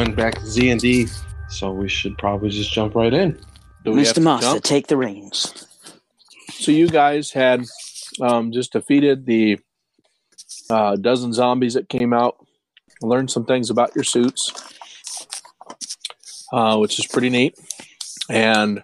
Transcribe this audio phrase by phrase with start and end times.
[0.00, 0.14] back, everyone.
[0.14, 1.08] Back to Z and D.
[1.48, 3.38] So we should probably just jump right in.
[3.84, 4.14] Do we have Mr.
[4.14, 5.66] to Master, take the reins.
[6.52, 7.64] So you guys had
[8.20, 9.58] um, just defeated the
[10.68, 12.36] uh, dozen zombies that came out.
[13.02, 14.52] Learned some things about your suits,
[16.52, 17.58] uh, which is pretty neat.
[18.28, 18.82] And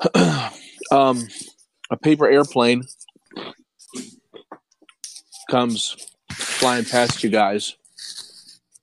[0.90, 1.28] um,
[1.90, 2.84] a paper airplane
[5.50, 5.94] comes
[6.30, 7.76] flying past you guys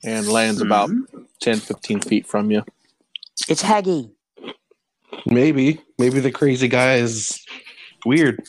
[0.03, 0.89] and lands about
[1.41, 2.63] 10, 15 feet from you.
[3.47, 4.11] It's Haggy.
[5.25, 7.43] Maybe, maybe the crazy guy is
[8.05, 8.41] weird.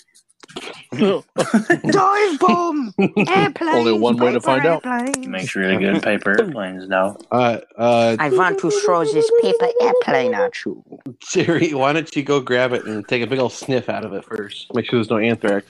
[0.93, 2.93] Dive bomb!
[3.29, 3.75] Airplane!
[3.75, 4.85] Only one way to find out.
[5.19, 7.17] Makes really good paper airplanes now.
[7.31, 10.83] Uh, uh, I want to throw this paper airplane at you.
[11.21, 14.13] Gerry, why don't you go grab it and take a big old sniff out of
[14.13, 14.75] it first?
[14.75, 15.67] Make sure there's no anthrax.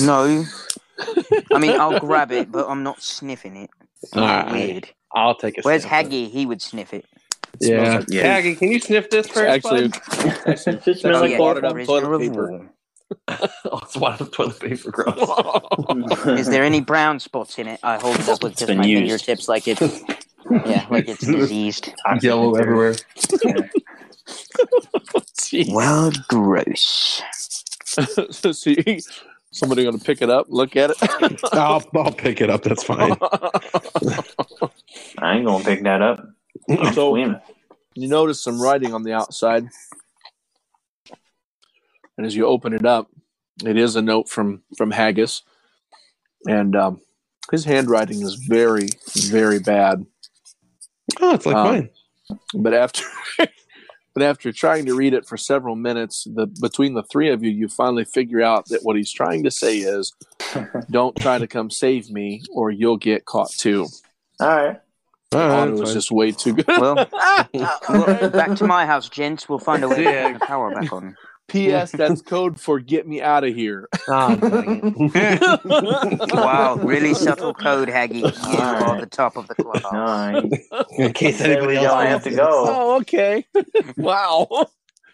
[0.00, 0.44] No.
[1.52, 3.70] I mean, I'll grab it, but I'm not sniffing it.
[4.14, 4.52] All right.
[4.52, 4.88] Weird.
[5.14, 5.92] I'll take a Where's sniff.
[5.92, 6.30] Haggy?
[6.30, 7.04] He would sniff it.
[7.60, 7.98] Yeah.
[7.98, 8.40] like- yeah.
[8.40, 9.38] Haggy, can you sniff this first?
[9.66, 10.00] Actually, bud?
[10.46, 11.38] It just Oh, smells like yeah.
[11.38, 11.60] water.
[11.62, 11.74] water.
[11.86, 12.68] Wadded up toilet paper.
[13.28, 16.26] oh, it's one of the toilet paper gross.
[16.40, 17.78] Is there any brown spots in it?
[17.82, 19.00] I hold it up with just my used.
[19.24, 19.80] fingertips like it's
[20.50, 21.92] yeah, like it's diseased.
[22.22, 22.94] Yellow everywhere.
[25.68, 27.22] Well, gross.
[28.52, 29.00] See,
[29.54, 30.96] somebody going to pick it up, look at it.
[31.52, 32.62] I'll, I'll pick it up.
[32.62, 33.16] That's fine.
[35.18, 36.26] I ain't gonna pick that up.
[36.68, 37.40] I'm So- swimming.
[37.94, 39.68] you notice some writing on the outside.
[42.16, 43.08] And as you open it up,
[43.64, 45.42] it is a note from from Haggis.
[46.46, 47.00] And um,
[47.50, 50.04] his handwriting is very, very bad.
[51.20, 51.90] Oh, it's like Um, mine.
[52.54, 53.02] But after
[54.14, 57.50] but after trying to read it for several minutes, the between the three of you,
[57.50, 60.14] you finally figure out that what he's trying to say is
[60.90, 63.86] don't try to come save me or you'll get caught too.
[64.40, 64.80] All right.
[65.32, 65.94] All right, Auto that's was fine.
[65.94, 66.66] just way too good.
[66.68, 66.94] Well,
[67.88, 69.48] well, back to my house, gents.
[69.48, 70.22] We'll find a way to Yeah.
[70.24, 71.16] turn the power back on.
[71.48, 71.92] P.S.
[71.92, 73.88] That's code for get me out of here.
[74.08, 76.34] Ah, dang it.
[76.34, 78.22] Wow, really subtle code, Haggy.
[78.22, 80.88] You are the top of the No, class.
[80.98, 82.48] In case anybody else don't have wants oh, to go.
[82.50, 83.46] Oh, okay.
[83.96, 84.66] wow.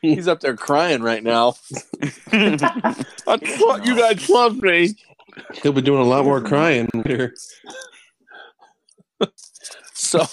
[0.03, 1.55] He's up there crying right now.
[2.33, 4.95] I thought you guys loved me.
[5.63, 7.35] He'll be doing a lot more crying later.
[9.93, 10.25] So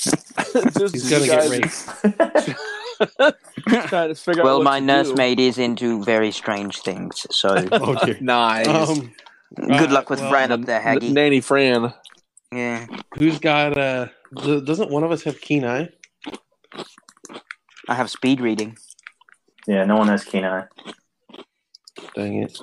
[0.78, 3.36] just He's gonna get guys raped.
[3.88, 7.48] Trying to figure out well, what my to nursemaid is into very strange things, so
[7.72, 8.14] Oh dear.
[8.14, 8.20] do.
[8.24, 8.66] Nice.
[8.66, 9.12] Um,
[9.56, 11.92] good luck with well, Fran up there, N- Nanny Fran.
[12.52, 14.08] Yeah, who's got uh?
[14.34, 15.88] Doesn't one of us have keen eye?
[17.88, 18.76] I have speed reading.
[19.66, 20.64] Yeah, no one has keen eye.
[22.14, 22.58] Dang it!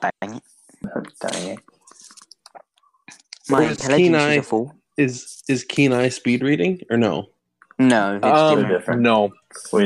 [0.00, 0.40] Bang.
[1.20, 1.58] Dang it.
[3.48, 4.34] My Where's intelligence keen is eye?
[4.34, 4.74] a fool.
[4.96, 7.28] Is is keen eye speed reading or no?
[7.78, 8.78] No, it's Um, different.
[8.78, 9.00] different.
[9.00, 9.32] no,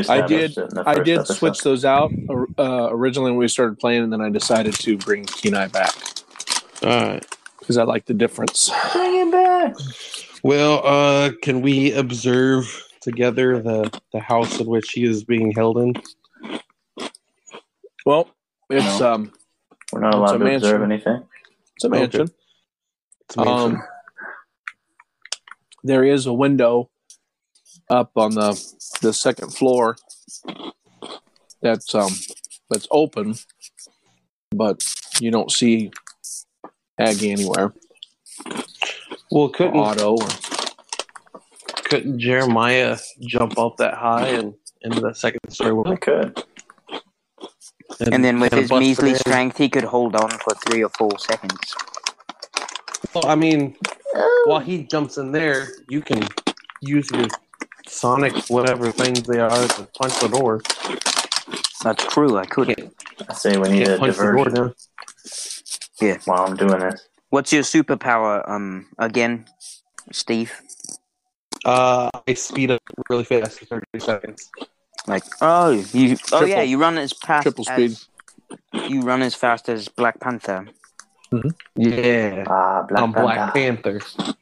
[0.09, 0.51] I did.
[0.53, 1.35] it in the I did episode.
[1.37, 2.11] switch those out
[2.59, 5.95] uh, originally when we started playing, and then I decided to bring keen eye back
[6.83, 7.27] All right.
[7.61, 8.71] because I like the difference.
[8.93, 9.75] Bring it back.
[10.43, 12.67] Well, uh, can we observe
[13.01, 15.95] together the the house in which he is being held in?
[18.05, 18.29] Well,
[18.69, 19.13] it's No.
[19.15, 19.33] um,
[19.93, 21.23] We're not allowed a to observe anything.
[21.77, 22.01] it's a Okay.
[22.01, 22.29] mansion.
[23.25, 23.75] It's a mansion.
[23.77, 23.83] Um,
[25.87, 26.91] there is a window
[27.89, 28.53] up on the
[29.03, 29.97] the second floor
[31.63, 32.13] that's um
[32.71, 33.35] that's open,
[34.51, 34.83] but
[35.21, 35.91] you don't see
[36.99, 37.73] Aggie anywhere.
[39.31, 40.29] well, couldn't Auto or
[41.85, 45.97] couldn't Jeremiah jump up that high and into the second story We window?
[45.97, 46.45] could.
[48.13, 51.17] And then with kinda his measly strength, he could hold on for three or four
[51.19, 51.57] seconds.
[53.15, 53.77] Well, I mean,
[54.45, 56.27] while he jumps in there, you can
[56.81, 57.27] use your
[57.87, 60.61] sonic whatever things they are to punch the door.
[61.83, 62.37] That's true.
[62.39, 62.77] I could.
[62.77, 62.95] Can't,
[63.29, 64.75] I say we need can't a punch the door diversion
[66.01, 66.19] down.
[66.25, 67.09] while I'm doing this.
[67.31, 68.49] What's your superpower?
[68.49, 69.47] Um, again,
[70.13, 70.53] Steve.
[71.65, 74.51] Uh, I speed up really fast in 30 seconds.
[75.07, 76.13] Like, oh, you.
[76.15, 77.43] Oh Triple- yeah, you run as fast.
[77.43, 77.93] triple speed.
[77.93, 78.09] As,
[78.89, 80.67] you run as fast as Black Panther.
[81.75, 84.01] Yeah, Ah, Black I'm Black Panther.
[84.01, 84.35] Panther.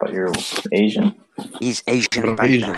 [0.00, 0.32] But you're
[0.72, 1.14] Asian.
[1.60, 2.76] He's Asian I'm Asian.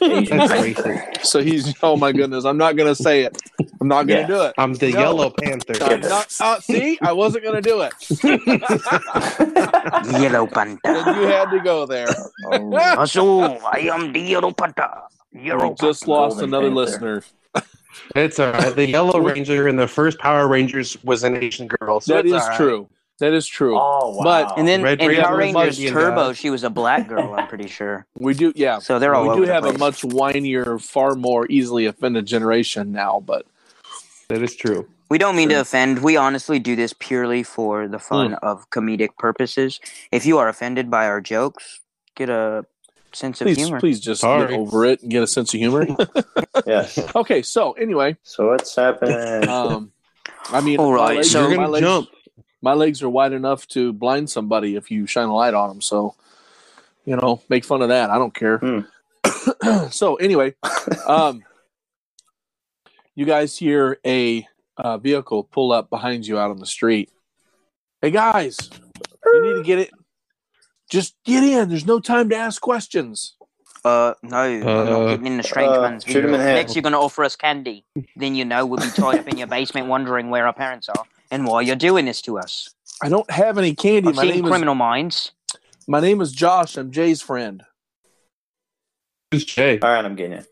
[0.00, 1.10] Asian That's Panther.
[1.22, 3.36] so he's oh my goodness, I'm not gonna say it.
[3.80, 4.26] I'm not gonna Yeah.
[4.26, 4.54] do it.
[4.58, 5.00] I'm the No.
[5.00, 5.74] Yellow Panther.
[5.82, 7.92] I'm not, uh, see, I wasn't gonna do it.
[10.20, 11.12] Yellow Then Panther.
[11.20, 12.08] you had to go there.
[12.52, 14.90] Oh, so I am the Yellow Panther.
[15.32, 16.74] Yellow We just lost Golden another Panther.
[16.76, 17.22] listener.
[18.14, 18.74] It's all right.
[18.74, 22.00] The Yellow Ranger in the first Power Rangers was an Asian girl.
[22.00, 22.56] So That it's is all right.
[22.56, 22.88] true.
[23.18, 23.78] That is true.
[23.78, 24.24] Oh wow!
[24.24, 26.32] But- And then Red in Ranger Power was Rangers Indian Turbo, guy.
[26.34, 27.34] she was a black girl.
[27.34, 28.06] I'm pretty sure.
[28.18, 28.78] we do, yeah.
[28.78, 32.26] So they're all we over do the have a much whinier, far more easily offended
[32.26, 33.46] generation now, but
[34.28, 34.86] That is true.
[35.08, 36.02] We don't mean to offend.
[36.02, 38.36] We honestly do this purely for the fun hmm.
[38.42, 39.80] of comedic purposes.
[40.10, 41.80] If you are offended by our jokes,
[42.16, 42.66] get a
[43.16, 43.80] sense of please, humor.
[43.80, 44.48] please just Sorry.
[44.48, 45.86] get over it and get a sense of humor.
[46.66, 46.98] yes.
[47.16, 49.48] okay, so anyway, So what's happening?
[49.48, 49.92] um,
[50.50, 51.08] I mean, all right.
[51.08, 52.08] my legs, so- You're my, gonna legs, jump.
[52.62, 55.80] my legs are wide enough to blind somebody if you shine a light on them.
[55.80, 56.14] So,
[57.04, 58.10] you know, make fun of that.
[58.10, 58.58] I don't care.
[58.58, 58.80] Hmm.
[59.90, 60.54] so anyway,
[61.06, 61.42] um,
[63.14, 64.46] you guys hear a
[64.76, 67.10] uh, vehicle pull up behind you out on the street.
[68.02, 68.58] Hey guys,
[69.24, 69.90] you need to get it.
[70.90, 71.68] Just get in.
[71.68, 73.34] There's no time to ask questions.
[73.84, 76.44] Uh, no, I'm not Uh, getting in the strange uh, man's shoot him in the
[76.46, 76.54] head.
[76.54, 77.84] Next, you're going to offer us candy.
[78.16, 81.04] Then you know we'll be tied up in your basement wondering where our parents are
[81.30, 82.74] and why you're doing this to us.
[83.02, 84.08] I don't have any candy.
[84.08, 85.32] I've My seen name Criminal Minds.
[85.86, 86.76] my name is Josh.
[86.76, 87.62] I'm Jay's friend.
[89.30, 89.78] Who's Jay?
[89.80, 90.46] All right, I'm getting it.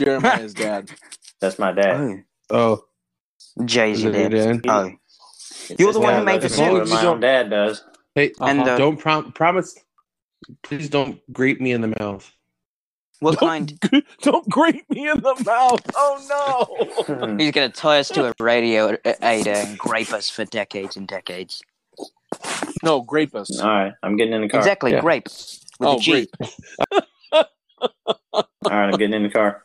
[0.00, 0.90] Jeremiah's dad.
[1.40, 2.24] That's my dad.
[2.50, 2.84] Oh,
[3.58, 4.30] Oh, Jay's your dad.
[4.32, 4.60] dad?
[4.68, 4.90] Oh,
[5.68, 6.88] It's You're the one who made the us know suit.
[6.92, 7.82] My own dad does.
[8.14, 8.70] Hey, And, Uh-huh.
[8.72, 9.78] uh, don't prom- promise.
[10.62, 12.30] Please don't grape me in the mouth.
[13.20, 13.78] what kind?
[14.22, 15.80] don't grate me in the mouth.
[15.94, 17.36] Oh no.
[17.38, 21.06] He's going to tie us to a radio Ada and grape us for decades and
[21.06, 21.62] decades.
[22.82, 23.60] no, grape us.
[23.60, 24.58] All right, I'm getting in the car.
[24.60, 25.00] Exactly, Yeah.
[25.00, 25.28] grape.
[25.78, 26.10] With Oh, a G.
[26.12, 26.34] grape.
[28.32, 29.62] All right, I'm getting in the car.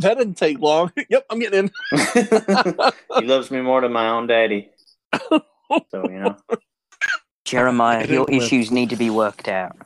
[0.00, 0.90] that didn't take long.
[1.08, 2.92] yep, I'm getting in.
[3.20, 4.70] he loves me more than my own daddy.
[5.90, 6.36] So you know,
[7.44, 9.76] Jeremiah, your Well- issues need to be worked out.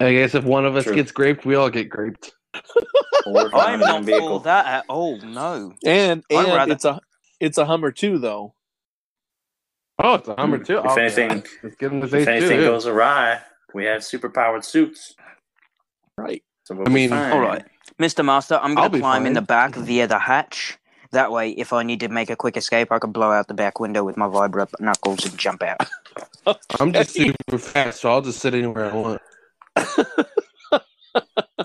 [0.00, 0.94] I guess if one of us True.
[0.94, 2.32] gets graped, we all get graped.
[3.26, 5.18] or I'm not for that at all.
[5.18, 5.74] No.
[5.84, 7.00] And and rather- it's a
[7.40, 8.54] it's a Hummer too, though.
[10.02, 10.64] Oh, it's a Hummer hmm.
[10.64, 10.78] too.
[10.78, 12.64] If Oh, anything- let's give him the If anything too.
[12.64, 13.40] goes awry,
[13.74, 15.14] we have superpowered suits.
[16.16, 16.42] Right.
[16.64, 17.32] So we'll I mean- fine.
[17.32, 17.64] All right.
[18.00, 18.24] Mr.
[18.24, 20.78] Master, I'm going to climb in the back via the hatch.
[21.12, 23.54] That way, if I need to make a quick escape, I can blow out the
[23.54, 25.80] back window with my vibra knuckles and jump out.
[26.78, 29.22] I'm just super fast, so I'll just sit anywhere I want.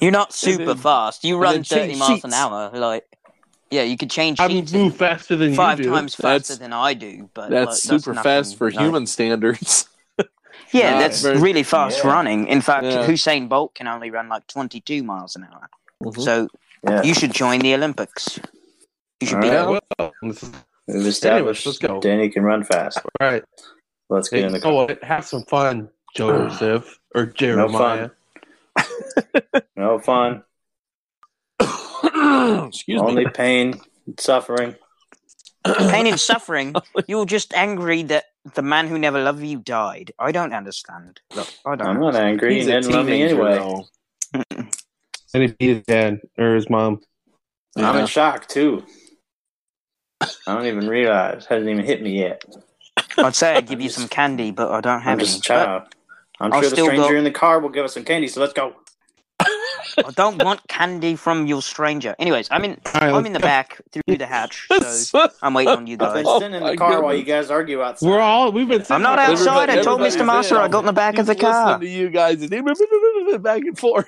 [0.01, 1.23] You're not super then- fast.
[1.23, 2.71] You run 30 change miles an hour.
[2.73, 3.05] Like,
[3.71, 5.89] yeah, you could change I sheets move faster than five you do.
[5.91, 7.29] times faster That's- than I do.
[7.33, 8.79] But That's like, super nothing- fast for no.
[8.81, 9.87] human standards.
[10.71, 12.09] Yeah, Not that's very- really fast Yeah.
[12.11, 12.47] running.
[12.47, 13.07] In fact, Yeah.
[13.07, 15.69] Usain Bolt can only run like 22 miles an hour.
[16.03, 16.19] Mhm.
[16.21, 16.49] So
[16.83, 18.39] Yeah, you should join the Olympics.
[19.21, 19.49] You should All be.
[19.49, 19.81] right.
[19.99, 20.51] Well, this is,
[20.87, 21.99] we've established let's go.
[21.99, 22.97] Danny can run fast.
[22.97, 23.43] all right.
[24.09, 24.85] Let's Hey, get in the you know car.
[24.87, 25.03] what?
[25.03, 28.09] Have some fun, Joseph or Jeremiah.
[29.75, 30.43] No fun.
[32.67, 33.07] Excuse me.
[33.07, 33.79] Only pain,
[34.19, 34.75] suffering.
[35.65, 36.75] Pain and suffering.
[37.07, 40.11] You're just angry that the man who never loved you died.
[40.19, 41.19] I don't understand.
[41.35, 41.87] Look, I don't.
[41.87, 42.51] I'm not angry.
[42.53, 43.55] He He's a didn't love me anyway.
[43.55, 43.85] though.
[45.33, 47.01] And he beat his dad or his mom.
[47.75, 48.01] I'm Yeah.
[48.01, 48.85] in shock too.
[50.21, 51.45] I don't even realize.
[51.45, 52.43] Hasn't even hit me yet.
[53.17, 55.25] I'd say I'd give you some candy, but I don't have I'm any.
[55.27, 55.83] just a child.
[56.39, 58.27] I'm I'll sure the still stranger go- in the car will give us some candy.
[58.27, 58.73] So let's go.
[59.97, 62.15] I don't want candy from your stranger.
[62.19, 62.71] Anyways, I'm in.
[62.71, 63.43] All right, I'm in the go.
[63.47, 66.25] back through the hatch, so I'm waiting on you I've been guys.
[66.27, 68.07] Oh, sitting in oh my the car while you guys argue outside.
[68.07, 68.83] We're all we've been.
[68.89, 69.69] I'm not sitting outside.
[69.69, 70.25] I told Mr.
[70.25, 71.79] Master I got in the back of the He's listening car.
[71.79, 74.07] to you guys and back and forth.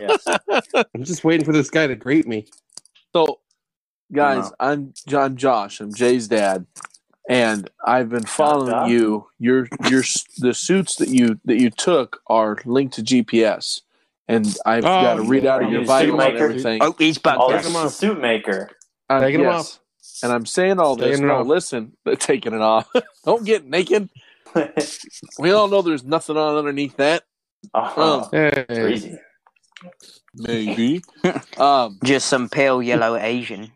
[0.00, 0.26] Yes.
[0.94, 2.46] I'm just waiting for this guy to greet me.
[3.12, 3.38] So,
[4.12, 4.52] guys, Wow.
[4.60, 5.80] I'm John Josh.
[5.80, 6.66] I'm Jay's dad,
[7.28, 9.28] and I've been following you.
[9.38, 10.02] Your your
[10.38, 13.82] the suits that you that you took are linked to GPS,
[14.28, 16.82] and I've Oh, got to read out of your a vitals and everything.
[16.82, 17.64] Oh, he's bugged Oh, us.
[17.64, 18.70] this is suit maker.
[19.10, 19.78] Uh, Taking 'em yes.
[20.22, 21.10] And I'm saying all this.
[21.16, 21.46] Taking it No, off.
[21.46, 22.88] listen, taking it off.
[23.24, 24.08] Don't get naked.
[25.38, 27.22] We all know there's nothing on underneath that.
[27.74, 29.18] oh, Hey, crazy.
[30.34, 31.02] Maybe.
[31.58, 31.98] um.
[32.04, 33.70] Just some pale yellow Asian.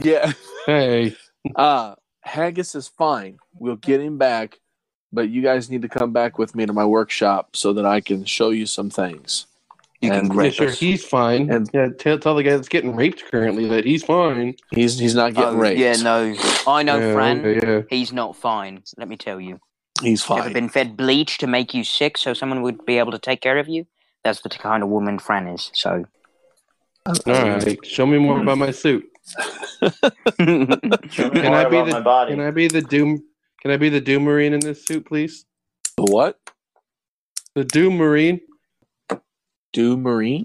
[0.00, 0.32] Yeah.
[0.66, 1.14] hey,
[1.56, 3.38] Uh, Haggis is fine.
[3.58, 4.58] We'll get him back,
[5.12, 8.00] but you guys need to come back with me to my workshop so that I
[8.00, 9.46] can show you some things.
[10.00, 11.50] You can And- yeah, sure, he's fine.
[11.50, 14.54] And- yeah, tell, tell the guy that's getting raped currently that he's fine.
[14.70, 15.78] He's he's not getting Oh, raped.
[15.78, 16.34] Yeah, no.
[16.66, 17.44] I know, yeah, Fran.
[17.44, 17.82] yeah.
[17.90, 18.82] He's not fine.
[18.96, 19.60] Let me tell you.
[20.02, 20.40] He's fine.
[20.40, 23.42] Ever been fed bleach to make you sick so someone would be able to take
[23.42, 23.86] care of you?
[24.24, 25.70] That's the kind of woman Fran is.
[25.74, 26.04] So.
[27.06, 29.04] All right, show me more about my suit.
[29.80, 30.70] Can
[31.54, 33.22] I be the- Can I be the doom?
[33.62, 35.44] Can I be the doom marine in this suit, please?
[35.96, 36.38] The what?
[37.54, 38.40] The doom marine.
[39.72, 40.44] Doom Marine?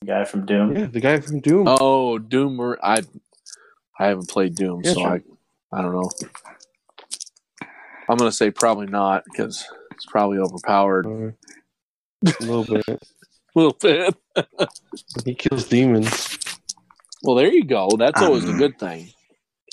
[0.00, 0.74] The guy from Doom.
[0.74, 1.66] Yeah, the guy from Doom.
[1.68, 2.78] Oh, Doom Marine.
[2.82, 3.02] I
[3.98, 5.10] I haven't played Doom, Yeah, so sure.
[5.10, 6.10] I I don't know.
[8.08, 11.34] I'm gonna say probably not because it's probably overpowered
[12.26, 12.84] a little bit.
[12.88, 12.98] a
[13.54, 14.14] little bit.
[15.24, 16.38] He kills demons.
[17.22, 17.88] Well, there you go.
[17.98, 19.08] That's always a Um, good thing.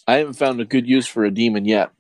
[0.08, 1.92] I haven't found a good use for a demon yet.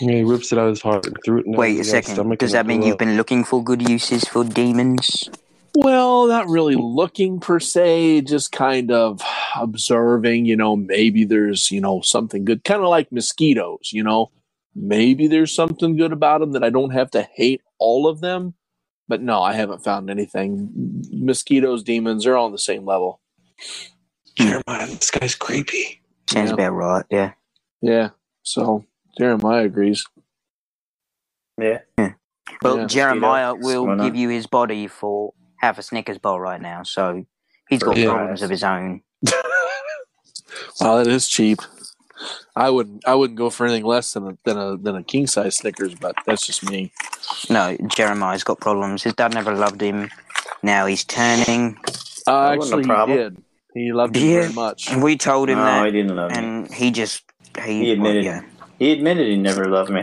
[0.00, 1.46] Yeah, he rips it out of his heart and threw it.
[1.46, 2.14] in Wait a second.
[2.14, 2.98] stomach Does that mean you've up.
[2.98, 5.28] been looking for good uses for demons?
[5.74, 9.20] Well, not really looking per se, just kind of
[9.56, 14.30] observing, you know, maybe there's, you know, something good, kind of like mosquitoes, you know,
[14.74, 18.54] maybe there's something good about them that I don't have to hate all of them.
[19.12, 20.70] But no, I haven't found anything.
[21.12, 23.20] Mosquitoes, demons, they're all on the same level.
[24.38, 24.86] Jeremiah?
[24.86, 26.00] This guy's creepy.
[26.30, 26.54] Sounds Yeah.
[26.54, 27.04] about right.
[27.10, 27.32] Yeah.
[27.82, 28.08] Yeah.
[28.42, 28.86] So
[29.18, 30.02] Jeremiah agrees.
[31.60, 31.80] Yeah.
[31.98, 32.12] yeah.
[32.62, 32.86] Well, Yeah.
[32.86, 33.82] Jeremiah Mosquito.
[33.84, 37.26] will give you his body for half a Snickers bar right now, so
[37.68, 38.12] he's got Yeah.
[38.14, 39.02] problems of his own.
[40.80, 41.58] Well, that is cheap.
[42.56, 43.06] I wouldn't.
[43.06, 45.94] I wouldn't go for anything less than a than a than a king size Snickers,
[45.94, 46.92] but that's just me.
[47.48, 49.02] No, Jeremiah's got problems.
[49.02, 50.10] His dad never loved him.
[50.62, 51.78] Now he's turning.
[52.26, 53.42] Uh, That wasn't a actually, he did.
[53.74, 54.40] He loved it Yeah.
[54.42, 54.94] very much.
[54.96, 56.36] We told him No, that, he didn't love me.
[56.36, 57.22] and he just
[57.64, 58.24] he, He admitted.
[58.26, 58.42] well, yeah.
[58.78, 60.02] He admitted he never loved me.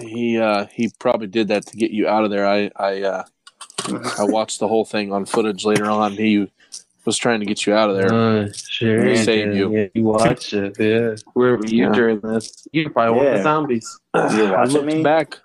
[0.00, 2.46] He uh, he probably did that to get you out of there.
[2.46, 3.22] I I uh,
[4.18, 6.12] I watched the whole thing on footage later on.
[6.12, 6.50] He
[7.08, 8.12] was trying to get you out of there.
[8.12, 9.02] Uh, sure.
[9.04, 9.56] He he saved did.
[9.56, 9.76] you.
[9.76, 10.76] Yeah, you watch it.
[10.78, 11.16] Yeah.
[11.32, 11.92] Where were you Yeah.
[11.92, 12.68] during this?
[12.70, 13.98] You probably one of the zombies.
[14.14, 15.02] I looked me?
[15.02, 15.38] back.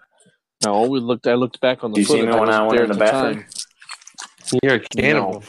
[0.66, 1.26] No, all we looked.
[1.26, 2.00] I looked back on the.
[2.00, 3.46] You see me when I went in the bathroom.
[3.46, 4.60] Time.
[4.62, 5.44] You're a cannibal.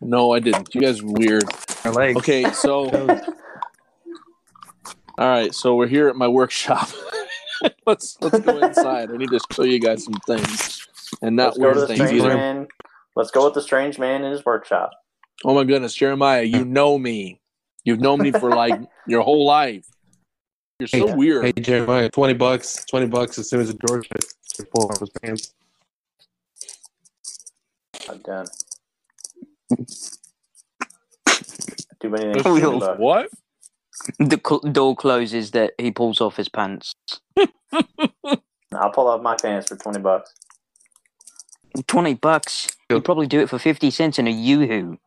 [0.00, 0.74] No, I didn't.
[0.74, 1.44] You guys were weird.
[1.84, 2.16] My legs.
[2.16, 2.88] Okay, so
[5.18, 6.88] all right, so we're here at my workshop.
[7.86, 9.10] let's let's go inside.
[9.12, 10.88] I need to show you guys some things
[11.20, 12.68] and not Let's go to weird things strange either.
[13.14, 13.20] Man.
[13.20, 14.90] Let's go with the strange man in his workshop.
[15.44, 17.40] Oh my goodness, Jeremiah, you know me.
[17.84, 19.86] You've known me for like your whole life.
[20.78, 21.44] You're so Hey, weird.
[21.44, 22.84] Hey Jeremiah, twenty bucks.
[22.86, 24.34] Twenty bucks as soon as the door shuts.
[24.54, 25.54] to Pull off his pants.
[28.08, 28.46] I'm done.
[32.00, 32.84] Too many We'll- things.
[32.84, 33.28] to What?
[34.18, 35.52] The cl- door closes.
[35.52, 36.94] That he pulls off his pants.
[37.72, 40.34] I'll pull off my pants for twenty bucks.
[41.86, 42.68] Twenty bucks.
[42.96, 44.98] You'd probably do it for fifty cents in a yoo-hoo.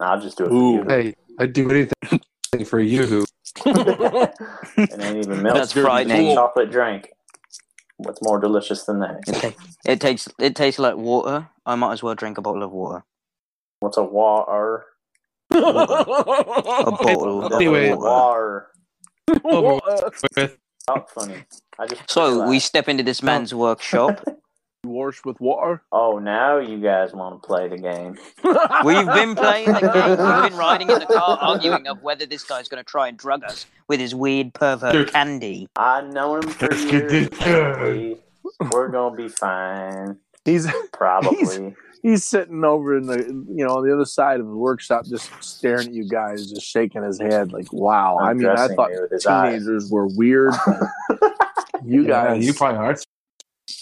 [0.00, 0.82] I'll just do it Ooh.
[0.84, 3.04] for Hey, I'd do anything for you.
[3.04, 3.26] you.
[3.64, 5.54] it ain't even milk.
[5.56, 6.30] That's It's frightening.
[6.32, 7.10] a chocolate drink.
[7.98, 9.20] What's more delicious than that?
[9.26, 9.52] It, ta-
[9.86, 10.28] it takes.
[10.38, 11.48] It tastes like water.
[11.64, 13.04] I might as well drink a bottle of water.
[13.80, 14.84] What's a water?
[15.50, 17.54] A bottle.
[17.54, 17.88] Anyway.
[17.90, 18.66] of water.
[19.44, 19.80] Over
[20.36, 20.56] with.
[20.88, 21.44] Oh, funny.
[21.78, 24.22] I just So we step into this man's workshop.
[24.88, 25.82] Wash with water.
[25.92, 28.16] Oh, now you guys want to play the game.
[28.84, 30.10] We've been playing the game.
[30.10, 33.16] We've been riding in the car, arguing of whether this guy's going to try and
[33.18, 35.68] drug us with his weird pervert candy.
[35.76, 37.28] I've known him for Let's get years.
[37.30, 37.82] this done.
[37.82, 38.16] We-
[38.72, 41.74] We're gonna be fine, He's probably.
[42.02, 43.18] he's sitting over in the
[43.50, 46.64] you know on the other side of the workshop, just staring at you guys, just
[46.64, 49.58] shaking his head like, "Wow." I mean, I thought me with his eyes.
[49.64, 50.54] teenagers were weird.
[51.84, 52.96] you Yeah, guys, you probably are.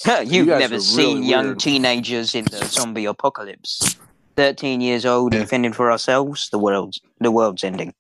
[0.25, 1.59] You've guys never seen really young weird.
[1.61, 3.97] teenagers in the zombie apocalypse.
[4.37, 5.41] Thirteen years old Yeah.
[5.41, 6.49] and fending for ourselves.
[6.51, 7.95] The world's the world's ending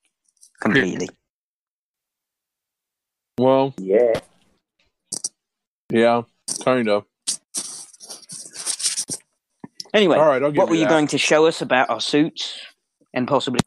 [0.60, 1.08] completely.
[3.38, 4.20] well, Yeah.
[5.90, 6.22] yeah,
[6.64, 7.04] kind of.
[9.92, 10.90] Anyway, All right, what were you you that.
[10.90, 12.58] going to show us about our suits
[13.12, 13.60] and possibly?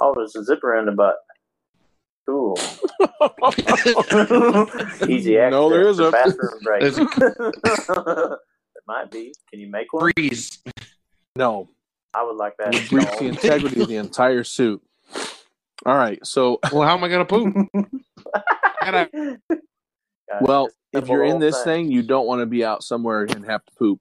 [0.00, 1.14] Oh, there's a zipper in the butt.
[2.26, 2.56] Cool.
[5.08, 5.50] Easy access.
[5.52, 6.10] No, there for isn't.
[6.12, 6.80] Bathroom break.
[6.82, 8.38] There's it
[8.86, 9.32] might be.
[9.50, 10.10] Can you make one?
[10.16, 10.58] Freeze.
[11.36, 11.68] No,
[12.14, 12.74] I would like that.
[12.74, 14.82] it breach the integrity of the entire suit.
[15.84, 17.54] All right, so Well, how am I gonna poop?
[18.80, 19.38] Gotta-
[20.40, 23.44] well, if you're in this old thing, you don't want to be out somewhere and
[23.46, 24.00] have to poop.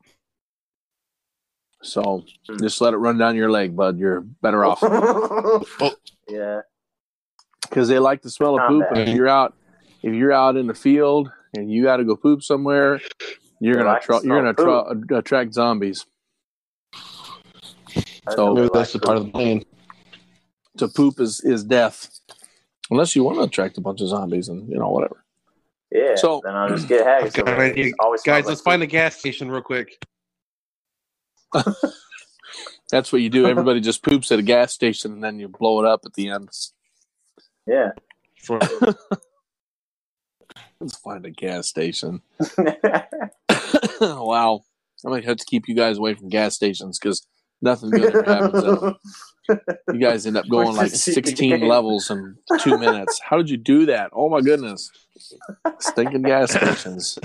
[1.83, 2.57] So Hmm.
[2.59, 3.97] just let it run down your leg, bud.
[3.97, 4.81] You're better off
[6.29, 6.61] yeah.
[7.71, 8.83] Because they like the smell of poop.
[8.91, 9.55] And if you're out,
[10.03, 12.99] if you're out in the field and you got to go poop somewhere,
[13.61, 16.05] you're They gonna like the tra- you're gonna tra- attract zombies.
[18.31, 19.63] So- Maybe that's the like part of the plan.
[20.77, 22.09] To poop is is death,
[22.89, 25.23] unless you want to attract a bunch of zombies and you know whatever.
[25.91, 26.15] Yeah.
[26.15, 27.33] So- then I'll just get haggis.
[27.33, 27.93] Got an away.
[27.99, 29.97] Always Guys, smells let's like find a gas station real quick.
[32.91, 33.45] That's what you do.
[33.47, 36.29] Everybody just poops at a gas station and then you blow it up at the
[36.29, 36.49] end.
[37.71, 37.91] Poop.
[37.91, 37.91] Yeah.
[38.43, 38.59] For,
[40.79, 42.21] Let's find a gas station.
[44.01, 44.61] wow.
[45.05, 47.25] i'm might have to keep you guys away from gas stations because
[47.61, 48.63] Nothing good ever happens.
[48.63, 48.95] in 'em.
[49.93, 53.19] You guys end up going like 16 levels in two minutes.
[53.23, 54.09] How did you do that?
[54.13, 54.89] Oh my goodness.
[55.79, 57.19] Stinking gas stations.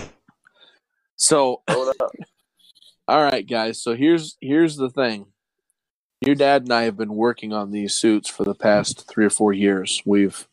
[1.16, 1.62] So,
[3.08, 3.82] all right, guys.
[3.82, 5.26] So here's here's the thing.
[6.20, 9.30] Your dad and I have been working on these suits for the past three or
[9.30, 10.00] four years.
[10.06, 10.49] We've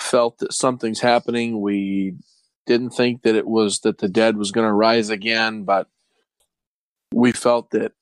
[0.00, 1.60] felt that something's happening.
[1.60, 2.14] We
[2.66, 5.88] didn't think that it was that the dead was going to rise again, but
[7.12, 7.92] we felt that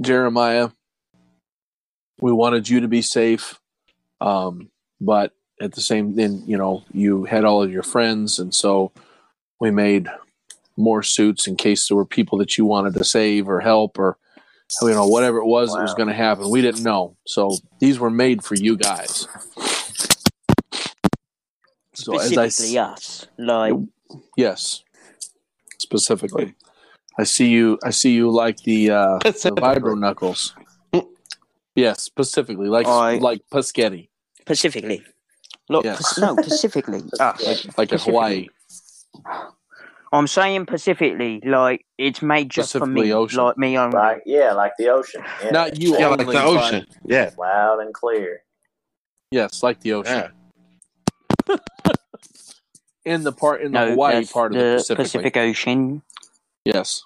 [0.00, 0.70] Jeremiah,
[2.20, 3.58] we wanted you to be safe,
[4.20, 8.54] um, but at the same, then you know you had all of your friends, and
[8.54, 8.92] so
[9.58, 10.08] we made
[10.76, 14.18] more suits in case there were people that you wanted to save or help or
[14.82, 16.50] you know whatever it was that was going to happen.
[16.50, 19.26] We didn't know, so these were made for you guys.
[21.94, 23.26] So as I Specifically us.
[23.38, 23.74] Like
[24.36, 24.82] Yes,
[25.78, 26.54] specifically.
[27.18, 27.78] I see you.
[27.82, 30.54] I see you like the uh, the vibro knuckles.
[31.74, 34.08] Yes, specifically like I- like Paschetti,
[34.44, 35.02] Pacifically.
[35.68, 36.14] Look, Yes.
[36.14, 37.02] Pac- no, Pacifically.
[37.18, 37.36] Ah,
[37.78, 38.48] like a Hawaii.
[40.12, 43.42] I'm saying specifically, like it's made just for me, ocean.
[43.42, 43.96] like me only.
[43.96, 45.22] Like yeah, like the ocean.
[45.42, 45.50] Yeah.
[45.50, 46.86] Not you Yeah, only, like the ocean.
[47.04, 47.30] Yeah.
[47.36, 48.42] loud and clear.
[49.30, 50.30] Yes, like the ocean.
[51.48, 51.56] Yeah.
[53.04, 55.04] In the part in the no, Hawaii part of the Pacific.
[55.04, 56.02] Pacific Ocean.
[56.64, 57.02] Yes.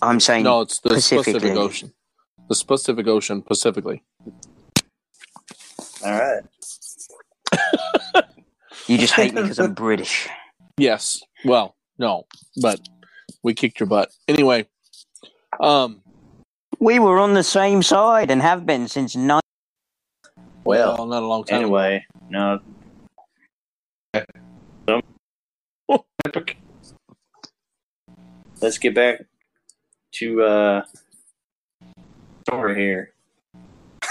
[0.00, 1.92] I'm saying No, it's the Pacific Ocean.
[2.48, 4.02] The Pacific Ocean, specifically.
[6.04, 6.42] All right.
[8.86, 10.28] you just hate me because I'm British.
[10.78, 11.22] Yes.
[11.44, 12.26] Well, no,
[12.60, 12.80] but
[13.42, 14.66] we kicked your butt anyway.
[15.60, 16.00] Um.
[16.80, 19.40] We were on the same side and have been since nine.
[20.64, 21.60] Well, not a long time.
[21.62, 22.58] anyway, no.
[28.60, 29.22] Let's get back
[30.14, 30.82] to uh
[32.50, 33.12] over here.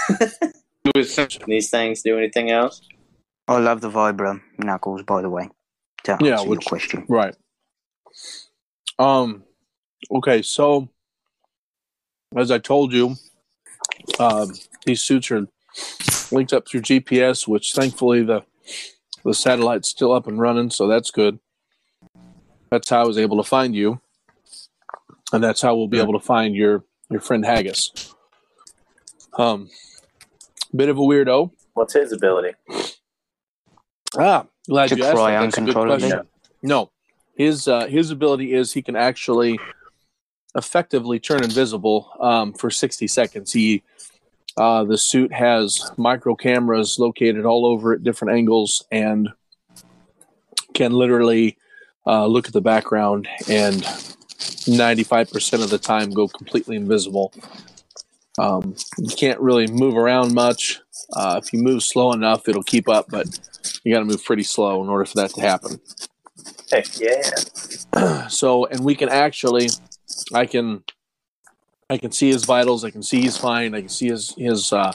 [0.84, 0.92] Do
[1.46, 2.80] these things do anything else?
[3.48, 5.48] I love the Vibra knuckles, by the way.
[6.04, 7.04] To Yeah, answer your which- question.
[7.08, 7.34] Right.
[8.98, 9.44] Um.
[10.10, 10.88] Okay, so
[12.36, 13.16] as I told you,
[14.18, 14.52] um,
[14.84, 15.46] these suits are
[16.30, 18.42] linked up through GPS, which thankfully the
[19.24, 21.38] the satellite's still up and running, so that's good.
[22.70, 24.00] That's how I was able to find you,
[25.32, 28.14] and that's how we'll be able to find your your friend Haggis.
[29.38, 29.70] Um,
[30.74, 31.50] bit of a weirdo.
[31.72, 32.54] What's his ability?
[34.16, 35.14] Ah, glad To you asked.
[35.14, 35.40] cry that.
[35.40, 36.08] That's a good uncontrollably?
[36.10, 36.28] question.
[36.62, 36.90] No,
[37.36, 39.58] his uh, his ability is he can actually
[40.54, 43.52] effectively turn invisible um, for sixty seconds.
[43.52, 43.82] He
[44.56, 49.30] uh, the suit has micro cameras located all over at different angles and
[50.74, 51.56] can literally
[52.06, 53.84] uh, look at the background and
[54.66, 57.32] ninety five percent of the time go completely invisible.
[58.38, 60.80] Um, you can't really move around much.
[61.12, 63.26] Uh, if you move slow enough, it'll keep up, but
[63.84, 65.80] you got to move pretty slow in order for that to happen.
[66.74, 68.26] Heck yeah.
[68.28, 69.68] so, and we can actually,
[70.32, 70.82] I can,
[71.88, 72.84] I can see his vitals.
[72.84, 73.76] I can see he's fine.
[73.76, 74.92] I can see his his uh,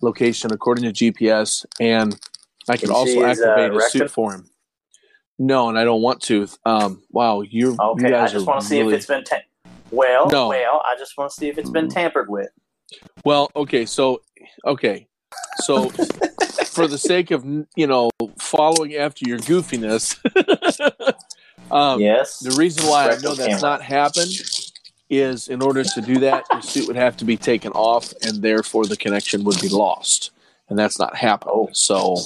[0.00, 2.16] location according to GPS, and
[2.68, 3.98] I can, Can also see his, uh, activate his rectum?
[4.00, 4.48] suit for him.
[5.40, 6.46] No, and I don't want to.
[6.64, 9.38] Um, wow, you Okay, you I just want to see if it's been ta-
[9.90, 10.28] well.
[10.30, 10.48] No.
[10.48, 12.50] Well, I just want to see if it's been tampered with.
[13.24, 13.50] well.
[13.56, 14.20] Okay, so
[14.64, 15.08] okay,
[15.64, 15.90] so
[16.78, 17.44] for the sake of
[17.76, 20.16] you know following after your goofiness,
[21.70, 22.38] um, yes.
[22.40, 23.60] The reason why I know that's camera.
[23.60, 24.32] not happened
[25.10, 28.42] is in order to do that, your suit would have to be taken off, and
[28.42, 30.30] therefore the connection would be lost,
[30.68, 31.50] and that's not happened.
[31.54, 31.68] Oh.
[31.72, 32.16] So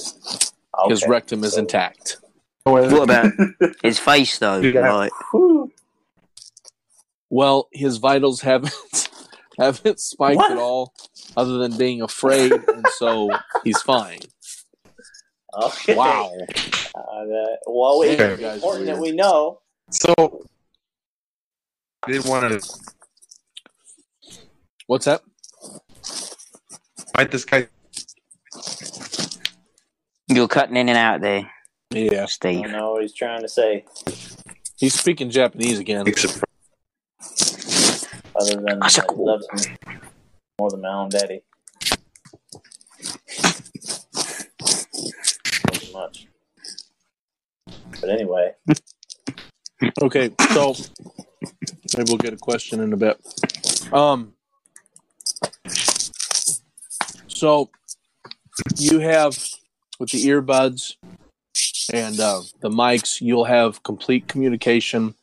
[0.87, 2.17] his rectum is So- intact.
[2.65, 3.31] What about
[3.83, 4.59] his face, though?
[4.61, 4.93] Yeah.
[4.93, 5.69] Like, Whew.
[7.29, 8.73] Well, his vitals haven't
[9.59, 10.51] haven't spiked What?
[10.53, 10.93] at all,
[11.35, 13.29] other than being afraid, and so
[13.65, 14.19] he's fine.
[15.61, 15.95] Okay.
[15.95, 16.31] Wow.
[16.95, 18.53] Uh, that- well, it's Yeah.
[18.55, 19.61] Important that we know.
[19.91, 20.13] So,
[22.05, 22.69] I didn't want to
[24.87, 25.23] What's up?
[27.15, 27.67] fight this guy.
[30.27, 31.49] you're cutting in and out there,
[31.91, 32.63] Yeah, Steve.
[32.63, 33.85] don't know what he's trying to say,
[34.77, 36.01] he's speaking Japanese again.
[36.01, 36.07] other
[38.55, 39.75] than That's a that he loves me
[40.59, 41.43] more than my own daddy.
[45.93, 46.27] Much.
[48.01, 48.53] But anyway,
[50.01, 50.75] Okay, so
[51.97, 53.19] maybe we'll get a question in a bit.
[53.91, 54.33] Um,
[57.27, 57.69] so
[58.77, 59.37] you have
[59.99, 60.95] with the earbuds
[61.91, 65.15] and uh, the mics, you'll have complete communication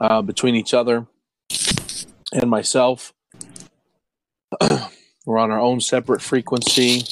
[0.00, 1.06] uh, between each other
[2.32, 3.14] and myself.
[5.26, 7.04] We're on our own separate frequency.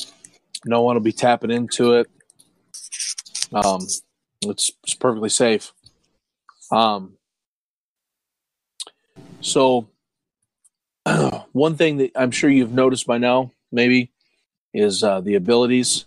[0.66, 2.11] No one will be tapping into it.
[3.55, 3.83] Um,
[4.43, 5.73] it's, it's perfectly safe.
[6.71, 7.15] Um,
[9.41, 9.88] so,
[11.53, 14.11] one thing that I'm sure you've noticed by now, maybe,
[14.73, 16.07] is uh, the abilities.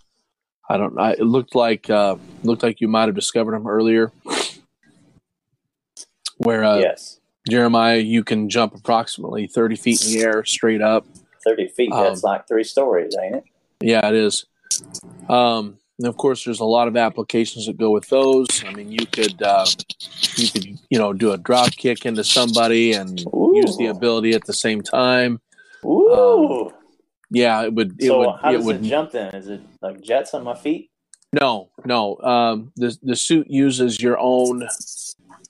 [0.70, 1.00] I don't.
[1.00, 4.12] I, it looked like uh, looked like you might have discovered them earlier.
[6.38, 7.20] Where uh, yes.
[7.48, 11.06] Jeremiah, you can jump approximately 30 feet in the air straight up.
[11.46, 11.92] 30 feet.
[11.92, 13.44] Um, That's like three stories, ain't it?
[13.80, 14.46] Yeah, it is.
[15.30, 18.48] Um, and of course, there's a lot of applications that go with those.
[18.66, 19.66] I mean, you could uh,
[20.36, 24.46] you could you know do a drop kick into somebody and use the ability at
[24.46, 25.40] the same time.
[25.86, 26.72] Ooh.
[27.32, 27.96] Yeah, it would.
[28.00, 28.30] It so would.
[28.42, 28.76] how It does would.
[28.86, 29.34] it jump then?
[29.36, 30.90] Is it like jets on my feet?
[31.34, 32.18] No, no.
[32.20, 34.68] Um, the the suit uses your own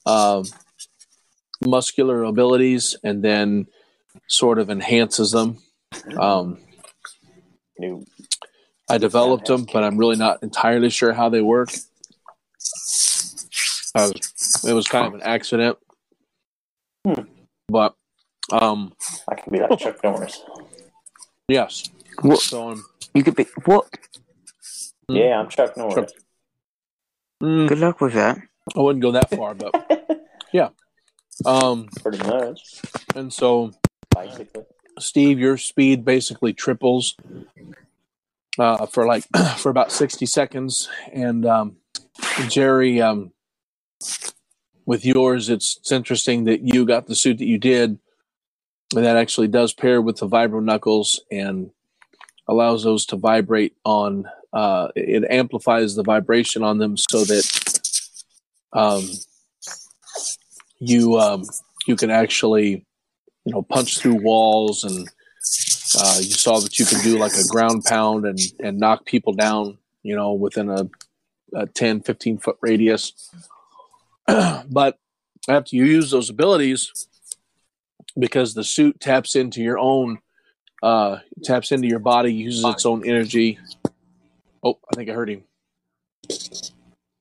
[0.05, 0.45] um,
[1.65, 3.67] muscular abilities and then
[4.27, 5.57] sort of enhances them.
[6.17, 6.59] Um,
[7.77, 8.05] New.
[8.89, 11.69] I developed them, but I'm really not entirely sure how they work.
[13.95, 15.77] I was, it was kind of an accident,
[17.05, 17.23] Hmm.
[17.67, 17.95] but
[18.51, 18.93] um,
[19.27, 20.41] I can be like Chuck Norris.
[21.47, 21.89] yes.
[22.21, 22.39] What?
[22.39, 23.87] So um, You could be what?
[25.09, 25.15] Hmm.
[25.15, 26.11] Yeah, I'm Chuck Norris.
[27.41, 28.37] mm, Good luck with that.
[28.75, 30.19] I wouldn't go that far, but
[30.53, 30.69] yeah.
[31.45, 32.81] um, Pretty much.
[33.15, 33.71] and so
[34.13, 34.63] Basically.
[34.99, 37.15] Steve, your speed basically triples
[38.59, 39.25] uh, for like
[39.57, 41.77] for about sixty seconds, and um,
[42.49, 43.31] Gerry, um,
[44.85, 47.97] with yours, it's, it's interesting that you got the suit that you did,
[48.95, 51.71] and that actually does pair with the vibro knuckles and
[52.47, 54.25] allows those to vibrate on.
[54.53, 57.79] Uh, it amplifies the vibration on them so that
[58.73, 59.03] um,
[60.79, 61.43] you um,
[61.87, 62.85] you can actually
[63.45, 65.09] you know punch through walls and
[65.97, 69.33] uh, you saw that you could do like a ground pound and and knock people
[69.33, 70.87] down you know within a,
[71.53, 73.31] a 10 15 foot radius
[74.27, 74.97] but
[75.47, 77.07] after you use those abilities
[78.17, 80.19] because the suit taps into your own
[80.83, 83.57] uh taps into your body uses its own energy
[84.63, 85.43] oh i think i heard him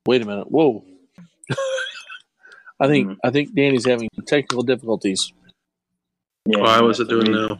[0.06, 0.84] wait a minute whoa
[2.80, 3.14] i think Hmm.
[3.22, 5.32] i think danny's having technical difficulties
[6.46, 6.60] Yeah.
[6.60, 7.58] Why was it doing the now?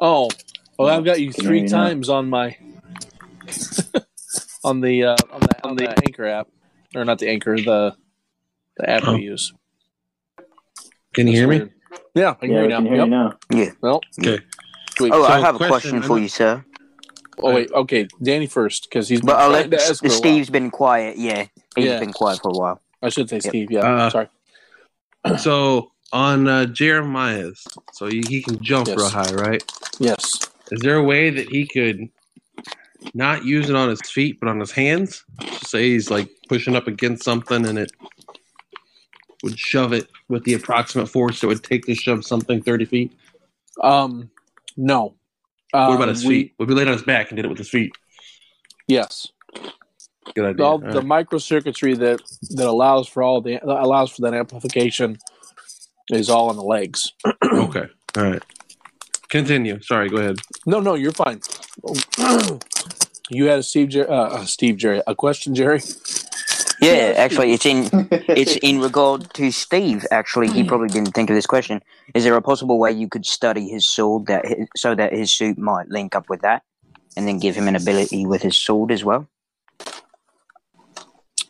[0.00, 0.28] Oh,
[0.78, 2.56] well, I've got you three you hear me times on my
[4.64, 6.48] on the uh, on the on the Anchor app,
[6.94, 7.94] or not the Anchor, the
[8.76, 9.14] the app Oh.
[9.16, 9.52] we use.
[11.14, 11.70] Can you hear me?
[12.14, 12.90] Yeah, I can Yeah, hear you can now.
[12.90, 13.04] hear Yep.
[13.50, 13.72] you now.
[13.80, 14.44] Well, Okay.
[14.96, 15.12] sweet.
[15.12, 16.64] Oh, I have a question, question for you, sir.
[17.38, 20.08] oh wait, okay, Danny first because he's been But I'll let to ask for a
[20.08, 20.18] while.
[20.18, 21.16] Steve's been quiet.
[21.18, 21.98] Yeah, he's Yeah.
[22.00, 22.80] been quiet for a while.
[23.02, 23.44] I should say Yep.
[23.44, 23.70] Steve.
[23.70, 24.28] Yeah, Uh, sorry.
[25.38, 28.96] So on uh, Jeremiah's, so he, he can jump Yes.
[28.98, 29.62] real high, right?
[29.98, 30.40] Yes.
[30.74, 32.08] Is there a way that he could
[33.14, 35.24] not use it on his feet, but on his hands?
[35.62, 37.92] Say he's like pushing up against something, and it
[39.44, 43.12] would shove it with the approximate force it would take to shove something thirty feet.
[43.82, 44.30] Um,
[44.76, 45.14] no.
[45.70, 46.54] What Um, about his we- feet?
[46.58, 47.92] Would we laid on his back and did it with his feet?
[48.88, 49.28] Yes.
[50.34, 50.64] Good idea.
[50.66, 51.26] all All the right.
[51.28, 52.20] microcircuitry that
[52.56, 55.18] that allows for all the that allows for that amplification
[56.10, 57.12] is all on the legs.
[57.44, 57.86] okay.
[58.16, 58.42] All right.
[59.38, 59.80] Continue.
[59.82, 60.08] Sorry.
[60.08, 60.36] Go ahead.
[60.64, 61.40] No, no, you're fine.
[63.30, 65.80] you had a Steve, Jer- uh, Steve Gerry, a question, Gerry.
[66.80, 67.88] Yeah, actually, it's in
[68.28, 70.06] it's in regard to Steve.
[70.12, 71.82] Actually, he probably didn't think of this question.
[72.14, 75.32] Is there a possible way you could study his sword that hi- so that his
[75.32, 76.62] suit might link up with that,
[77.16, 79.26] and then give him an ability with his sword as well?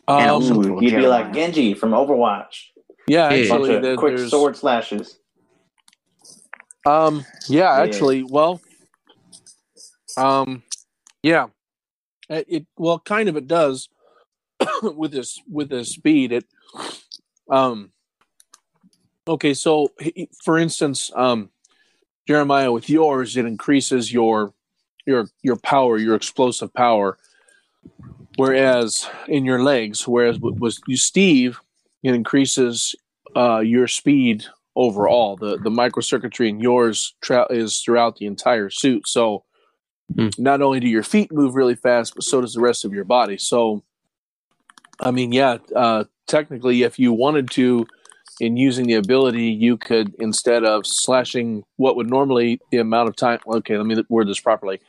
[0.07, 2.71] And Um, also- he'd be like Genji from Overwatch.
[3.07, 3.47] yeah, Yeah.
[3.49, 5.19] Bunch actually, of there- quick sword slashes.
[6.85, 8.61] Um, yeah, actually, well,
[10.17, 10.61] um,
[11.23, 11.47] yeah,
[12.29, 13.89] it, it well, kind of it does
[14.83, 16.31] with this with this speed.
[16.31, 16.45] It,
[17.49, 17.91] um,
[19.27, 19.91] okay, so
[20.43, 21.49] for instance, um,
[22.27, 24.53] Jeremiah, with yours, it increases your
[25.07, 27.17] your your power, your explosive power,
[28.35, 31.59] whereas in your legs, whereas with, with you, Steve,
[32.03, 32.95] it increases
[33.35, 34.45] uh, your speed
[34.75, 35.37] overall.
[35.37, 39.07] The the microcircuitry in yours tra- is throughout the entire suit.
[39.07, 39.43] So
[40.15, 40.29] Hmm.
[40.37, 43.05] not only do your feet move really fast, but so does the rest of your
[43.05, 43.37] body.
[43.37, 43.83] So
[44.99, 47.85] I mean, yeah, uh, technically, if you wanted to,
[48.39, 53.15] in using the ability, you could instead of slashing what would normally the amount of
[53.15, 53.39] time.
[53.47, 54.81] Okay, let me word this properly.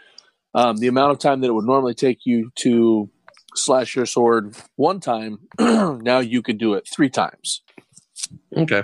[0.55, 3.11] Um, the amount of time that it would normally take you to
[3.55, 7.63] slash your sword one time, now you could do it three times.
[8.57, 8.83] Okay.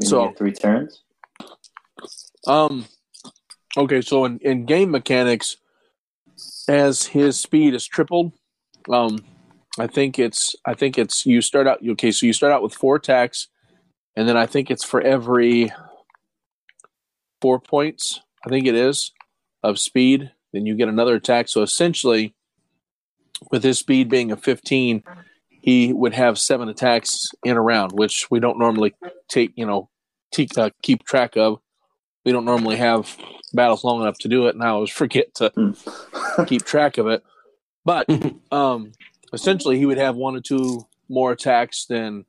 [0.00, 1.02] You So- three turns.
[2.46, 2.86] Um,
[3.76, 5.56] Okay, so in, in game mechanics,
[6.68, 8.32] as his speed is tripled,
[8.92, 9.20] um,
[9.78, 12.74] I think it's I think it's you start out okay, so you start out with
[12.74, 13.46] four attacks,
[14.16, 15.72] and then I think it's for every
[17.40, 19.12] four points, I think it is,
[19.62, 21.46] of speed, then you get another attack.
[21.48, 22.34] So essentially,
[23.52, 25.04] with his speed being a 15,
[25.60, 28.94] he would have seven attacks in a round, which we don't normally
[29.28, 29.88] take, you know,
[30.32, 31.60] te- uh, keep track of.
[32.24, 33.16] We don't normally have
[33.52, 35.74] battles long enough to do it, and I always forget to
[36.46, 37.22] keep track of it.
[37.84, 38.06] But
[38.52, 38.92] um,
[39.32, 42.24] essentially, he would have one or two more attacks than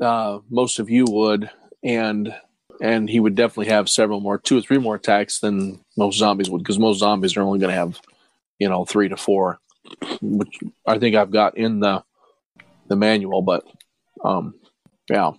[0.00, 1.50] uh, most of you would,
[1.82, 2.34] and
[2.80, 6.50] and he would definitely have several more, two or three more attacks than most zombies
[6.50, 8.00] would, because most zombies are only going to have,
[8.58, 9.60] you know, three to four,
[10.20, 12.02] which I think I've got in the
[12.88, 13.42] the manual.
[13.42, 13.64] But
[14.24, 14.54] um,
[15.10, 15.32] yeah.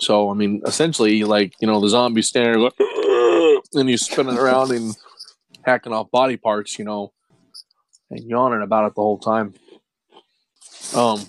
[0.00, 4.38] So I mean, essentially, like you know, the zombie standing there, going, and he's spinning
[4.38, 4.94] around and
[5.64, 7.12] hacking off body parts, you know,
[8.10, 9.54] and yawning about it the whole time.
[10.94, 11.24] Um.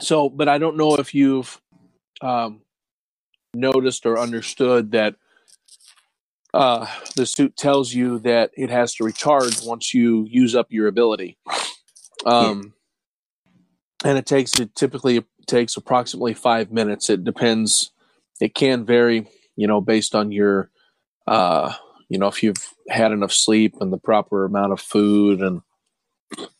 [0.00, 1.60] So, but I don't know if you've
[2.20, 2.60] um,
[3.54, 5.16] noticed or understood that
[6.52, 6.86] uh,
[7.16, 11.38] the suit tells you that it has to recharge once you use up your ability.
[12.24, 12.74] Um,
[14.04, 17.08] And it takes it typically takes approximately five minutes.
[17.08, 17.92] It depends.
[18.40, 20.70] It can vary, you know, based on your,
[21.26, 21.72] uh,
[22.08, 25.62] you know, if you've had enough sleep and the proper amount of food and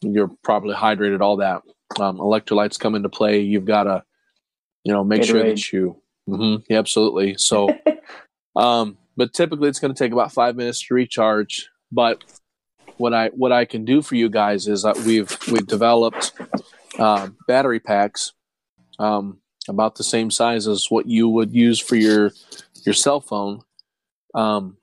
[0.01, 1.63] you're properly hydrated, all that.
[2.01, 3.41] Um, electrolytes come into play.
[3.41, 4.05] You've got to,
[4.85, 5.73] you know, make sure that Gatorade.
[5.73, 7.37] you, hmm yeah, absolutely.
[7.39, 7.69] So,
[8.57, 11.69] um, but typically it's going to take about five minutes to recharge.
[11.93, 12.23] But
[12.97, 16.33] what I what I can do for you guys is that we've we've developed
[16.99, 18.33] um, battery packs
[18.99, 22.33] um, about the same size as what you would use for your
[22.85, 23.63] your cell phone
[24.35, 24.77] um,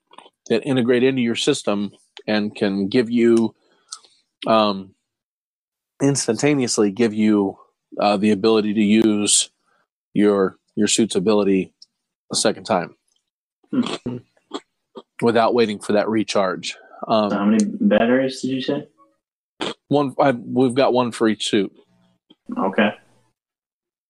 [0.48, 1.92] that integrate into your system
[2.26, 3.54] and can give you
[4.46, 4.94] um,
[6.02, 7.58] instantaneously give you
[8.00, 9.50] uh, the ability to use
[10.14, 11.72] your your suit's ability
[12.32, 12.96] a second time
[13.72, 14.18] Hmm.
[15.22, 16.76] without waiting for that recharge.
[17.08, 18.88] Um, how many batteries did you say?
[19.88, 21.72] one, I, we've got one for each suit,
[22.56, 22.90] Okay.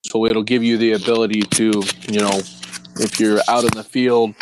[0.02, 2.40] so it'll give you the ability to, you know,
[2.96, 4.34] if you're out in the field,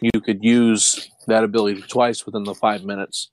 [0.00, 3.30] you could use that ability twice within the five minutes.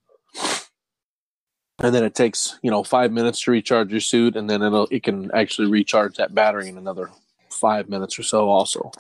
[1.82, 4.88] And then it takes, you know, five minutes to recharge your suit, and then it'll
[4.92, 7.10] it can actually recharge that battery in another
[7.50, 8.92] five minutes or so, also.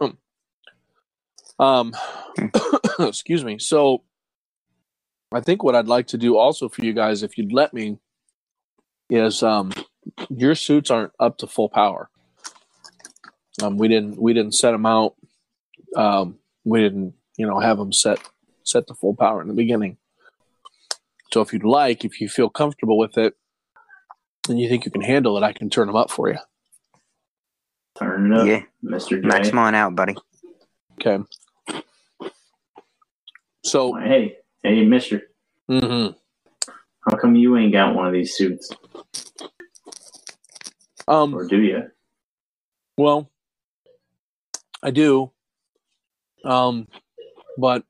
[1.58, 1.94] um,
[2.98, 3.58] excuse me.
[3.58, 4.02] So,
[5.32, 7.96] I think what I'd like to do also for you guys, if you'd let me,
[9.12, 9.72] is um,
[10.30, 12.08] your suits aren't up to full power.
[13.62, 15.14] Um, we didn't we didn't set them out.
[15.96, 18.18] Um, we didn't you know have them set
[18.64, 19.98] set to full power in the beginning.
[21.32, 23.34] So if you'd like, if you feel comfortable with it,
[24.48, 26.38] and you think you can handle it, I can turn them up for you.
[27.98, 28.62] Turn it up, Yeah.
[28.84, 29.20] Mr.
[29.20, 29.26] J.
[29.26, 30.14] Max mine out, buddy.
[31.00, 31.22] Okay.
[33.64, 35.22] So, Hey, hey, Mister.
[35.70, 36.16] mhm.
[37.08, 38.70] How come you ain't got one of these suits,
[41.08, 41.82] um, or do you?
[42.96, 43.30] Well,
[44.82, 45.32] I do.
[46.44, 46.88] Um,
[47.58, 47.84] but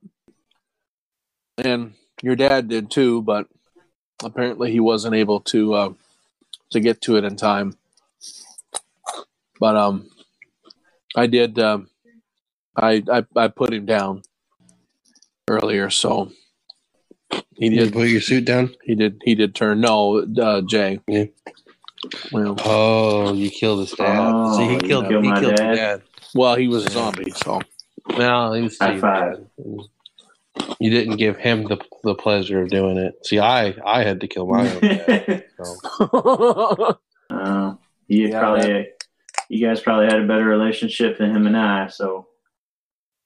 [1.59, 3.48] and your dad did too, but
[4.22, 5.92] apparently he wasn't able to uh,
[6.70, 7.77] to get to it in time.
[9.61, 10.09] But um,
[11.16, 11.59] I did.
[11.59, 11.88] Um,
[12.75, 14.22] I, I I put him down
[15.48, 16.33] earlier, so
[17.57, 17.92] he You did.
[17.92, 18.75] put your suit down.
[18.83, 19.21] He did.
[19.25, 19.81] He did turn.
[19.81, 21.01] No, uh, Jay.
[21.07, 21.25] Yeah.
[22.33, 24.18] Well, Oh, you killed his dad.
[24.21, 25.09] Oh, See, he you killed.
[25.09, 25.66] killed he my killed dad?
[25.66, 26.03] your dad.
[26.35, 27.61] well, he was a zombie, so
[28.18, 28.79] No, he was.
[28.79, 29.45] High five.
[30.81, 33.14] You didn't give him the the pleasure of doing it.
[33.25, 35.45] See, I I had to kill my own dad.
[35.62, 36.99] So.
[37.31, 37.75] Uh,
[38.09, 38.88] you Yeah, probably,
[39.49, 42.27] you guys probably had a better relationship than him and I, so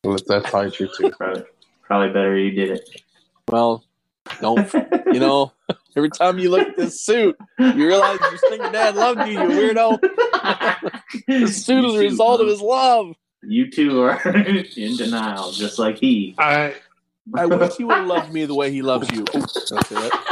[0.04, 1.10] That's probably true too.
[1.12, 1.42] probably,
[1.82, 2.88] probably better you did it.
[3.48, 3.82] well,
[4.40, 4.72] don't
[5.06, 5.52] you know?
[5.96, 9.48] Every time you look at this suit, you realize your stinking dad loved you, you
[9.48, 9.98] weirdo.
[11.26, 13.14] This suit is a result of his love.
[13.42, 16.34] You two are in denial, just like he.
[16.38, 16.74] I
[17.34, 19.24] I wish he would have loved me the way he loves you.
[19.24, 20.22] That.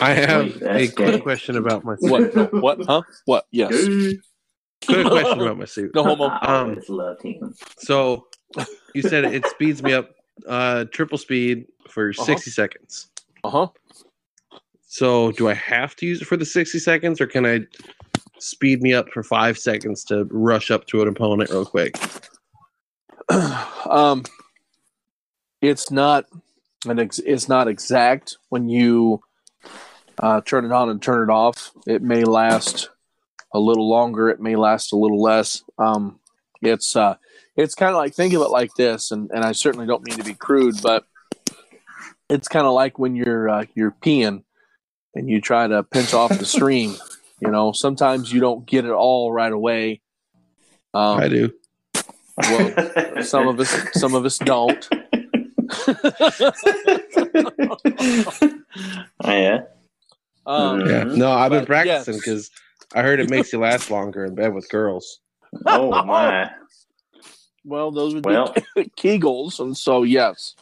[0.00, 2.10] I have Wait, a quick question about my suit.
[2.10, 2.34] What?
[2.34, 2.84] No, what?
[2.86, 3.02] Huh?
[3.26, 3.46] What?
[3.50, 3.72] Yes.
[4.86, 5.94] Quick question about my suit.
[5.94, 6.24] No homo.
[6.24, 7.54] I always loved him.
[7.78, 8.26] So
[8.94, 10.10] you said it speeds me up
[10.48, 12.24] uh triple speed for Uh-huh.
[12.24, 13.10] 60 seconds.
[13.44, 13.66] Uh huh.
[14.86, 17.60] So do I have to use it for the 60 seconds or can I
[18.38, 21.96] speed me up for 5 seconds to rush up to an opponent real quick?
[23.88, 24.24] um,
[25.62, 26.24] it's not
[26.86, 29.20] an ex- it's not exact when you
[30.18, 31.70] uh, turn it on and turn it off.
[31.86, 32.90] It may last
[33.54, 34.28] a little longer.
[34.30, 35.62] It may last a little less.
[35.78, 36.18] Um,
[36.62, 37.16] it's uh,
[37.56, 40.18] it's kind of like think of it like this, and, and I certainly don't mean
[40.18, 41.04] to be crude, but
[42.28, 44.44] it's kind of like when you're uh, you're peeing
[45.14, 46.94] and you try to pinch off the stream.
[47.40, 50.02] You know, sometimes you don't get it all right away.
[50.94, 51.52] Um, I do.
[52.38, 54.88] well, some of us some of us don't.
[59.22, 59.60] Oh, yeah.
[60.46, 61.04] Um, Yeah.
[61.04, 62.22] No, I've been But, practicing yes.
[62.24, 62.50] because
[62.94, 65.20] I heard it makes you last longer in bed with girls.
[65.66, 66.50] Oh my.
[67.64, 70.54] Well, those would Well, be Kegels, and so yes,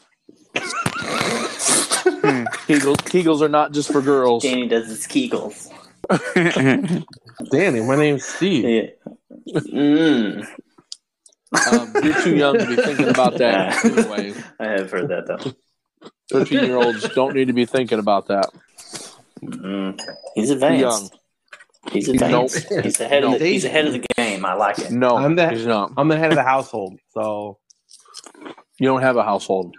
[0.54, 2.44] Hmm.
[2.66, 4.42] Kegels, Kegels are not just for girls.
[4.42, 5.68] Danny does his Kegels.
[7.50, 8.64] Danny, my name's Steve.
[8.64, 9.61] Yeah.
[9.61, 10.46] Mm.
[11.72, 14.34] Um, you're too young to be thinking about that anyway.
[14.58, 15.52] I have heard that though.
[16.30, 18.50] Thirteen-year-olds don't need to be thinking about that.
[19.42, 19.98] Mm.
[20.34, 20.72] He's Too young.
[20.72, 21.17] advanced.
[21.92, 22.70] He's advanced.
[22.70, 22.85] Nope.
[22.85, 23.46] He's ahead of the, Nope.
[23.46, 24.44] he's ahead of the game.
[24.44, 24.90] I like it.
[24.90, 25.92] No, I'm the- he's not.
[25.96, 27.59] I'm the head of the household, so
[28.79, 29.74] You don't have a household.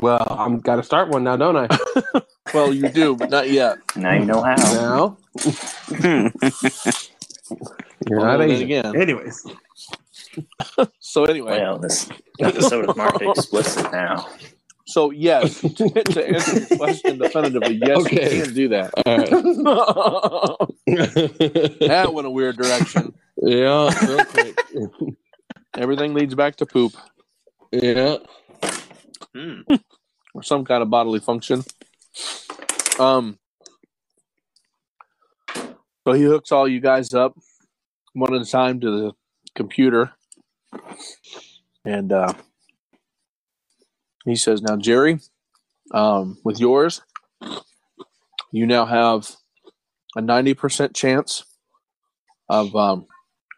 [0.00, 1.68] well, I'm got to start one now, don't I?
[2.52, 3.78] Well, you do, but not yet.
[3.96, 4.56] Now you know how.
[4.56, 5.16] now
[6.02, 6.32] you're
[8.10, 8.62] Well, not then Asian.
[8.64, 8.96] again.
[9.00, 9.46] Anyways,
[10.98, 12.08] So anyway, Well, this
[12.40, 14.28] episode is marked explicit now.
[14.92, 18.36] So yes, to, to answer your question definitively, yes, Okay.
[18.36, 18.92] you can do that.
[19.06, 19.30] all right.
[21.88, 23.12] that went a weird direction.
[23.36, 23.90] yeah.
[25.76, 26.92] Everything leads back to poop
[27.72, 28.16] yeah.
[29.34, 29.60] Hmm.
[30.34, 31.62] or some kind of bodily function.
[32.98, 33.38] Um.
[36.06, 37.34] So he hooks all you guys up
[38.12, 39.12] one at a time to the
[39.54, 40.12] computer,
[41.84, 42.32] and uh,
[44.24, 45.20] he says, "Now, Gerry,
[45.92, 47.02] um, with yours,
[48.52, 49.36] you now have
[50.16, 51.44] a ninety percent chance
[52.48, 53.06] of um,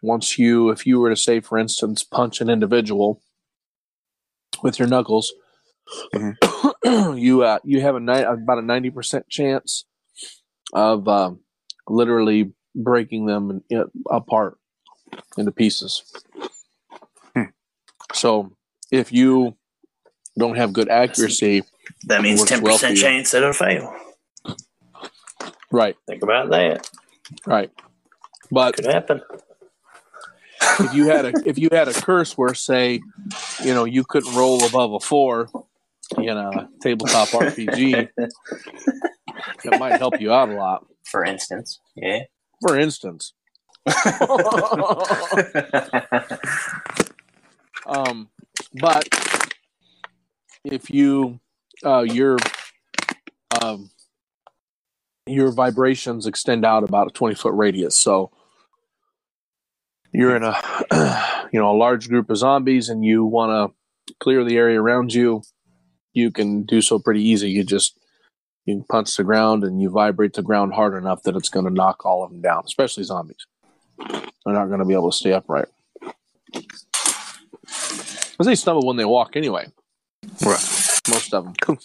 [0.01, 3.21] once you, if you were to say, for instance, punch an individual
[4.63, 5.33] with your knuckles."
[7.15, 9.85] you uh, you have a ni- about a ninety percent chance
[10.73, 11.39] of um,
[11.87, 14.57] literally breaking them in, apart
[15.37, 16.03] into pieces.
[17.35, 17.43] Hmm.
[18.13, 18.55] So
[18.91, 19.55] if you
[20.37, 21.63] don't have good accuracy,
[22.07, 23.93] That means ten percent chance that it'll fail.
[25.71, 26.89] right, Think about that.
[27.45, 27.71] right.
[28.51, 29.21] But Could happen.
[30.79, 33.01] if you had a if you had a curse where say,
[33.63, 35.49] you know, you couldn't roll above a four
[36.17, 40.85] in a tabletop RPG, that might help you out a lot.
[41.03, 41.79] For instance.
[41.95, 42.23] Yeah.
[42.61, 43.33] For instance,
[47.85, 48.29] um,
[48.79, 49.07] but
[50.65, 51.39] if you
[51.85, 52.37] uh, your
[53.61, 53.89] um,
[55.27, 57.95] your vibrations extend out about a 20 foot radius.
[57.95, 58.31] So
[60.11, 60.55] you're in a
[61.53, 65.13] you know a large group of zombies and you want to clear the area around
[65.13, 65.41] you
[66.13, 67.49] you can do so pretty easy.
[67.49, 67.99] You just
[68.65, 71.71] you punch the ground and you vibrate the ground hard enough that it's going to
[71.73, 73.45] knock all of them down especially zombies.
[73.99, 75.67] They're not going to be able to stay upright.
[77.63, 79.67] Because they stumble when they walk anyway
[80.41, 81.01] Right.
[81.09, 81.77] most of them Cool.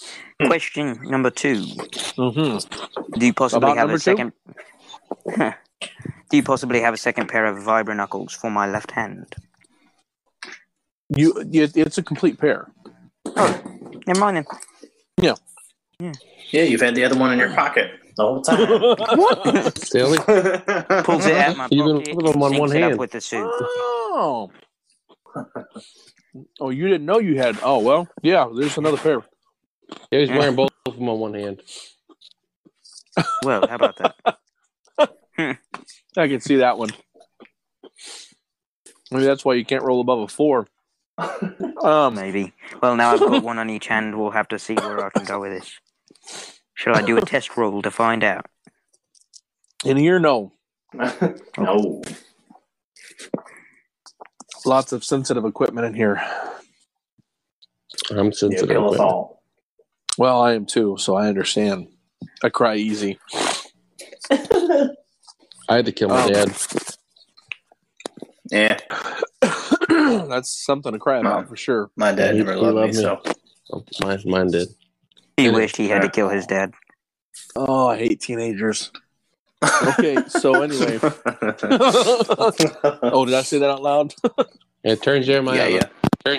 [0.47, 1.63] Question number two:
[2.19, 3.19] mm-hmm.
[3.19, 4.33] Do you possibly About have a second?
[6.31, 9.35] Do you possibly have a second pair of vibra knuckles for my left hand?
[11.17, 12.71] you it, it's a complete pair
[13.37, 13.63] Oh,
[14.07, 14.45] Never mind then.
[15.21, 15.35] Yeah,
[15.99, 16.13] Yeah.
[16.53, 18.59] Yeah, you've had the other one in your pocket the whole time.
[19.19, 19.79] what?
[19.79, 20.19] Silly.
[20.19, 22.15] Pulls it out my You can pocket.
[22.17, 22.99] put them on one it up hand.
[22.99, 23.47] with the suit.
[23.47, 24.51] Oh.
[26.61, 27.59] Oh, you didn't know you had.
[27.63, 29.23] Oh, well, yeah, there's another pair.
[30.11, 31.63] He was wearing both of them on one hand.
[33.43, 34.39] Well, how about that?
[36.17, 36.91] I can see that one.
[39.11, 40.69] Maybe that's why you can't roll above a four.
[41.83, 42.53] Um, Maybe.
[42.81, 44.19] Well, now I've got one on each hand.
[44.19, 45.81] We'll have to see where I can go with this.
[46.75, 48.47] Shall I do a test roll to find out?
[49.85, 50.53] in here, no.
[51.59, 52.03] no.
[54.67, 56.21] Lots of sensitive equipment in here.
[58.11, 58.69] I'm You'll sensitive.
[58.69, 59.43] kill us all.
[60.19, 61.89] Well, I am too, so I understand.
[62.45, 63.19] I cry easy.
[64.31, 64.89] I
[65.69, 66.53] had to kill my Um, dad.
[68.51, 68.79] Yeah,
[69.89, 71.91] That's something to cry about for sure.
[71.97, 73.03] my dad He- never he loved me, loved me.
[73.03, 73.23] so
[73.73, 74.69] Oh, mine, mine did.
[75.37, 75.53] He Yeah.
[75.53, 76.73] wished he had to kill his dad.
[77.55, 78.91] Oh, I hate teenagers.
[79.63, 80.99] Okay, so anyway.
[83.03, 84.15] oh, did I say that out loud?
[84.83, 85.69] And turn Jeremiah.
[85.69, 85.89] yeah,
[86.25, 86.39] on.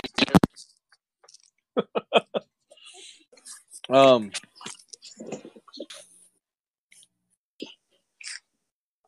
[3.88, 4.32] Um.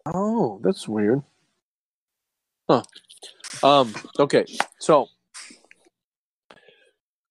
[0.06, 1.22] Oh, that's weird.
[2.70, 2.82] Huh.
[3.64, 3.92] Um.
[4.20, 4.44] Okay.
[4.78, 5.08] So.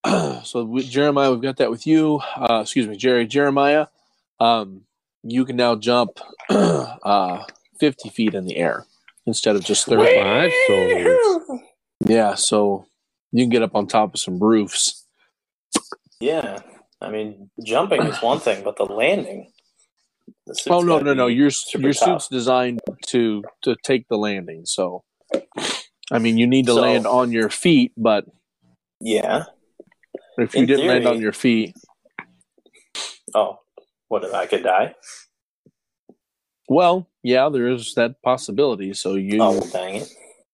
[0.43, 2.19] So with Jeremiah, we've got that with you.
[2.35, 3.25] Uh, excuse me, Gerry.
[3.25, 3.87] Jeremiah,
[4.41, 4.81] um,
[5.23, 6.19] you can now jump
[6.49, 7.43] uh,
[7.79, 8.85] fifty feet in the air
[9.25, 10.19] instead of just thirty.
[10.19, 11.59] Five souls.
[12.05, 12.85] Yeah, so
[13.31, 15.05] you can get up on top of some roofs.
[16.19, 16.59] Yeah.
[17.01, 19.51] I mean, jumping is one thing, but the landing.
[20.45, 21.27] the Oh no, no, no!
[21.27, 22.21] Your your tough.
[22.23, 24.61] suit's designed to to take the landing.
[24.65, 25.03] So,
[26.11, 28.25] I mean, you need to So- land on your feet, but
[29.01, 29.45] Yeah.
[30.37, 31.73] if you In didn't land on your feet,
[33.35, 33.59] Oh,
[34.13, 34.93] what if I could die?
[36.69, 38.93] well, yeah, there is that possibility.
[38.93, 40.09] So you Oh, dang it.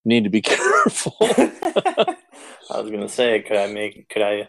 [0.05, 1.13] need to be careful.
[1.21, 4.07] I was gonna say, could I make?
[4.09, 4.47] Could I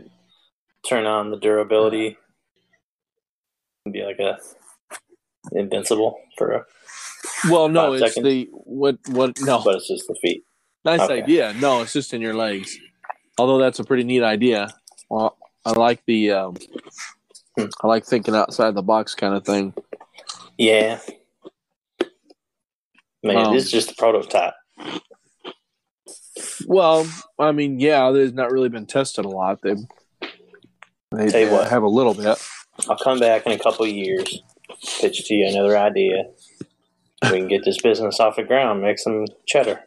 [0.88, 2.16] turn on the durability?
[3.84, 4.38] And be like a
[5.52, 6.64] invincible for a,
[7.50, 8.24] well, no, it's seconds.
[8.24, 10.44] the what what no but it's just the feet.
[10.84, 11.22] nice okay.
[11.22, 11.52] idea.
[11.54, 12.78] No, it's just in your legs.
[13.38, 14.68] Although that's a pretty neat idea.
[15.08, 16.56] Well, I like the um,
[17.64, 17.68] Hmm.
[17.82, 19.74] I like thinking outside the box kind of thing.
[20.58, 21.00] Yeah.
[23.22, 24.54] Man, Um, this is just a prototype.
[26.66, 27.06] Well,
[27.38, 29.60] I mean, yeah, there's not really been tested a lot.
[29.62, 29.74] They
[31.12, 31.68] they, they what.
[31.68, 32.38] have a little bit.
[32.88, 34.42] I'll come back in a couple of years,
[35.00, 36.24] pitch to you another idea.
[37.24, 39.80] We can get this business off the ground, make some cheddar.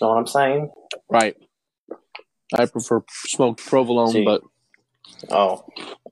[0.00, 0.70] Know what I'm saying?
[1.08, 1.36] Right.
[2.54, 4.24] I prefer smoked provolone, See.
[4.24, 4.42] but
[5.30, 5.64] Oh,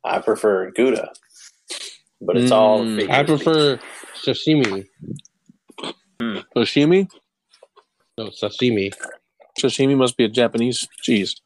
[0.05, 1.12] I prefer Gouda,
[2.20, 3.78] but it's all Mm, figure I prefer
[4.24, 4.86] sashimi.
[6.57, 7.09] sashimi.
[8.18, 8.92] No, sashimi.
[9.59, 11.36] Sashimi must be a Japanese cheese.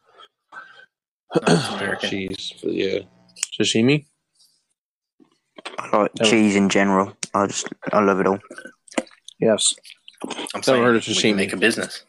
[1.46, 2.11] American.
[2.11, 2.55] Cheese.
[2.62, 2.98] But yeah.
[3.59, 4.07] Sashimi.
[5.78, 7.16] I like Never- cheese in general.
[7.34, 8.38] I just I love it all.
[9.38, 9.74] Yes.
[10.55, 11.20] I'm saying heard of sashimi.
[11.30, 12.05] can make a business.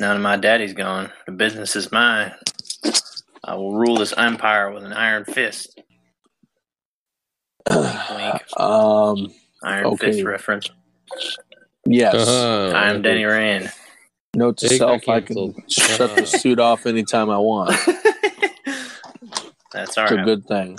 [0.00, 2.32] Now that my daddy's gone, the business is mine.
[3.44, 5.80] I will rule this empire with an iron fist.
[8.56, 9.32] Um.
[9.62, 10.12] Iron Okay.
[10.12, 10.70] fist reference.
[11.86, 12.14] Yes.
[12.14, 12.72] Uh-huh.
[12.76, 13.70] I'm Danny Rand.
[14.34, 15.62] Note to Take self: I can canceled.
[15.70, 17.70] shut the suit off anytime I want.
[19.72, 20.78] That's all It's a good thing.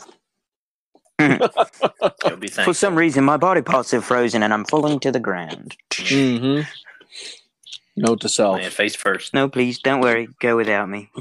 [2.39, 5.77] Be For some reason, my body parts have frozen and I'm falling to the ground.
[5.91, 6.61] Mm-hmm.
[7.95, 8.57] Note to self.
[8.57, 9.33] Man, face first.
[9.33, 10.27] No, please, don't worry.
[10.41, 11.09] Go without me.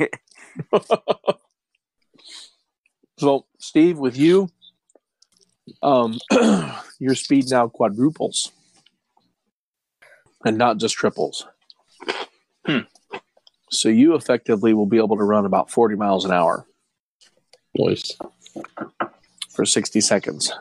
[3.19, 4.49] So, Steve, with you,
[5.83, 6.19] um,
[6.99, 8.51] your speed now quadruples,
[10.45, 11.47] and not just triples.
[12.67, 12.79] Hmm.
[13.71, 16.67] So you effectively will be able to run about forty miles an hour
[17.79, 18.17] Nice.
[19.51, 20.53] for sixty seconds.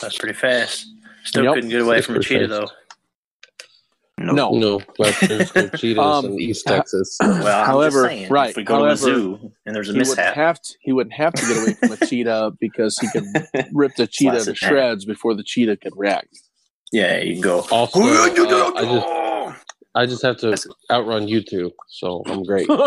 [0.00, 0.86] That's pretty fast.
[1.24, 1.54] Still Yep.
[1.54, 2.50] couldn't get away That's from a cheetah, fast.
[2.72, 2.76] though.
[4.26, 7.16] No, No, Webster's no cheetahs Um, in East Texas.
[7.22, 9.88] Well, I'm However, just saying, right, if we go however, to the zoo and there's
[9.88, 10.74] a he wouldn't mishap, have to.
[10.80, 13.24] He wouldn't have to get away from a cheetah because he could
[13.72, 14.70] rip the cheetah to it down.
[14.70, 16.28] shreds before the cheetah could react.
[16.92, 17.66] yeah, you can go.
[17.70, 19.06] Also, uh, I just
[19.94, 22.66] I just have to That's- outrun you two, so I'm great.
[22.68, 22.80] That's,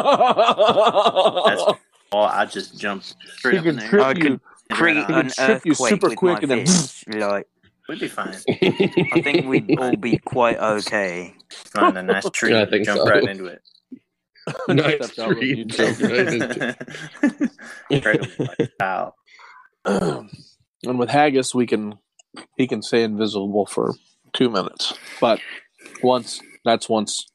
[2.12, 3.88] well, I just jumped straight he up in there.
[3.90, 4.22] trip I you.
[4.22, 4.40] could
[4.72, 7.48] create ran an could trip you super with quick my and then- Like,
[7.88, 8.36] We'd be fine.
[8.50, 11.36] I think we'd all be quite okay.
[11.52, 13.06] Find a nice tree, Yeah, I think jump so.
[13.10, 13.62] right into it.
[14.68, 15.56] nice Stepped out when tree.
[15.58, 16.76] you Jump right into
[17.92, 18.06] it.
[18.06, 19.14] Right over wow.
[20.84, 21.96] and with Haggis, we can
[22.58, 23.94] he can stay invisible for
[24.34, 25.40] two minutes, but
[26.04, 27.26] once that's once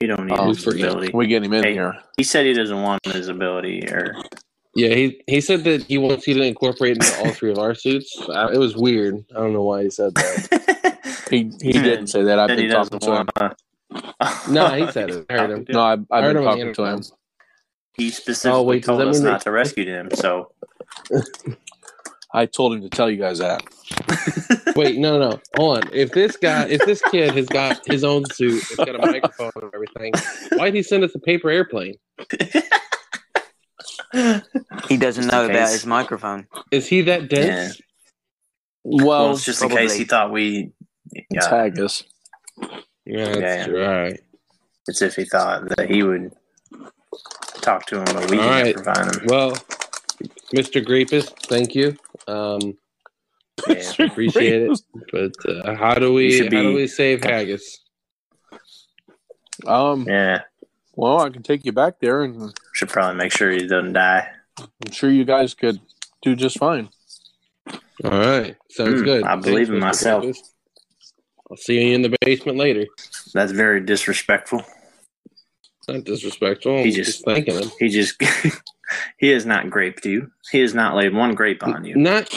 [0.00, 1.10] You don't need Um, his ability.
[1.12, 1.72] we get him in Hey.
[1.74, 1.94] here.
[2.16, 4.14] He said he doesn't want his ability, or
[4.76, 7.74] Yeah, he he said that he wants you to incorporate into all three of our
[7.74, 8.14] suits.
[8.28, 9.24] Uh, It was weird.
[9.34, 10.98] I don't know why he said that.
[11.30, 12.38] He he didn't say that.
[12.38, 13.28] I've said he been talking doesn't to him.
[13.40, 14.48] want.
[14.50, 15.26] No, he said it.
[15.28, 15.66] I heard him.
[15.70, 16.88] No, I've, I I've heard been him talking to him.
[16.98, 17.18] intercom.
[17.96, 20.10] He specifically Oh, wait, does told that us not to rescue him.
[20.14, 20.52] So
[22.32, 23.62] I told him to tell you guys that.
[24.76, 25.40] Wait, no, no, no.
[25.56, 25.90] Hold on.
[25.92, 29.50] If this guy, if this kid has got his own suit, it's got a microphone
[29.62, 30.12] and everything,
[30.58, 31.94] why'd he send us a paper airplane?
[34.12, 36.46] He doesn't Just know about his microphone.
[36.70, 37.80] Is he that dense?
[38.84, 40.72] Well, well, it's just in case he thought we.
[41.12, 42.04] it's Yeah, Haggis.
[43.04, 43.66] Yeah, that's Yeah.
[43.66, 43.84] true.
[43.84, 44.20] All right.
[44.88, 46.32] it's if he thought that he would
[47.62, 48.74] talk to him, but we All didn't right.
[48.74, 49.26] provide him.
[49.26, 49.52] Well,
[50.54, 50.84] Mr.
[50.84, 51.96] Grapus, thank you.
[52.28, 52.78] Um,
[53.68, 53.92] Yeah.
[53.98, 54.80] appreciate it.
[55.12, 57.80] But uh, how do we should how do we save Haggis?
[59.66, 60.42] Um, Yeah,
[60.96, 64.28] Well, I can take you back there, and Should probably make sure he doesn't die.
[64.58, 65.80] I'm sure you guys could
[66.22, 66.88] do just fine.
[68.04, 69.24] All right, sounds Hmm, good.
[69.24, 69.80] I believe in Mr.
[69.80, 70.22] myself.
[70.22, 70.52] Davis.
[71.50, 72.86] I'll see you in the basement later.
[73.34, 74.62] That's very disrespectful.
[75.88, 76.78] Not disrespectful.
[76.82, 77.70] He just- just thanking him.
[77.78, 78.20] He just
[79.18, 80.30] he has not graped you.
[80.50, 81.94] He has not laid one grape on you.
[81.94, 82.28] Not,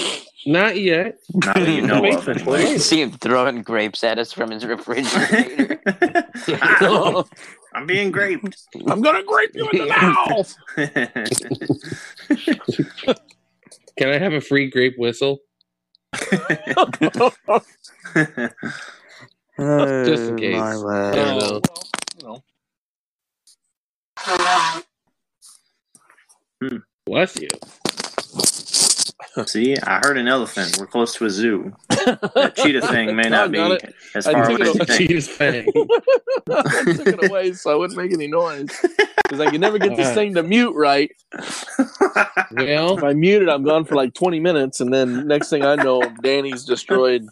[0.46, 1.18] not yet.
[1.34, 2.78] Not that you know of, anyway.
[2.78, 5.80] See him throwing grapes at us from his refrigerator.
[7.74, 8.58] I'm being graped.
[8.88, 10.56] I'm gonna grape you in the mouth.
[13.98, 15.40] Can I have a free grape whistle?
[16.16, 16.36] Just
[19.58, 20.56] in oh, case.
[20.56, 21.16] Oh, my word.
[21.16, 21.60] Yeah.
[22.24, 22.42] know.
[26.62, 26.80] you know.
[27.06, 27.48] Bless you.
[29.46, 30.78] See, I heard an elephant.
[30.80, 31.74] We're close to a zoo.
[32.36, 33.94] That cheetah thing may not be Got it.
[34.16, 34.98] as I far away it as you think.
[34.98, 35.68] Cheetah's fang.
[36.50, 38.70] I took it away so I wouldn't make any noise
[39.24, 41.12] because I can never get this thing to mute right.
[42.52, 45.64] Well, If I mute it, I'm gone for like 20 minutes, and then next thing
[45.66, 47.28] I know, Danny's destroyed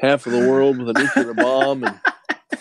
[0.00, 1.84] half of the world with a nuclear bomb.
[1.84, 2.00] And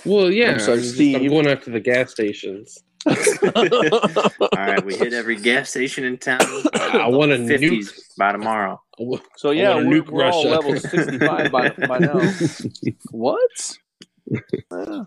[0.05, 0.51] well, yeah.
[0.51, 1.15] I'm sorry, I'm, just- Steve.
[1.21, 2.77] I'm going after the gas stations.
[3.55, 6.41] All right, we hit every gas station in town.
[6.73, 7.59] I want a nuke.
[7.59, 8.81] Fifties by tomorrow.
[9.37, 10.49] so yeah, we're, nuke we're all Russia.
[10.49, 12.19] level 65 by, by now.
[13.11, 13.77] What?
[14.25, 15.03] Yeah.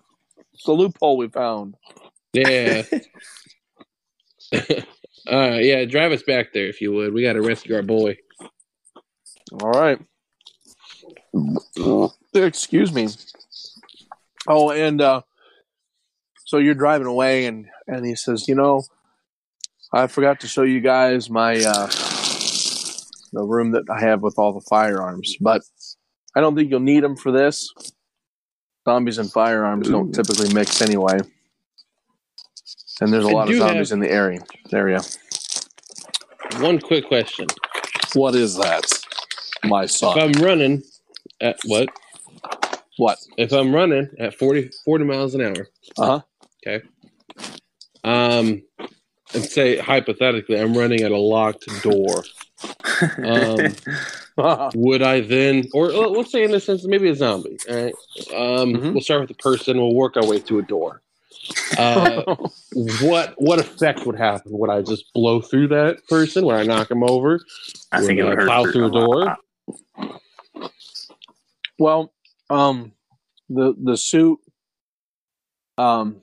[0.52, 1.74] It's a loophole we found.
[2.32, 2.84] Yeah.
[4.52, 7.12] uh, yeah, drive us back there if you would.
[7.12, 8.16] We got to rescue our boy.
[9.60, 9.98] All right.
[12.34, 13.08] Excuse me.
[14.46, 15.22] Oh, and uh,
[16.48, 18.82] so you're driving away, and and he says, you know,
[19.92, 21.86] I forgot to show you guys my uh,
[23.34, 25.60] the room that I have with all the firearms, but
[26.34, 27.70] I don't think you'll need them for this.
[28.86, 31.18] Zombies and firearms don't typically mix anyway,
[33.02, 34.40] and there's a I lot of zombies have- in the area.
[34.72, 35.00] Area.
[36.60, 37.46] One quick question.
[38.14, 38.90] What is that,
[39.64, 40.16] my son?
[40.16, 40.24] If?
[40.24, 40.82] I'm running
[41.42, 41.90] at what?
[42.96, 43.18] What?
[43.36, 45.68] If I'm running at 40, 40 miles an hour,
[46.66, 46.78] Uh
[48.04, 48.62] um,
[49.34, 52.24] and say hypothetically I'm running at a locked door,
[53.22, 53.74] um,
[54.38, 54.70] huh.
[54.74, 57.58] would I then, or uh, let's say in this sense, maybe a zombie.
[57.68, 57.94] Right?
[58.34, 58.92] Um, Mhm.
[58.92, 59.78] We'll start with the person.
[59.78, 61.02] We'll work our way to a door.
[61.78, 62.24] Uh,
[63.00, 64.58] what what effect would happen?
[64.58, 66.44] Would I just blow through that person?
[66.44, 67.40] Would I knock him over?
[67.92, 69.36] I think it Would I hurt plow through a door?
[71.78, 72.12] Well,
[72.50, 72.92] um,
[73.48, 74.40] the the suit
[75.76, 76.20] um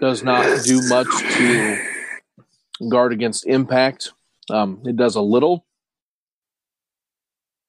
[0.00, 1.78] does not do much to
[2.88, 4.12] guard against impact.
[4.50, 5.66] Um, it does a little,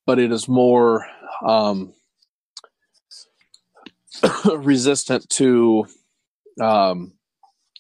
[0.06, 1.06] but it is more
[1.46, 1.94] um,
[4.56, 5.86] resistant to
[6.60, 7.14] um,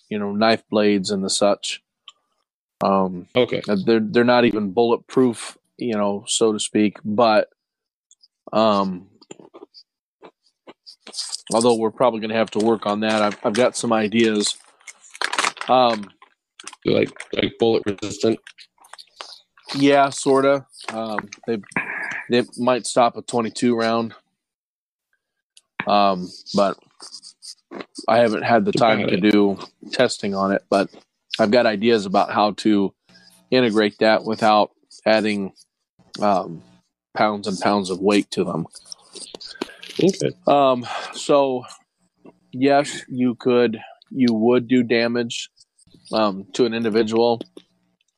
[0.10, 1.82] you know knife blades and the such.
[2.84, 3.62] Um, Okay.
[3.86, 6.98] they're they're not even bulletproof, you know, so to speak.
[7.06, 7.50] But
[8.52, 9.08] um,
[11.54, 14.58] although we're probably going to have to work on that, I've, I've got some ideas.
[15.70, 16.12] Um,
[16.86, 18.40] Like like bullet resistant.
[19.76, 20.66] yeah, sorta.
[20.94, 21.60] Um, they
[22.30, 24.14] they might stop a twenty-two round.
[25.88, 26.78] Um, but
[28.08, 29.60] I haven't had the time to do
[29.92, 30.64] testing on it.
[30.70, 30.90] But
[31.40, 32.94] I've got ideas about how to
[33.52, 34.72] integrate that without
[35.06, 35.54] adding
[36.22, 36.64] um,
[37.16, 38.68] pounds and pounds of weight to them.
[40.00, 40.32] Okay.
[40.48, 41.64] Um, so
[42.52, 43.80] yes, you could,
[44.10, 45.50] you would do damage
[46.12, 47.42] um, to an individual,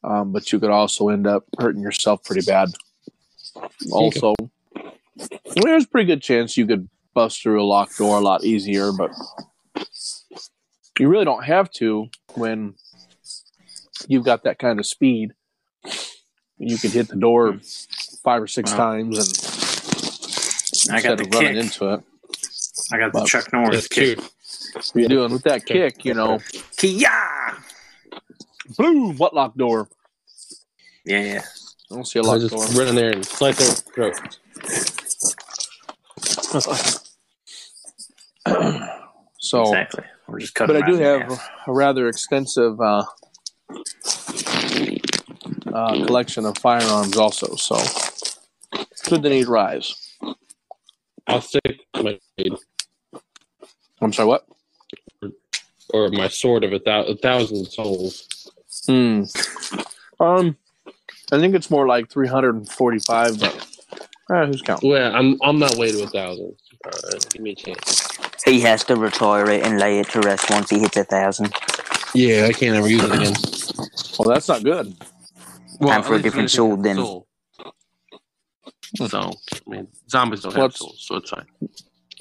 [0.03, 2.69] um, but you could also end up hurting yourself pretty bad.
[3.91, 4.33] Also,
[5.55, 8.91] there's a pretty good chance you could bust through a locked door a lot easier,
[8.91, 9.11] but
[10.99, 12.73] you really don't have to when
[14.07, 15.31] you've got that kind of speed.
[16.57, 17.59] You could hit the door
[18.23, 18.77] five or six Wow.
[18.77, 19.52] times and
[20.91, 21.63] I got the of running kick.
[21.63, 22.01] into it.
[22.91, 24.17] I got the But- Chuck Norris That's kick.
[24.17, 24.27] true.
[24.73, 26.03] What are you doing with that kick?
[26.05, 26.39] You know,
[26.77, 27.09] Kia!
[28.77, 29.87] boom, what lock door?
[31.05, 31.41] Yeah.
[31.91, 32.65] I don't see a I locked just door.
[32.79, 34.39] run in there and slice their throat.
[39.39, 40.03] so, exactly.
[40.27, 40.75] We're just cutting.
[40.75, 41.49] but I do have half.
[41.67, 43.03] a rather extensive uh,
[45.73, 47.55] uh, collection of firearms, also.
[47.55, 47.77] So,
[49.07, 49.93] should the need rise?
[51.27, 52.53] I'll stick my blade
[54.01, 54.45] I'm sorry, what?
[55.93, 58.27] or my sword of a, thou- a thousand souls.
[58.85, 59.23] Hmm.
[60.19, 60.57] Um,
[61.31, 63.67] I think it's more like 345, but
[64.29, 64.89] uh, who's counting?
[64.89, 66.55] Well, I'm on my way to a thousand.
[66.85, 66.91] Uh,
[67.31, 68.07] give me a chance.
[68.45, 71.53] He has to retire it and lay it to rest once he hits a thousand.
[72.13, 73.33] Yeah, I can't ever use it again.
[74.19, 74.95] Well, that's not good.
[75.79, 76.97] Well, Time for a least different it's soul then.
[76.97, 77.27] soul.
[78.95, 79.31] So, I
[79.69, 81.45] mean, zombies don't What's- have souls, so it's fine.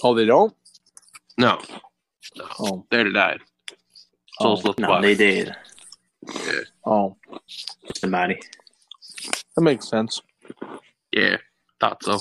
[0.03, 0.55] Oh, they don't.
[1.39, 1.61] No,
[2.59, 3.41] Oh, they'd have died.
[4.41, 5.15] Souls Oh, left No, body.
[5.15, 5.57] they did.
[6.35, 7.17] Yeah, oh,
[8.01, 8.41] The body.
[9.57, 10.23] that makes sense.
[11.13, 11.37] Yeah,
[11.81, 12.21] thought so.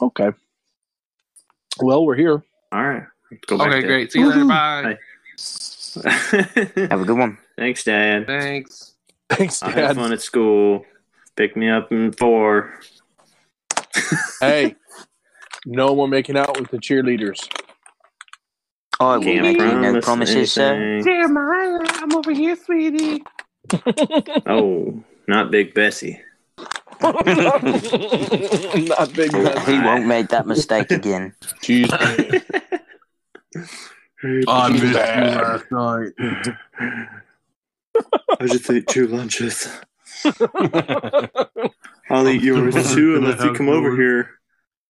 [0.00, 0.30] Okay.
[1.80, 2.42] Well, we're here.
[2.72, 3.04] All right.
[3.46, 3.88] Go back Okay, there.
[3.88, 4.12] great.
[4.12, 4.40] See you later.
[4.40, 4.48] Woohoo.
[6.74, 6.88] Bye.
[6.90, 7.38] Have a good one.
[7.56, 8.26] Thanks, Dad.
[8.26, 8.94] Thanks.
[9.30, 9.96] Thanks, I had Dad.
[9.96, 10.84] fun at school.
[11.36, 12.78] Pick me up in four.
[14.40, 14.76] Hey,
[15.66, 17.48] no more making out with the cheerleaders.
[19.00, 20.74] I will Can't make you no promise promises, sir.
[20.74, 21.04] anything.
[21.04, 23.22] Jeremiah, I'm over here, sweetie.
[24.46, 26.20] Oh, not Big Bessie.
[27.02, 27.62] Not
[29.14, 29.32] big.
[29.34, 31.34] He, he won't make that mistake again.
[31.60, 31.88] Jeez.
[34.46, 35.36] I missed you bad.
[35.36, 36.12] last night.
[38.40, 39.68] I just ate two lunches.
[42.10, 44.30] I'll eat yours too unless you come over here.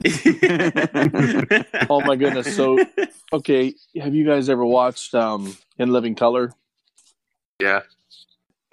[1.88, 2.56] Oh my goodness.
[2.56, 2.78] So,
[3.32, 6.52] okay, have you guys ever watched um In Living Color?
[7.60, 7.82] Yeah,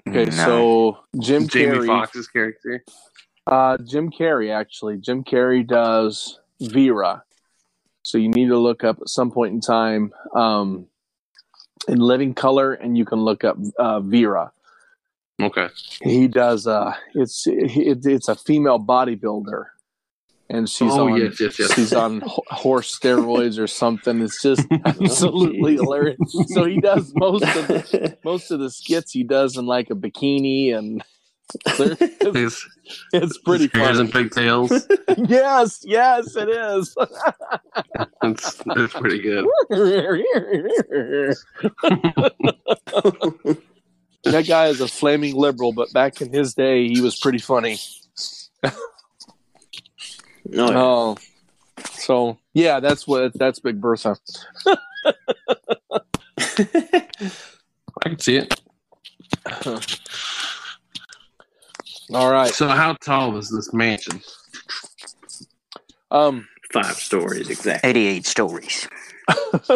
[0.08, 0.32] Okay, No.
[0.32, 1.50] so Jim Carrey.
[1.52, 1.88] Jamie Carrey.
[1.88, 2.84] Foxx's character.
[3.46, 4.98] Uh, Jim Carrey, actually.
[4.98, 7.24] Jim Carrey does Vera.
[8.04, 10.88] So you need to look up at some point in time um,
[11.88, 14.52] in Living Color, and you can look up uh, Vera.
[15.42, 15.68] Okay.
[16.04, 16.68] He does.
[16.68, 19.66] Uh, it's it, it's a female bodybuilder,
[20.50, 21.74] and she's Oh, on yes, yes, yes.
[21.74, 24.22] she's on horse steroids or something.
[24.22, 26.18] It's just absolutely hilarious.
[26.48, 29.12] So he does most of the, most of the skits.
[29.12, 31.04] He does in like a bikini, and
[31.66, 32.68] it's,
[33.14, 34.72] it's pretty hairs and pigtails.
[35.18, 36.96] yes, yes, it is.
[38.24, 39.46] It's pretty good.
[44.24, 47.78] That guy is a flaming liberal, but back in his day, he was pretty funny.
[50.52, 51.18] No, Oh,
[51.92, 54.18] so yeah, that's what that's Big Bertha.
[54.68, 54.76] I
[58.02, 58.60] can see it.
[62.14, 62.52] All right.
[62.52, 64.22] So, how tall is this mansion?
[66.10, 67.90] Um, five stories exactly.
[67.90, 68.88] 88 stories.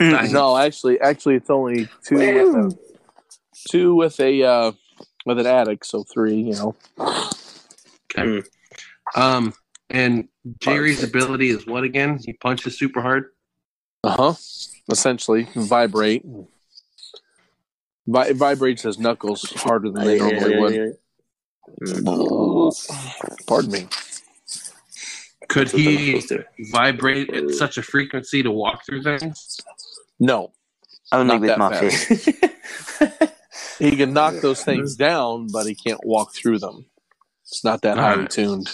[0.00, 2.78] no, actually, actually, it's only two with a,
[3.68, 4.72] two with a uh,
[5.24, 6.36] with an addict, so three.
[6.36, 6.74] You know.
[8.18, 8.42] Okay.
[9.14, 9.52] Um,
[9.90, 10.28] and
[10.60, 12.18] Gerry's ability is what again?
[12.24, 13.26] He punches super hard.
[14.04, 14.34] Uh huh.
[14.90, 16.24] Essentially, vibrate.
[18.08, 20.96] Vi- vibrates his knuckles harder than they normally would.
[23.46, 23.88] Pardon me.
[25.48, 29.58] Could That's what they're he vibrate at such a frequency to walk through things?
[30.18, 30.52] No,
[31.12, 32.06] Only Not with that my fast.
[32.06, 33.32] fist.
[33.78, 36.86] he can knock those things down, but he can't walk through them.
[37.42, 38.30] It's not that highly Alright.
[38.30, 38.68] tuned.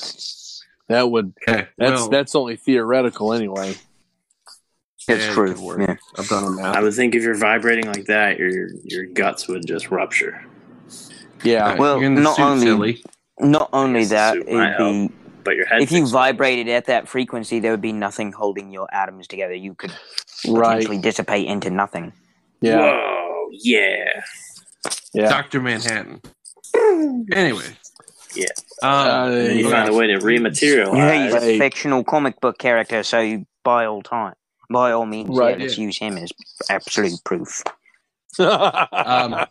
[0.88, 1.68] That would Okay.
[1.78, 3.70] that's well, that's only theoretical anyway.
[4.96, 5.54] It's yeah, it true.
[5.54, 5.80] could work.
[5.80, 5.96] Yeah.
[6.18, 9.66] I've done the I would think if you're vibrating like that, your your guts would
[9.66, 10.44] just rupture.
[11.44, 11.62] Yeah.
[11.64, 13.04] Alright, Well, you're in not only- silly.
[13.40, 15.82] Not only that, it'd be, But your head.
[15.82, 19.54] if you vibrated at that frequency, there would be nothing holding your atoms together.
[19.54, 19.90] You could
[20.46, 20.74] Right.
[20.76, 22.12] potentially dissipate into nothing.
[22.60, 22.76] Yeah.
[22.78, 24.22] Whoa, yeah.
[25.12, 25.28] Yeah.
[25.28, 26.20] Doctor Manhattan.
[27.32, 27.64] Anyway.
[28.34, 28.46] Yeah.
[28.82, 29.70] Um, Uh, you Yeah.
[29.70, 30.96] find a way to rematerialize.
[30.96, 31.42] Yeah, he's Right.
[31.42, 34.34] a fictional comic book character, so you, by all time,
[34.70, 35.58] by all means, Right.
[35.58, 36.32] yeah, let's use him as
[36.70, 37.62] absolute proof.
[38.38, 39.46] um,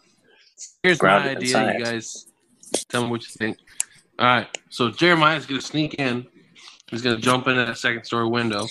[0.81, 2.25] here's my Grounded in idea, you guys.
[2.89, 3.57] Tell me what you think.
[4.17, 4.47] All right.
[4.69, 6.25] So Jeremiah's going to sneak in.
[6.89, 8.67] He's going to jump in at that second story window.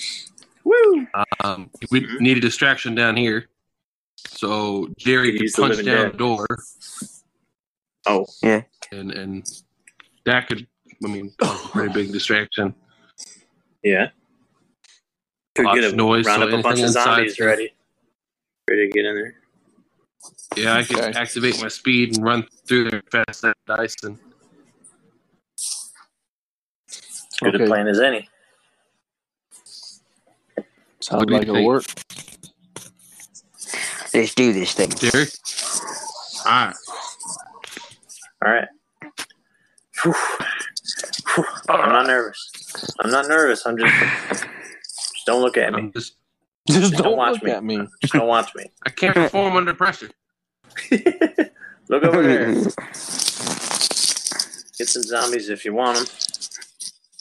[0.65, 1.07] Woo!
[1.43, 3.47] Um, we need a distraction down here.
[4.29, 6.12] So Gerry could He's the punch down dead.
[6.12, 6.47] the door,
[8.07, 8.62] Oh, yeah,
[8.93, 9.47] and and
[10.25, 10.66] that could,
[11.05, 12.75] I mean, cause a pretty big distraction.
[13.83, 14.09] yeah.
[15.55, 17.75] Could Lots get of a noise, round so up a bunch of zombies can- ready.
[18.68, 19.35] Ready to get in there.
[20.57, 21.18] Yeah, I could Okay.
[21.18, 24.18] activate my speed and run through there fast as Dyson.
[27.43, 27.64] Good Okay.
[27.64, 28.29] a plan as any.
[31.01, 31.85] Sounds What do you like it'll work.
[34.15, 34.91] Let's do this thing.
[34.91, 35.27] Gerry?
[36.47, 36.75] All right.
[38.45, 38.69] All right.
[40.03, 40.13] Whew.
[41.35, 41.45] Whew.
[41.69, 42.51] Oh, I'm not nervous.
[43.01, 43.67] I'm not nervous.
[43.67, 43.95] I'm just.
[43.95, 45.79] Just don't look at me.
[45.81, 46.15] I'm just,
[46.69, 47.51] Just Don't don't, watch look me.
[47.51, 47.87] at me.
[48.01, 48.65] Just don't watch me.
[48.87, 50.11] I can't perform under pressure.
[51.89, 52.47] look over there.
[54.79, 56.07] Get some zombies if you want them.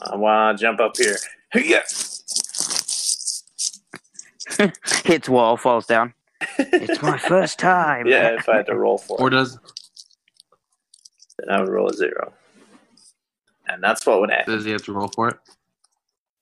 [0.01, 1.17] Uh, I want to jump up here.
[1.53, 1.81] Yeah.
[5.05, 6.13] Hits wall, falls down.
[6.57, 8.07] It's my first time.
[8.07, 9.57] yeah, if I had to roll for Or it, does
[11.37, 12.33] then I would roll a zero.
[13.67, 14.53] And that's what would happen.
[14.55, 15.37] does he have to roll for it?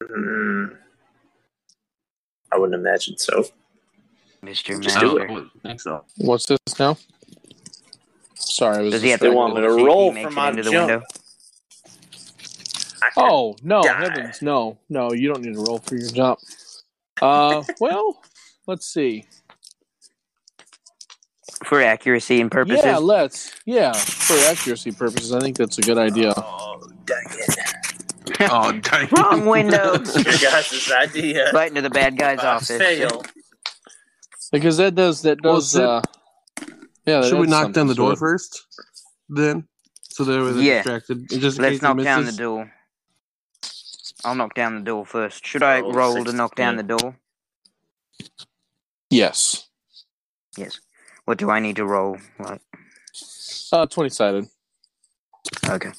[0.04, 0.76] Mm,
[2.52, 3.44] I wouldn't imagine so.
[4.44, 4.82] Mr.
[4.82, 5.28] Just I do Master.
[5.28, 6.06] don't think so.
[6.18, 6.98] What's this now?
[8.36, 8.92] Sorry, I was.
[8.94, 10.36] Does he have They to want me to see if he roll makes from it
[10.36, 10.90] my into the jump.
[10.90, 11.06] window?
[13.04, 13.94] I could- Oh no, Die.
[14.00, 15.12] heavens, no, no!
[15.14, 16.40] You don't need to roll for your jump.
[17.22, 18.22] Uh, well,
[18.68, 19.26] let's see.
[21.66, 22.86] For accuracy and purposes?
[22.86, 23.52] Yeah, let's.
[23.66, 26.34] Yeah, for accuracy purposes, I think that's a good idea.
[26.38, 27.60] Oh, dang it.
[28.52, 29.06] Oh, dang.
[29.12, 29.12] it.
[29.18, 29.94] Wrong window.
[30.16, 31.52] Your guys' idea.
[31.54, 32.78] right into the bad guy's I office.
[32.78, 33.24] fail.
[34.52, 35.72] Because that does that Well, does.
[35.72, 36.02] sit- uh,
[37.06, 38.20] yeah, that Should we knock down the door it.
[38.20, 38.66] first?
[39.28, 39.68] Then?
[40.04, 40.76] So that way they're Yeah.
[40.84, 41.28] distracted.
[41.30, 42.72] Just Let's knock down the door.
[44.24, 45.46] I'll knock down the door first.
[45.46, 47.18] Should I Roll roll to knock down the door?
[49.10, 49.68] Yes,
[50.58, 50.80] Yes.
[51.28, 52.20] What do I need to roll?
[52.40, 52.62] Like,
[53.74, 54.48] uh, twenty sided.
[55.68, 55.92] okay.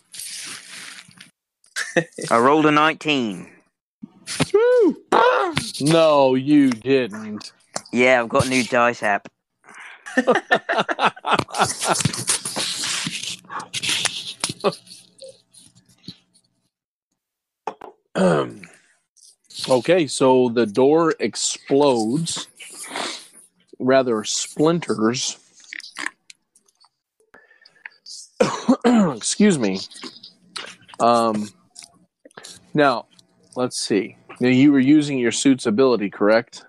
[2.31, 3.47] I rolled a 19.
[5.83, 7.53] No, you didn't.
[7.93, 9.29] Yeah, I've got a new dice app.
[18.15, 18.63] Um,
[19.69, 22.49] okay, so the door explodes,
[23.79, 25.39] rather splinters.
[28.85, 29.81] Excuse me.
[31.01, 31.49] Um,
[32.75, 33.07] now,
[33.57, 34.17] let's see.
[34.41, 36.65] Now, you were using your suit's ability, correct?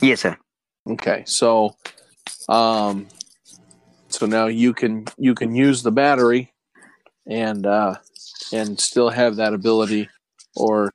[0.00, 0.36] Yes, sir.
[0.88, 1.76] Okay, so,
[2.48, 3.08] um,
[4.08, 6.52] so now you can you can use the battery,
[7.26, 7.96] and uh,
[8.52, 10.08] and still have that ability,
[10.56, 10.92] or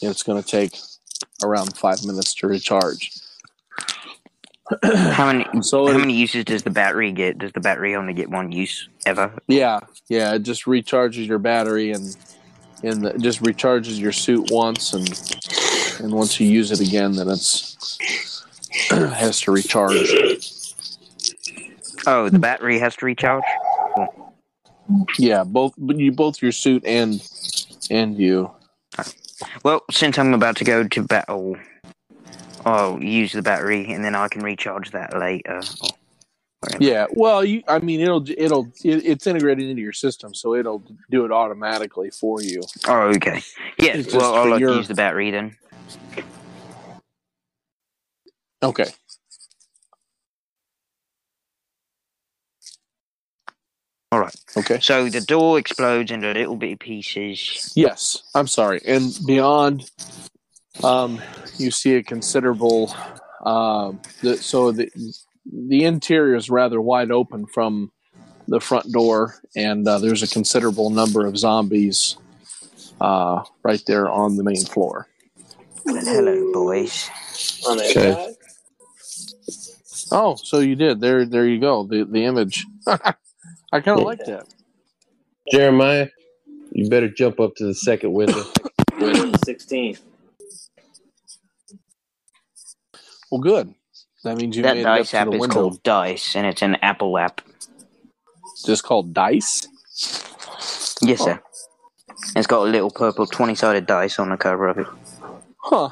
[0.00, 0.76] it's going to take
[1.42, 3.10] around five minutes to recharge.
[4.82, 7.38] How many So how it- many uses does the battery get?
[7.38, 9.32] Does the battery only get one use ever?
[9.46, 12.16] yeah, yeah, it just recharges your battery and
[12.82, 15.08] and the, just recharges your suit once, and
[16.00, 17.98] and once you use it again, then it's
[18.90, 20.10] has to recharge.
[22.06, 23.44] Oh, the battery has to recharge?
[25.18, 27.22] Yeah, both but you both your suit and
[27.90, 28.50] and you.
[29.62, 31.62] Well, since I'm about to go to battle, oh,
[32.64, 35.60] I'll use the battery and then I can recharge that later.
[36.78, 37.62] Yeah, well, you.
[37.68, 42.10] I mean, it'll it'll it, it's integrated into your system, so it'll do it automatically
[42.10, 42.62] for you.
[42.88, 43.42] Oh, okay.
[43.78, 45.56] Yeah, It's well, I'll your- use the battery then.
[48.62, 48.86] Okay.
[54.10, 54.34] All right.
[54.56, 54.78] Okay.
[54.80, 57.72] So the door explodes into little bitty pieces.
[57.74, 58.80] Yes, I'm sorry.
[58.86, 59.90] And beyond,
[60.82, 61.20] um,
[61.58, 62.94] you see a considerable.
[63.44, 64.90] Um, the, so the
[65.46, 67.92] the interior is rather wide open from
[68.48, 72.16] the front door, and uh, there's a considerable number of zombies
[73.00, 75.08] uh, right there on the main floor.
[75.84, 77.10] Well, hello, boys.
[77.68, 78.34] Okay.
[80.10, 81.00] Oh, so you did.
[81.00, 81.84] There, there you go.
[81.84, 82.64] The the image.
[82.86, 84.46] I kind of like that.
[85.50, 86.08] Jeremiah,
[86.70, 88.44] you better jump up to the second window.
[89.44, 89.98] 16.
[93.34, 93.74] Well, good.
[94.22, 95.54] That means you that made it dice up app to the is window.
[95.54, 97.40] called Dice, and it's an Apple app.
[98.64, 99.66] Just called dice.
[101.02, 101.42] Yes, sir.
[102.36, 104.86] It's got a little purple 20 sided dice on the cover of it.
[105.58, 105.88] Huh.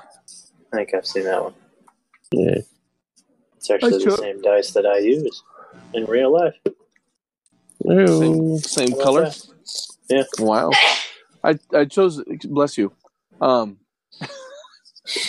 [0.72, 1.55] I think I've seen that one.
[2.30, 2.59] Yeah.
[3.57, 5.43] It's actually I the cho- same dice that I use
[5.93, 6.55] in real life.
[7.84, 9.24] Same, same color.
[9.24, 9.47] that?
[10.09, 10.22] Yeah.
[10.38, 10.70] Wow.
[11.43, 12.22] I I chose.
[12.45, 12.93] Bless you.
[13.40, 13.78] Um.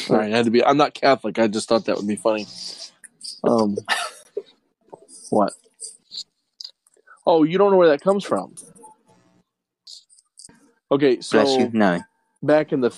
[0.10, 0.64] All right, it had to be.
[0.64, 1.40] I'm not Catholic.
[1.40, 2.48] I just thought that would be funny.
[3.44, 3.78] Um.
[5.30, 5.54] What?
[7.26, 8.54] Oh, you don't know where that comes from.
[10.92, 11.70] Okay, Bless so you.
[11.74, 12.02] No.
[12.44, 12.92] back in the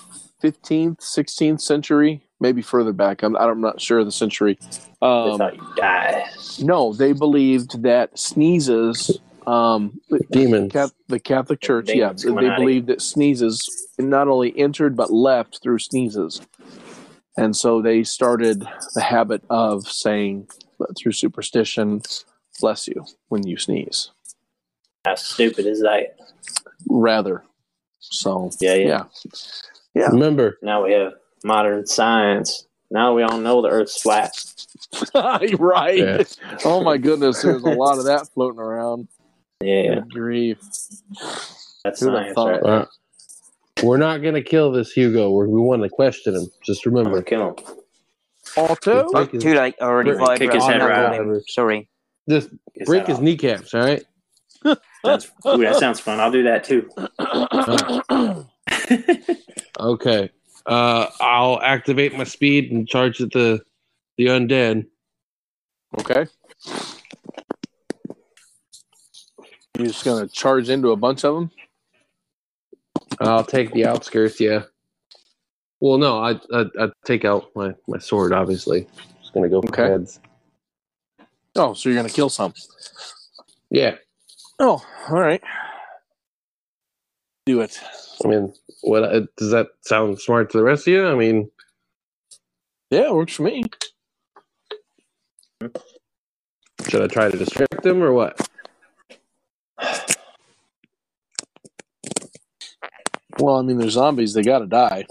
[0.43, 3.23] 15th, 16th century, maybe further back.
[3.23, 4.59] I'm, I'm not sure of the century.
[4.61, 6.25] They Um, thought you die.
[6.59, 9.19] no, they believed that sneezes.
[9.47, 9.99] Um,
[10.31, 10.71] Demons.
[10.71, 14.57] Cath- the Catholic Church, yeah, Demons they coming out of believed that sneezes not only
[14.57, 16.41] entered but left through sneezes,
[17.37, 20.47] and so they started the habit of saying
[20.97, 22.01] through superstition,
[22.59, 24.11] "Bless you" when you sneeze.
[25.05, 26.17] How stupid is that?
[26.89, 27.43] Rather,
[27.99, 29.03] so Yeah, yeah.
[29.93, 32.65] yeah, Remember, Now we have modern science.
[32.91, 34.31] Now we all know the Earth's flat.
[35.59, 35.97] right.
[35.97, 36.23] Yeah.
[36.63, 39.07] Oh my goodness, there's a lot of that floating around.
[39.61, 39.95] Yeah, yeah.
[39.95, 40.57] Good grief.
[41.83, 42.61] That's Who'd science, thought?
[42.61, 42.63] right?
[42.63, 42.85] uh,
[43.83, 45.31] we're not going to kill this Hugo.
[45.31, 46.47] We're, we want to question him.
[46.63, 47.21] Just I'm remember.
[47.21, 47.55] kill him.
[48.57, 49.05] Alto.
[49.07, 49.75] Oh, Break his- too late.
[49.81, 50.47] I already Break- vibrated.
[50.49, 51.41] kick his I'm head not right out.
[51.47, 51.89] Sorry.
[52.29, 53.23] Just Gets break his off.
[53.23, 54.03] kneecaps, all right?
[55.03, 56.19] That's, ooh, that sounds fun.
[56.19, 56.89] I'll do that too.
[59.79, 60.29] Okay.
[60.65, 63.61] Uh, I'll activate my speed and charge at the
[64.17, 64.87] the undead.
[65.99, 66.25] Okay.
[69.77, 71.51] You're just gonna charge into a bunch of them.
[73.19, 74.39] I'll take the outskirts.
[74.39, 74.63] Yeah.
[75.81, 78.33] Well, no, I I, I take out my my sword.
[78.33, 78.87] Obviously,
[79.21, 79.83] just gonna go for Okay.
[79.83, 80.19] heads.
[81.55, 82.53] Oh, so you're gonna kill some.
[83.69, 83.95] Yeah.
[84.59, 85.41] Oh, all right.
[87.45, 87.79] Do it.
[88.23, 91.05] I mean, what uh, does that sound smart to the rest of you?
[91.07, 91.51] I mean,
[92.89, 93.65] Yeah, it works for me.
[96.87, 98.39] should I try to distract them or what?
[103.39, 104.33] Well, I mean, they're zombies.
[104.33, 105.05] They gotta die.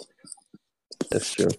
[1.11, 1.51] That's true.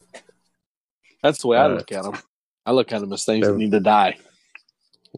[1.22, 1.78] That's the way I All right.
[1.78, 2.18] look at them.
[2.66, 4.18] I look at them as things that need to die.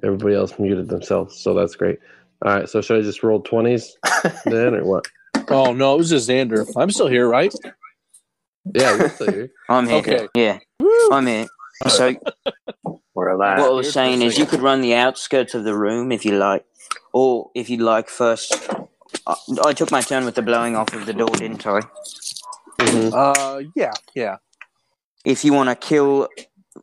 [0.03, 1.99] Everybody else muted themselves, so that's great.
[2.45, 3.97] All right, so should I just roll twenties
[4.45, 5.07] then, or what?
[5.49, 6.67] Oh no, it was just Xander.
[6.75, 7.53] I'm still here, right?
[8.75, 9.49] Yeah, you're still here.
[9.69, 9.97] I'm here.
[9.97, 10.27] Okay.
[10.35, 10.59] Yeah,
[11.11, 11.47] I'm here.
[11.87, 12.15] So
[13.13, 13.59] We're alive.
[13.59, 16.25] what I was Here's saying is, you could run the outskirts of the room if
[16.25, 16.65] you like,
[17.13, 18.69] or if you'd like first.
[19.25, 19.35] I,
[19.65, 21.81] I took my turn with the blowing off of the door, didn't I?
[22.79, 23.11] Mhm.
[23.13, 24.37] Uh, yeah, yeah.
[25.25, 26.29] If you want to kill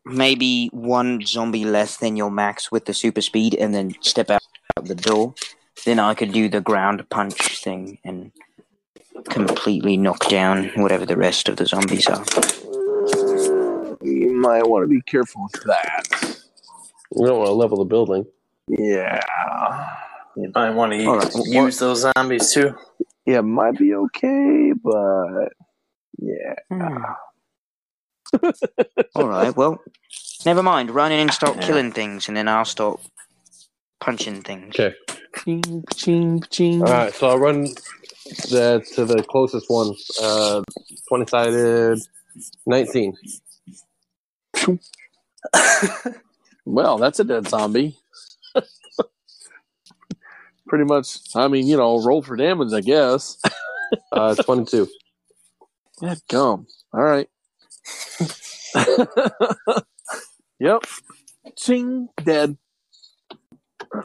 [0.05, 4.43] maybe one zombie less than your max with the super speed, and then step out
[4.77, 5.35] of the door,
[5.85, 8.33] then I could do the ground punch thing and
[9.29, 12.25] completely knock down whatever the rest of the zombies are.
[14.03, 16.03] You might want to be careful with that.
[17.13, 18.27] We don't want to level the building.
[18.69, 19.21] Yeah.
[20.37, 22.75] You might want to All right, use those zombies too.
[23.27, 25.49] Yeah, might be okay, but
[26.19, 26.55] yeah.
[26.71, 26.99] Hmm.
[29.15, 29.57] All right.
[29.57, 29.81] Well,
[30.45, 30.91] never mind.
[30.91, 31.67] Run in and start Yeah.
[31.67, 33.01] killing things, and then I'll start
[34.01, 34.75] punching things.
[34.79, 34.95] Okay.
[35.45, 36.83] Ching, ching, ching.
[36.83, 37.65] All right, so I'll run
[38.51, 39.95] the to the closest one.
[40.21, 40.63] Uh,
[41.09, 42.01] twenty sided,
[42.67, 43.15] nineteen.
[46.67, 47.99] Well, that's a dead zombie.
[50.75, 51.19] Pretty much.
[51.37, 53.41] I mean, you know, roll for damage, I guess.
[54.11, 54.89] Uh, twenty-two.
[56.01, 56.67] That gum.
[56.93, 57.29] All right.
[60.59, 60.83] yep.
[61.57, 62.57] Ching, dead.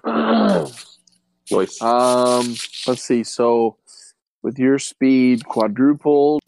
[1.51, 1.81] Nice.
[1.81, 2.55] Um,
[2.85, 3.23] let's see.
[3.23, 3.77] So,
[4.43, 6.43] with your speed quadrupled,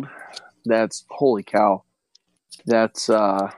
[0.66, 1.84] that's holy cow.
[2.68, 3.50] That's uh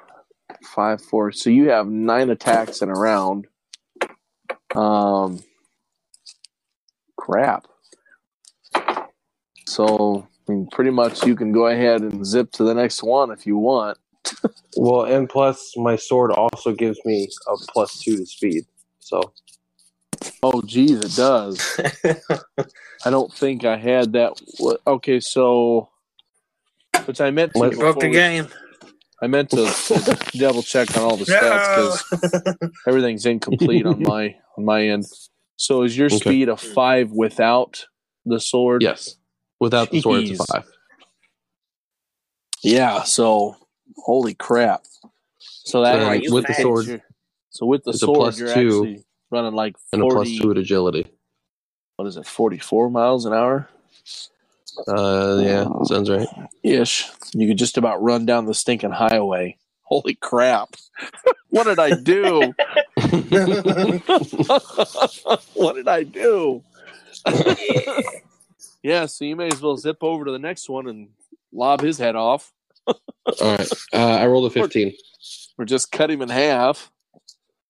[0.63, 1.33] five four.
[1.33, 3.47] So you have nine attacks in a round.
[4.73, 5.43] Um,
[7.23, 7.67] crap.
[9.65, 13.31] So, I mean, pretty much you can go ahead and zip to the next one
[13.31, 13.97] if you want.
[14.77, 18.65] Well, and plus my sword also gives me a plus two to speed.
[18.99, 19.33] So
[20.41, 21.79] Oh, geez, it does.
[23.05, 24.33] I don't think I had that.
[24.87, 25.89] Okay, so
[27.05, 27.59] which I meant to.
[27.59, 28.47] What- before we- game.
[29.21, 34.35] I meant to, to double check on all the stats because everything's incomplete on my
[34.57, 35.05] on my end.
[35.57, 36.19] So is your Okay.
[36.21, 37.87] speed a five without
[38.25, 38.81] the sword?
[38.81, 39.17] yes,
[39.59, 40.65] without the sword, it's a five.
[42.63, 43.03] Yeah.
[43.03, 43.57] So
[43.97, 44.83] holy crap.
[45.63, 46.87] So that So with the sword,
[47.51, 50.51] So with the it's a plus you're two actually running like and a plus two
[50.51, 51.07] at agility.
[51.97, 52.27] What is it?
[52.27, 53.69] Forty four miles an hour
[54.87, 56.27] Uh, yeah, sounds right.
[56.63, 57.09] ish.
[57.33, 59.57] You could just about run down the stinking highway
[59.93, 60.75] holy crap,
[61.49, 62.55] what did I do?
[65.53, 66.63] what did I do?
[68.83, 71.09] yeah, so you may as well zip over to the next one and
[71.51, 72.51] lob his head off.
[72.87, 72.95] All
[73.39, 73.71] right.
[73.93, 74.87] Uh, I rolled a 15.
[74.87, 74.91] Or,
[75.61, 76.89] or, just cut him in half.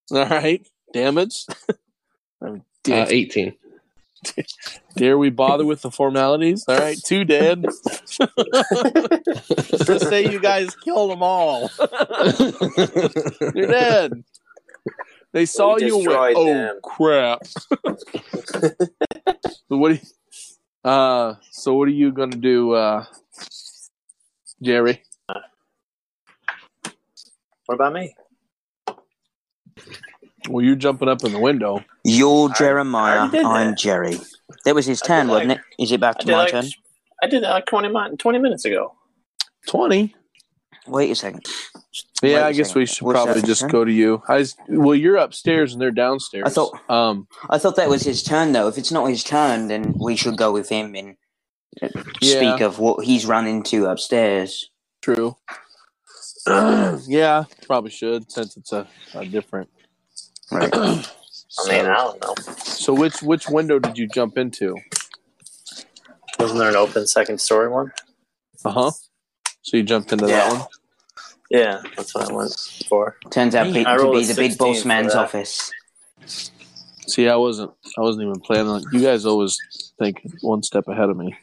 [0.10, 0.66] All right.
[0.94, 1.46] Damage?
[2.42, 2.56] uh,
[2.88, 3.54] 18.
[4.96, 6.66] Dare we bother with the formalities?
[6.68, 7.64] All right, two dead.
[9.86, 11.70] Just say you guys killed them all.
[13.56, 14.24] You're dead.
[15.32, 17.46] They saw you and went, oh them." crap.
[17.48, 17.68] so
[19.70, 19.90] what?
[19.90, 23.06] Do you, uh, so what are you gonna do, uh,
[24.62, 25.02] Gerry?
[27.66, 28.14] What about me?
[30.50, 31.84] Well, you're jumping up in the window.
[32.04, 33.14] You're Jeremiah.
[33.16, 33.78] I already did I'm that.
[33.78, 34.18] Gerry.
[34.66, 35.84] That was his turn, did wasn't like- it?
[35.84, 36.66] Is it back to my like turn?
[37.22, 38.94] I did that like 20, 20 minutes ago.
[39.68, 40.14] Twenty.
[40.88, 41.46] Wait a second.
[42.22, 42.80] Wait Yeah, a I guess second.
[42.82, 43.70] we should What's probably that, just turn?
[43.70, 44.22] go to you.
[44.28, 46.44] I s- well, you're upstairs and they're downstairs.
[46.46, 47.28] I thought- Um.
[47.50, 48.68] I thought that was his turn, though.
[48.68, 51.16] If it's not his turn, then we should go with him and
[51.82, 51.88] Yeah.
[52.20, 54.70] speak of what he's run into upstairs.
[55.02, 55.38] True.
[56.48, 58.86] yeah, probably should since it's a,
[59.16, 59.70] a different.
[60.54, 60.70] Right.
[60.74, 62.34] I mean, I don't know.
[62.64, 64.76] So which which window did you jump into?
[66.40, 67.92] Wasn't there an open second story one?
[68.66, 68.92] Uh huh.
[69.62, 70.50] So you jumped into Yeah.
[70.50, 70.68] that one.
[71.50, 72.56] Yeah, that's what I went
[72.90, 73.18] for.
[73.30, 75.72] Turns out big, I to be the big boss man's office.
[76.26, 77.72] See, I wasn't.
[77.98, 78.84] I wasn't even planning on.
[78.92, 79.58] You guys always
[80.00, 81.36] think one step ahead of me.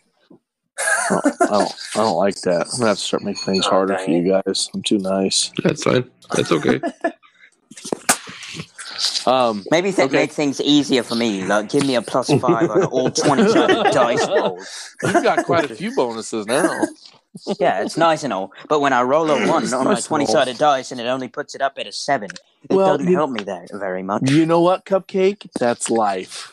[0.81, 1.27] I don't.
[1.43, 2.67] I don't, I don't like that.
[2.73, 4.69] I'm gonna have to start making things Oh, harder for you guys.
[4.75, 5.53] I'm too nice.
[5.63, 6.11] That's fine.
[6.35, 6.81] That's okay.
[9.27, 9.65] Um.
[9.71, 10.17] Maybe th- Okay.
[10.17, 11.45] make things easier for me.
[11.45, 14.95] Like, give me a plus five on all 20 sided dice rolls.
[15.03, 16.87] You've got quite a few bonuses now.
[17.61, 18.53] Yeah, it's nice and all.
[18.69, 19.97] But when I roll a one on my nice and all.
[20.03, 22.29] 20 sided dice and it only puts it up at a seven,
[22.69, 24.29] it Well, doesn't you- help me that very much.
[24.31, 25.49] You know what, Cupcake?
[25.59, 26.53] That's life.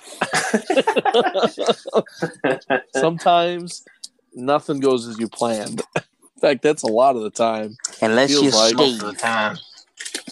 [2.96, 3.84] Sometimes
[4.34, 5.82] nothing goes as you planned.
[5.96, 7.76] In fact, that's a lot of the time.
[8.02, 9.00] Unless you're like- Most of Steve.
[9.02, 9.58] the time.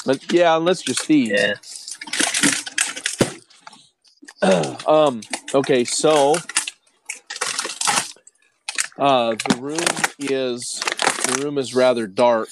[0.05, 1.31] But yeah, unless you're Steve.
[1.31, 1.55] Yeah.
[4.87, 5.21] um.
[5.53, 6.35] Okay, so
[8.97, 9.79] uh, the room
[10.19, 10.81] is
[11.27, 12.49] the room is rather dark.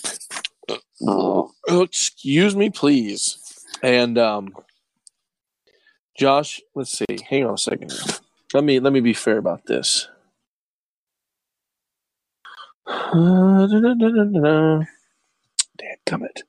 [1.07, 3.37] Oh, excuse me, please.
[3.83, 4.53] And um,
[6.17, 7.05] Josh, let's see.
[7.29, 7.93] Hang on a second.
[8.53, 10.09] Let me let me be fair about this.
[16.07, 16.43] Damn it.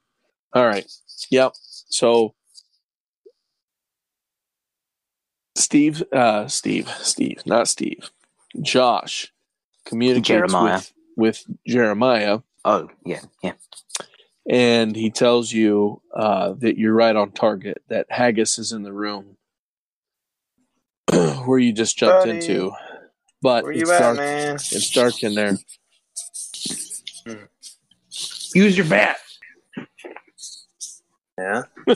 [0.55, 0.87] All right.
[1.31, 1.53] Yep.
[1.89, 2.35] So
[5.57, 8.11] Steve, uh, Steve, Steve, not Steve,
[8.61, 9.33] Josh
[9.85, 10.77] communicates Jeremiah.
[10.77, 13.53] with with Jeremiah, Oh, yeah, yeah.
[14.49, 17.83] and he tells you uh, that you're right on target.
[17.89, 19.37] That Haggis is in the room
[21.45, 22.39] where you just jumped Buddy.
[22.39, 22.73] into,
[23.43, 24.17] but Where it's you at, dark.
[24.17, 24.55] man?
[24.57, 25.57] It's dark in there.
[28.55, 29.19] Use your bat.
[31.39, 31.63] Yeah.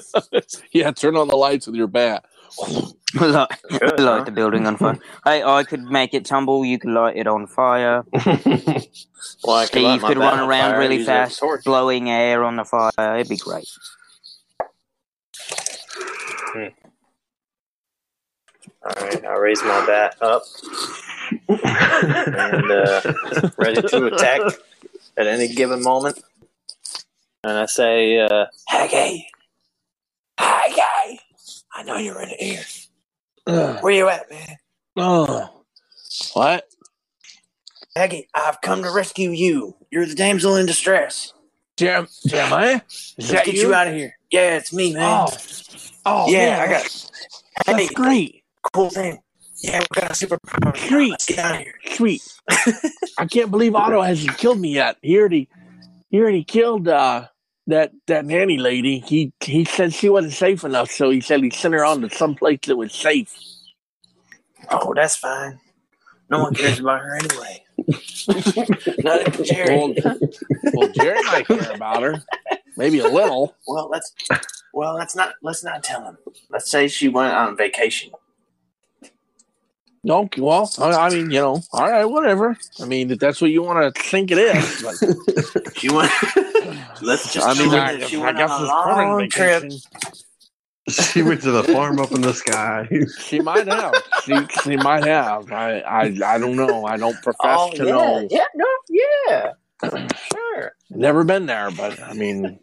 [0.72, 2.24] Yeah, turn on the lights with your bat.
[3.20, 4.24] light, Good, light huh?
[4.24, 4.98] the building on fire.
[5.24, 6.64] Hey, I could make it tumble.
[6.64, 8.04] You could light it on fire.
[9.44, 12.10] Well, I could Steve could run around fire, really use it as a fast, blowing
[12.10, 13.16] air on the fire.
[13.16, 13.66] It'd be great.
[18.84, 20.42] All right, I raise my bat up
[21.48, 24.40] and uh, ready to attack
[25.16, 26.20] at any given moment.
[27.44, 29.24] And I say, uh, Haggy,
[30.38, 30.97] Haggy,
[31.78, 32.64] I know you're in here.
[33.46, 33.78] Ugh.
[33.84, 34.56] Where you at, man?
[34.96, 35.62] oh,
[36.32, 36.64] what?
[37.94, 39.76] Peggy, I've come to rescue you.
[39.92, 41.32] You're the damsel in distress.
[41.76, 42.80] Jerem- Jeremiah?
[43.16, 43.68] Is Let's get you?
[43.68, 43.74] you?
[43.74, 44.16] out of here.
[44.32, 45.28] Yeah, it's me, man.
[45.28, 45.36] Oh,
[46.04, 47.10] oh, yeah, man, I got.
[47.66, 48.42] Hey, That's great.
[48.74, 49.22] cool thing.
[49.62, 50.76] Yeah, we got a superpower.
[50.88, 51.10] Sweet.
[51.12, 51.74] Let's get out of here.
[51.92, 52.22] Sweet.
[53.18, 54.96] I can't believe Otto hasn't killed me yet.
[55.00, 55.48] He already,
[56.10, 57.28] he already killed uh,
[57.68, 58.98] that that nanny lady.
[59.00, 62.10] He he said she wasn't safe enough, so he said he sent her on to
[62.10, 63.32] some place that was safe.
[64.70, 65.60] Oh, that's fine.
[66.30, 67.64] No one cares about her anyway.
[68.98, 69.76] Not even Gerry.
[69.76, 69.94] Well,
[70.74, 72.22] well, Gerry might care about her,
[72.76, 73.54] maybe a little.
[73.66, 74.12] Well, let's.
[74.74, 75.34] Well, let's not.
[75.42, 76.18] Let's not tell him.
[76.50, 78.10] Let's say she went on vacation.
[80.04, 82.56] No, well, I I mean, you know, all right, whatever.
[82.80, 84.96] I mean, if that's what you want to think it is, but
[85.76, 86.12] She went.
[87.02, 87.46] let's just.
[87.46, 89.64] I mean, say I, that she I guess on a it's permanent long trip.
[89.64, 89.82] vacation.
[90.88, 92.88] she went to the farm up in the sky.
[93.18, 94.02] She might have.
[94.24, 95.52] She, she might have.
[95.52, 96.84] I, I I don't know.
[96.86, 98.28] I don't profess Oh to yeah, know.
[98.30, 99.52] yeah, no, yeah,
[100.32, 100.72] sure.
[100.90, 102.58] Never been there, but I mean,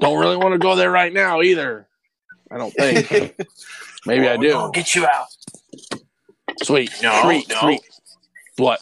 [0.00, 1.86] don't really want to go there right now either.
[2.50, 3.08] I don't think.
[4.06, 4.52] Maybe I Well, we're do.
[4.52, 5.26] gonna get you out.
[6.62, 6.92] Sweet.
[7.02, 7.48] No, Sweet.
[7.48, 7.60] no.
[7.60, 7.80] Sweet.
[8.56, 8.80] What?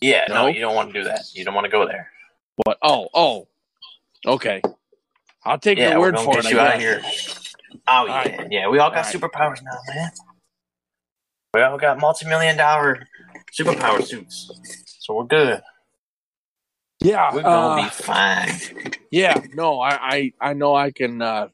[0.00, 0.46] Yeah, no, No?
[0.48, 1.20] you don't want to do that.
[1.34, 2.10] You don't want to go there.
[2.64, 2.78] What?
[2.82, 3.48] Oh, oh.
[4.26, 4.62] Okay.
[5.44, 6.50] I'll take Yeah, your word for get it.
[6.52, 7.02] you out of here.
[7.88, 8.46] Oh yeah, Alright.
[8.50, 8.68] yeah.
[8.68, 9.14] We all got Alright.
[9.14, 10.10] superpowers now, man.
[11.54, 13.06] We all got multi-million dollar
[13.58, 14.50] superpower suits,
[15.00, 15.62] so we're good.
[17.00, 17.34] Yeah.
[17.34, 18.50] We're gonna uh, be fine.
[19.10, 19.40] Yeah.
[19.54, 21.22] No, I, I, I know I can.
[21.22, 21.48] uh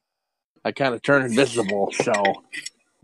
[0.65, 2.13] I kind of turn invisible, so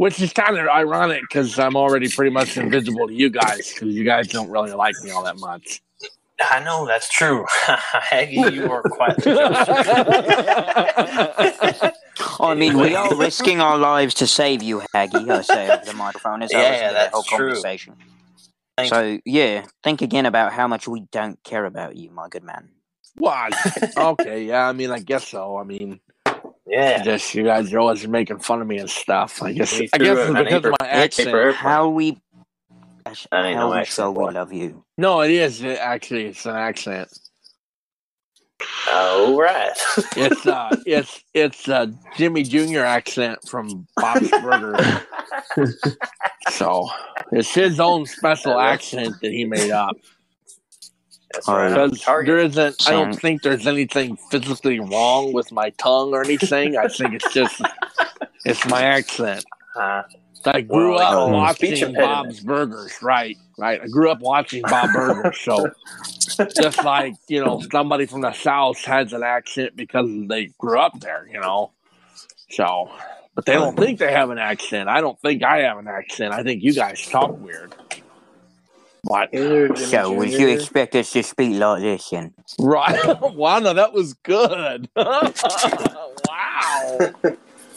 [0.03, 3.95] which is kind of ironic because I'm already pretty much invisible to you guys because
[3.95, 5.81] you guys don't really like me all that much.
[6.41, 7.47] I know that's true.
[7.67, 9.83] Haggy, you are quite the jokester.
[12.41, 15.31] I mean, we are risking our lives to save you, Haggy.
[15.31, 17.47] I say over the microphone as I Yeah, listen to that whole true.
[17.51, 17.95] conversation.
[18.77, 22.43] Thank so yeah, think again about how much we don't care about you, my good
[22.43, 22.71] man.
[23.19, 23.55] What?
[23.97, 24.69] okay, yeah.
[24.69, 25.59] I mean, I guess so.
[25.59, 26.01] I mean,
[26.67, 27.03] Yeah.
[27.03, 29.43] just you guys are always making fun of me and stuff.
[29.43, 29.75] I guess.
[29.75, 31.29] I guess it's because of my accent.
[31.29, 31.55] airplane.
[31.55, 32.19] How we,
[33.05, 34.29] gosh, That ain't how no we accent, show boy.
[34.29, 34.85] we love you.
[34.97, 36.27] No, it is it, actually.
[36.27, 37.09] It's an accent.
[38.93, 39.73] All right.
[40.17, 41.87] It's uh, it's it's uh,
[42.17, 42.81] Jimmy Jr.
[42.81, 44.87] accent from Bob's Burgers.
[46.51, 46.89] so
[47.33, 49.97] it's his own special accent that he made up.
[51.33, 51.73] That's All right.
[51.73, 51.85] right.
[51.91, 52.27] Because target.
[52.27, 56.77] there isn't, I don't think there's anything physically wrong with my tongue or anything.
[56.77, 57.61] I think it's just
[58.45, 59.45] it's my accent.
[59.75, 60.03] Uh,
[60.45, 61.95] I grew Well, up um, watching.
[61.95, 63.37] Bob's Burgers, right?
[63.59, 63.81] Right.
[63.81, 65.71] I grew up watching Bob Burgers, so
[66.61, 70.99] just like you know, somebody from the South has an accent because they grew up
[71.01, 71.71] there, you know.
[72.51, 72.91] So,
[73.35, 74.89] but they don't think they have an accent.
[74.89, 76.35] I don't think I have an accent.
[76.35, 77.75] I think you guys talk weird.
[79.05, 79.31] What?
[79.77, 82.35] So, would you expect us to speak like this then?
[82.59, 82.99] Right.
[83.35, 84.89] wow, no, that was good.
[84.97, 85.31] wow.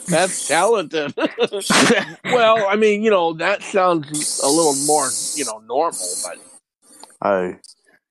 [0.08, 1.12] That's talented.
[2.26, 6.38] well, I mean, you know, that sounds a little more, you know, normal, but
[7.22, 7.54] Oh,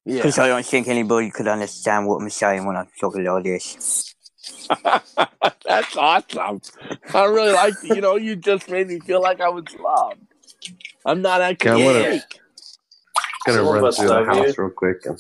[0.03, 0.16] yeah.
[0.18, 4.13] because I don't think anybody could understand what I'm saying when I talk like this.
[5.66, 6.61] That's awesome.
[7.13, 10.20] I really like you know, you just made me feel like I was loved.
[11.05, 12.39] I'm not acting Yeah, what a- fake.
[13.46, 14.43] Gonna Some run through the love you.
[14.46, 15.06] house real quick.
[15.06, 15.20] And,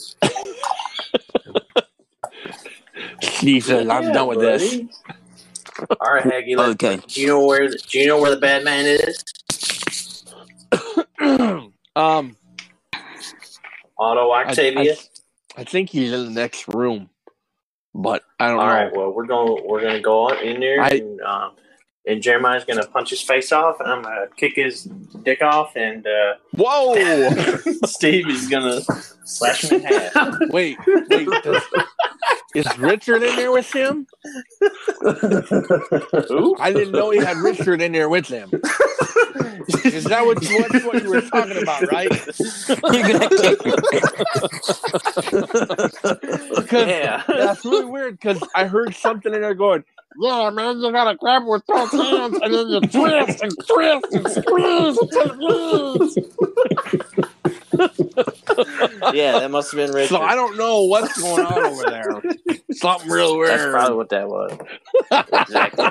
[3.21, 4.77] He says, I'm Yeah, done with this.
[5.99, 6.57] All right, Haggy.
[6.57, 6.97] Okay.
[7.07, 7.69] do you know where?
[7.69, 9.23] The, do you know where the bad man is?
[11.95, 12.35] um
[13.97, 14.95] Otto I, Octavia.
[15.57, 17.09] I, I think he's in the next room.
[17.93, 18.71] But I don't All know.
[18.71, 18.95] All right.
[18.95, 19.63] Well, we're going.
[19.65, 21.55] We're gonna go on in there, I- and, um,
[22.07, 24.83] and Jeremiah's gonna punch his face off, and I'm gonna kick his
[25.23, 27.29] dick off, and uh, Whoa!
[27.85, 28.81] Steve is gonna
[29.25, 30.35] slash him in half.
[30.49, 30.77] wait,
[31.09, 31.27] wait.
[31.43, 31.63] Does,
[32.55, 34.07] is Richard in there with him?
[35.01, 36.55] Who?
[36.59, 38.49] I didn't know he had Richard in there with him.
[39.83, 42.09] Is that what, what, what you were talking about, right?
[42.69, 43.59] You're gonna kick
[46.55, 47.23] Because Yeah.
[47.27, 48.19] that's really weird.
[48.19, 49.83] Because I heard something in there going,
[50.19, 54.13] "Yeah, man, you gotta grab it with both hands, and then you twist and twist
[54.13, 56.17] and squeeze until it bleeds."
[59.13, 60.09] yeah, that must have been Richard.
[60.09, 62.21] So I don't know what's going on over there.
[62.71, 63.49] Something real weird.
[63.49, 64.57] That's probably what that was.
[65.41, 65.83] Exactly.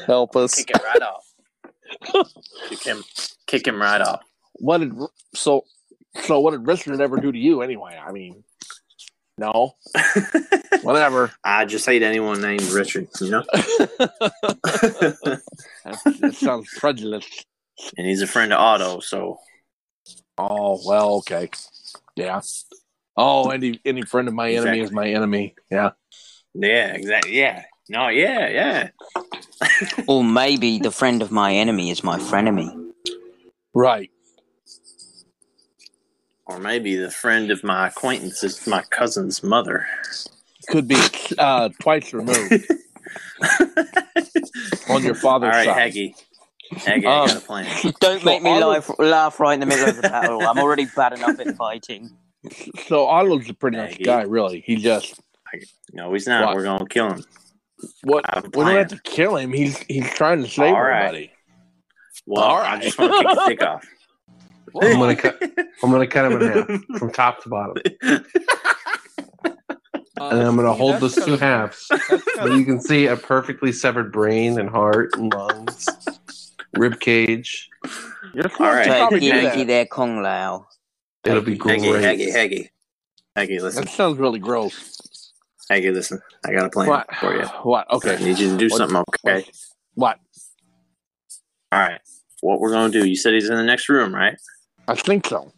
[0.06, 0.54] Help us.
[0.54, 1.32] kick him right off.
[2.68, 3.04] Kick him.
[3.46, 4.22] Kick him right off.
[4.54, 4.92] What did
[5.34, 5.64] so?
[6.22, 8.00] So what did Richard ever do to you anyway?
[8.02, 8.42] I mean,
[9.38, 9.76] no,
[10.82, 11.32] whatever.
[11.44, 13.08] I just hate anyone named Richard.
[13.20, 13.44] You know,
[15.84, 17.44] That, that sounds prejudiced.
[17.96, 19.38] and he's a friend of Otto, so
[20.38, 21.50] Oh well, okay,
[22.14, 22.40] yeah.
[23.16, 25.54] Oh, any any friend of my enemy is my enemy.
[25.70, 25.92] Yeah.
[26.54, 27.38] yeah, exactly.
[27.38, 28.90] Yeah, no, yeah, yeah.
[30.08, 32.92] Or maybe the friend of my enemy is my frenemy.
[33.74, 34.10] Right.
[36.46, 39.86] Or maybe the friend of my acquaintance is my cousin's mother.
[40.68, 40.96] Could be
[41.38, 42.52] uh, twice removed
[44.88, 45.92] on your father's right, side.
[45.92, 46.14] Haggy.
[46.72, 47.92] Haggy, I Um, got a plan.
[48.00, 50.40] Don't make me Otto- laugh, laugh right in the middle of the battle.
[50.42, 52.10] I'm already bad enough at fighting.
[52.86, 54.04] So Otto's a pretty nice Maggie.
[54.04, 54.62] guy, really.
[54.66, 55.20] He just
[55.92, 56.46] No, he's not.
[56.46, 56.56] What?
[56.56, 57.24] We're gonna kill him.
[58.04, 58.76] what I have a we don't plan.
[58.76, 59.52] have to kill him.
[59.52, 61.06] He's he's trying to save All right.
[61.06, 61.32] everybody.
[62.26, 63.84] Well, All I just want to kick his dick off.
[64.82, 65.40] I'm gonna cut.
[65.82, 68.18] I'm gonna cut him in half from top to bottom, uh,
[70.18, 71.88] and then I'm gonna hold those two halves.
[72.34, 75.86] So you can see a perfectly severed brain and heart and lungs,
[76.74, 77.68] rib cage.
[78.34, 78.84] You're All right.
[78.86, 79.66] Take probably do Yankee that.
[79.66, 80.66] there, Kung Lao.
[81.24, 81.80] It'll be great.
[81.80, 82.68] Haggy, Haggy, Haggy.
[83.36, 83.84] Haggy, listen.
[83.84, 85.32] That sounds really gross.
[85.70, 86.20] Haggy, listen.
[86.46, 87.14] I got a plan What?
[87.16, 87.44] for you.
[87.62, 87.86] What?
[87.90, 88.16] I Okay.
[88.24, 89.44] need you to do What- something, okay?
[89.94, 90.18] What?
[91.72, 92.00] All right.
[92.42, 93.06] What we're gonna do?
[93.06, 94.36] You said he's in the next room, right?
[94.88, 95.52] I think so.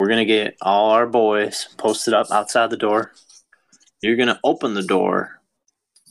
[0.00, 3.12] We're gonna get all our boys posted up outside the door.
[4.02, 5.40] You're gonna open the door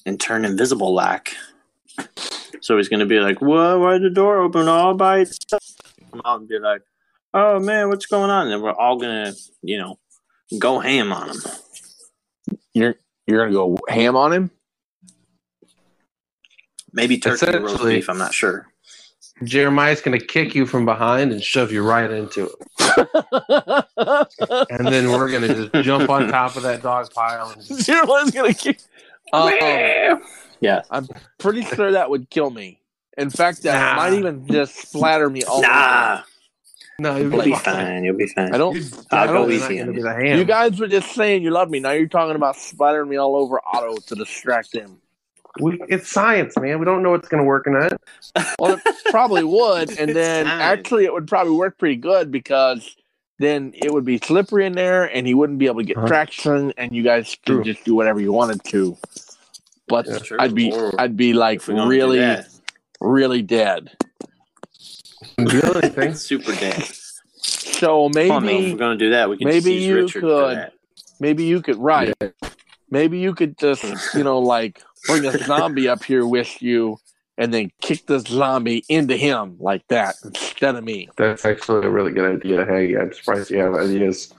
[0.05, 1.35] and turn invisible lack.
[2.61, 3.80] So he's gonna be like, "What?
[3.80, 5.64] Why the door open all by itself?"
[6.11, 6.81] Come out and be like,
[7.34, 9.99] "Oh man, what's going on?" And then we're all gonna, you know,
[10.60, 11.38] go ham on him.
[12.73, 12.95] You're
[13.27, 14.51] you're gonna go ham on him.
[16.93, 18.10] Maybe turkey or roast beef.
[18.10, 18.72] I'm not sure.
[19.43, 23.88] Jeremiah's gonna kick you from behind and shove you right into it,
[24.69, 27.49] and then we're gonna just jump on top of that dog pile.
[27.57, 28.80] And Your one's gonna kick.
[29.34, 29.51] Um,
[30.61, 30.81] Yeah.
[30.91, 31.07] I'm
[31.39, 32.80] pretty sure that would kill me.
[33.18, 33.95] In fact, that Nah.
[34.01, 36.22] might even just splatter me all Nah,
[36.99, 38.03] no, you'll you'll be fine.
[38.03, 38.53] You'll be fine.
[38.53, 38.77] I don't.
[39.11, 40.03] I'll go don't- easy on be you.
[40.03, 40.35] the.
[40.38, 41.80] You guys were just saying you love me.
[41.80, 44.99] Now you're talking about splattering me all over Otto to distract him.
[45.59, 46.80] We, it's science, man.
[46.80, 47.99] We don't know what's gonna work in that.
[48.59, 50.61] Well, it probably would, and then It's fine.
[50.61, 52.95] actually, it would probably work pretty good because
[53.39, 56.07] then it would be slippery in there, and he wouldn't be able to get Uh-huh.
[56.07, 57.63] traction, and you guys could True.
[57.63, 58.97] just do whatever you wanted to.
[59.88, 60.38] But Yeah.
[60.39, 62.38] I'd be Or I'd be like if we don't do really
[63.01, 63.91] really dead.
[65.38, 65.61] The
[65.91, 66.84] other super dead.
[67.35, 70.71] So I mean, if maybe we're gonna do that, we can maybe you Richard could-
[71.19, 72.13] maybe you could right.
[72.89, 73.84] Maybe you could just
[74.15, 76.97] you know like bring a zombie up here with you,
[77.38, 81.09] and then kick the zombie into him like that instead of me.
[81.17, 82.65] that's actually a really good idea.
[82.65, 84.34] Hey, I'm surprised you have ideas.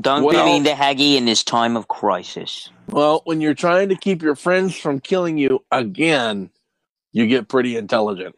[0.00, 2.70] Don't Well- be mean to Haggy in this time of crisis.
[2.88, 6.50] Well, when you're trying to keep your friends from killing you again,
[7.12, 8.34] you get pretty intelligent.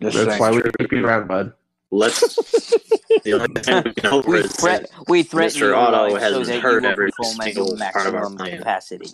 [0.00, 0.40] Just That's saying.
[0.40, 1.52] why we keep you around, bud.
[1.90, 2.20] Let's.
[3.24, 5.60] the only thing we can hope We, is threat, we threaten Mr.
[5.60, 8.58] your Otto life so hasn't heard every single part of our maximum plan.
[8.58, 9.10] capacity.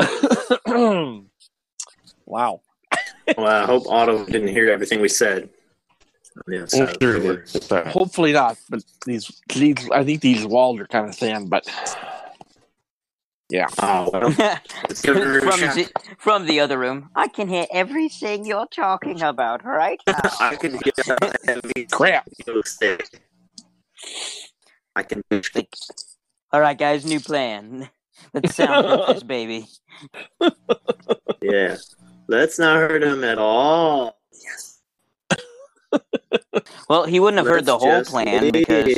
[2.26, 2.60] wow.
[3.36, 5.48] Well, I hope Otto didn't hear everything we said.
[6.36, 7.32] On the outside of the Sure door.
[7.34, 7.54] it is.
[7.56, 7.86] It's all right.
[7.88, 11.64] Hopefully not, but these these I think these walls are kind of thin, but
[13.82, 14.34] Oh, well,
[14.88, 18.68] let's give her a from, the, from the other room, I can hear everything you're
[18.68, 20.20] talking about right now.
[20.40, 22.28] I can hear a heavy crap.
[22.64, 22.98] steel.
[24.94, 25.74] I can do Like,
[26.52, 27.88] all right, guys, new plan.
[28.34, 29.66] Let's soundproof this baby.
[31.42, 31.76] Yeah.
[32.28, 34.16] Let's not hurt him at all.
[36.88, 38.52] Well, he wouldn't have heard the Let's whole just plan leave.
[38.52, 38.94] because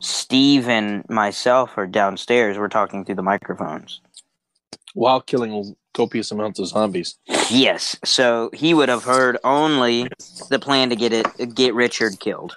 [0.00, 2.58] Steve and myself are downstairs.
[2.58, 4.00] We're talking through the microphones.
[4.94, 7.18] While killing copious amounts of zombies.
[7.50, 10.08] Yes, so he would have heard only
[10.50, 12.54] the plan to get it, get Richard killed.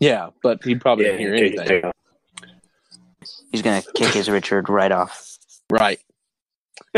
[0.00, 1.92] Yeah, but he probably Yeah, didn't hear anything.
[3.52, 5.36] He's gonna kick his Richard right off.
[5.70, 6.00] Right.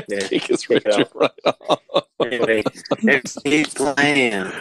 [0.08, 0.20] Yeah.
[0.28, 1.80] Take his Take it Richard right off.
[2.24, 2.62] Anyway,
[3.02, 4.52] there's the plan.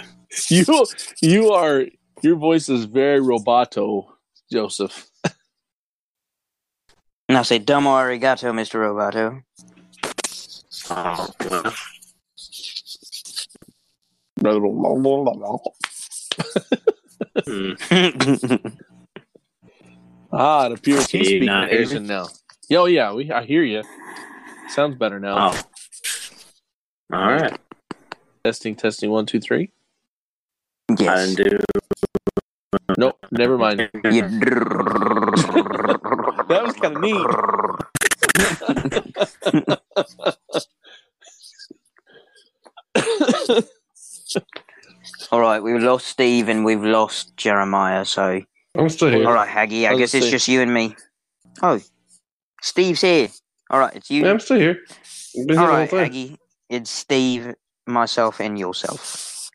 [0.49, 0.85] You
[1.21, 1.85] you are
[2.21, 4.05] your voice is very roboto,
[4.51, 5.09] Joseph.
[7.29, 8.79] And I'll say, "Domo arigato, Mr.
[8.79, 9.43] Roboto."
[10.89, 11.27] Oh,
[14.41, 15.73] well,
[17.45, 17.73] hmm.
[20.37, 21.81] Ah, it appears Can he's speaking not hear?
[21.81, 22.27] Asian now.
[22.69, 23.83] Yeah, Oh yeah, we I hear you.
[24.69, 25.51] Sounds better now.
[25.51, 25.61] Oh.
[27.13, 27.57] All right.
[28.43, 29.71] Testing, testing, one, two, three.
[30.89, 31.35] I yes.
[31.35, 31.59] didn't do.
[32.97, 33.89] Nope, never mind.
[36.47, 37.25] That was kind of neat.
[45.31, 48.05] All right, we've lost Steve and we've lost Jeremiah.
[48.05, 48.41] So,
[48.77, 49.25] I'm still here.
[49.27, 50.31] all right, Haggy, I Let's guess it's see.
[50.31, 50.95] just you and me.
[51.61, 51.79] Oh,
[52.61, 53.29] Steve's here.
[53.69, 54.23] All right, it's you.
[54.23, 54.79] Yeah, I'm still here.
[55.39, 55.89] I've been All here right.
[55.89, 56.37] Haggy,
[56.69, 57.55] it's Steve,
[57.87, 59.49] myself, and yourself.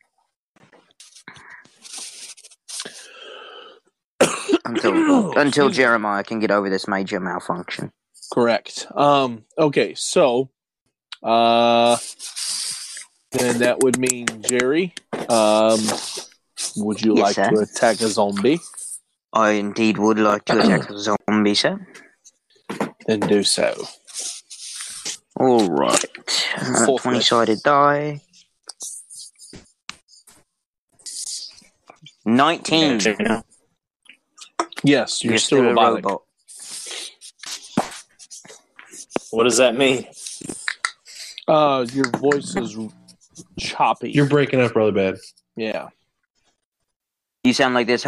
[4.65, 7.93] until until Jeremiah can get over this major malfunction.
[8.32, 8.86] Correct.
[8.94, 10.49] Um, okay, so
[11.23, 11.97] uh
[13.32, 14.94] then that would mean Gerry.
[15.28, 15.81] Um
[16.77, 17.51] would you Yes, like sir.
[17.51, 18.61] to attack a zombie?
[19.32, 20.98] I indeed would like to attack a
[21.28, 21.86] zombie, sir.
[23.06, 23.74] Then do so.
[25.36, 26.04] All right,
[26.56, 27.02] uh, Forthwith.
[27.02, 28.20] twenty-sided die.
[32.24, 33.00] Nineteen.
[34.84, 36.04] Yes, you're, You're still, still a robotic.
[36.04, 36.22] robot.
[39.30, 40.06] What does that mean?
[41.48, 42.76] Uh your voice is
[43.59, 44.10] choppy.
[44.12, 45.16] You're breaking up really bad.
[45.56, 45.88] yeah.
[47.44, 48.05] You sound like this.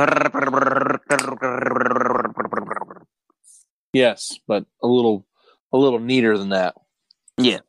[3.93, 5.27] Yes, but a little
[5.73, 6.75] a little neater than that.
[7.37, 7.61] Yeah.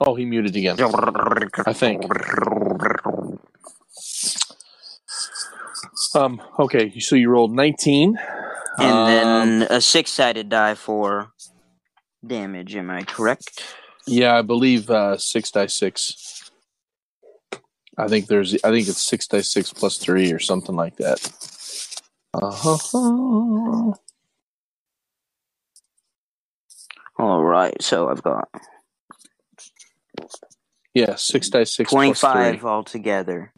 [0.00, 0.76] Oh, he muted again.
[1.66, 2.02] I think.
[6.14, 8.18] Um okay, so you rolled 19.
[8.78, 11.32] And Um, then a six-sided die for
[12.26, 12.74] damage.
[12.76, 13.62] Am I correct?
[14.06, 16.31] Yeah, I believe uh, six die six.
[18.02, 18.54] I think there's.
[18.64, 21.20] I think it's six dice six plus three or something like that.
[22.34, 23.92] Uh-huh.
[27.18, 27.80] All right.
[27.82, 28.48] So I've got
[30.94, 32.68] Yeah, six dice six plus twenty-five three.
[32.68, 33.52] altogether.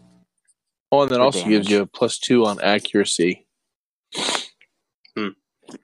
[0.93, 3.47] Oh, and that for also gives you a plus two on accuracy.
[4.15, 5.33] So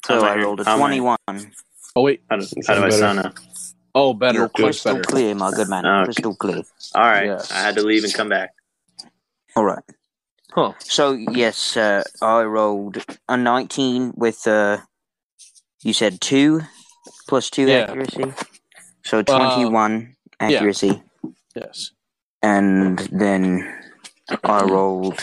[0.08, 1.52] I I- rolled a how am I- twenty-one.
[1.96, 2.22] Oh wait.
[2.30, 2.92] How do, how do I Better.
[2.98, 3.32] sound now?
[3.94, 4.38] Oh, better.
[4.38, 5.04] You're Much crystal better.
[5.04, 5.84] clear, my good man.
[5.84, 6.04] Okay.
[6.04, 6.62] Crystal clear.
[6.94, 7.26] All right.
[7.26, 7.50] Yes.
[7.50, 8.50] I had to leave and come back.
[9.56, 9.82] All right.
[10.52, 10.72] Huh.
[10.80, 12.98] So yes, uh, I rolled
[13.28, 14.78] a nineteen with uh,
[15.82, 16.62] you said two
[17.28, 17.86] plus two Yeah.
[17.88, 18.32] accuracy.
[19.04, 21.02] So twenty-one accuracy.
[21.54, 21.90] Yes.
[22.42, 23.74] and then
[24.44, 25.18] I rolled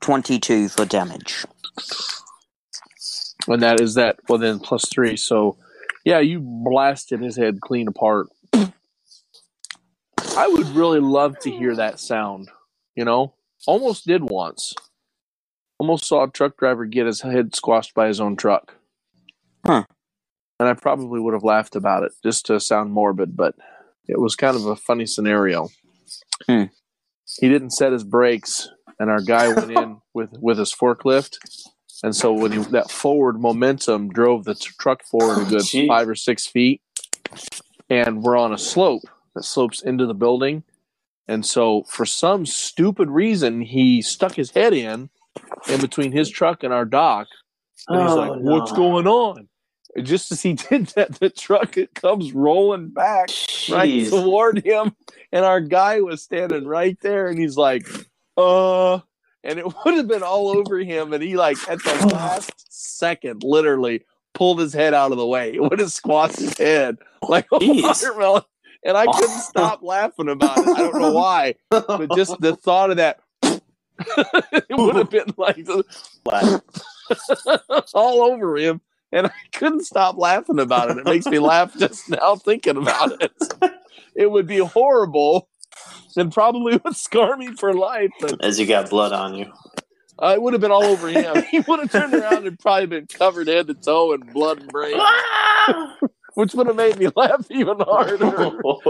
[0.00, 1.44] twenty-two for damage.
[3.48, 4.18] And that is that.
[4.28, 5.16] Well, then plus three.
[5.16, 5.56] So,
[6.04, 8.28] yeah, you blasted his head clean apart.
[10.36, 12.48] I would really love to hear that sound.
[12.96, 13.34] You know,
[13.66, 14.74] almost did once.
[15.78, 18.76] Almost saw a truck driver get his head squashed by his own truck.
[19.66, 19.84] Huh.
[20.60, 23.54] And I probably would have laughed about it just to sound morbid, but
[24.06, 25.68] it was kind of a funny scenario.
[26.46, 26.64] Hmm.
[27.40, 31.36] He didn't set his brakes, and our guy went in with with his forklift,
[32.02, 36.14] and so when he, that forward momentum drove the truck forward a good five or
[36.14, 36.80] six feet,
[37.90, 39.02] and we're on a slope
[39.34, 40.62] that slopes into the building,
[41.28, 45.08] and so for some stupid reason he stuck his head in
[45.68, 47.28] in between his truck and our dock,
[47.88, 49.48] and he's Oh, like, "What's going on?"
[49.94, 53.28] And just as he did that, the truck it comes rolling back
[53.70, 54.94] right toward him,
[55.30, 57.86] and our guy was standing right there, and he's like,
[58.36, 59.00] "Uh,"
[59.44, 63.42] and it would have been all over him, and he like at the last second,
[63.44, 64.04] literally
[64.34, 65.52] pulled his head out of the way.
[65.54, 66.98] It would have squashed his head
[67.28, 67.82] like a Jeez.
[67.82, 68.42] watermelon,
[68.84, 70.68] and I couldn't stop laughing about it.
[70.68, 73.20] I don't know why, but just the thought of that.
[73.42, 75.66] it would have been like
[77.94, 78.80] all over him,
[79.12, 80.98] and I couldn't stop laughing about it.
[80.98, 83.32] It makes me laugh just now thinking about it.
[84.14, 85.48] It would be horrible,
[86.16, 88.10] and probably would scar me for life.
[88.20, 89.52] But As you got blood on you.
[90.22, 91.44] uh, it would have been all over him.
[91.50, 94.68] He would have turned around and probably been covered head to toe in blood and
[94.70, 94.98] brain,
[96.34, 98.18] which would have made me laugh even harder.
[98.64, 98.80] oh,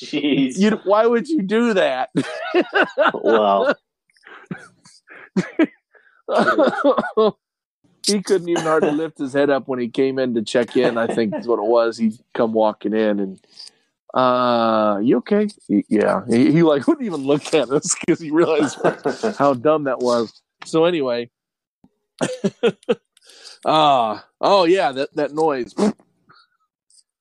[0.00, 0.58] jeez.
[0.58, 2.10] You, why would you do that?
[3.14, 3.74] well,
[8.06, 10.98] he couldn't even hardly lift his head up when he came in to check in.
[10.98, 11.98] I think is what it was.
[11.98, 13.40] He'd come walking in and,
[14.14, 15.48] uh, you okay?
[15.68, 16.22] Y- Yeah.
[16.28, 18.78] He, he like wouldn't even look at us because he realized
[19.38, 20.32] how dumb that was.
[20.64, 21.30] So anyway,
[23.66, 25.74] ah, oh yeah, that that noise,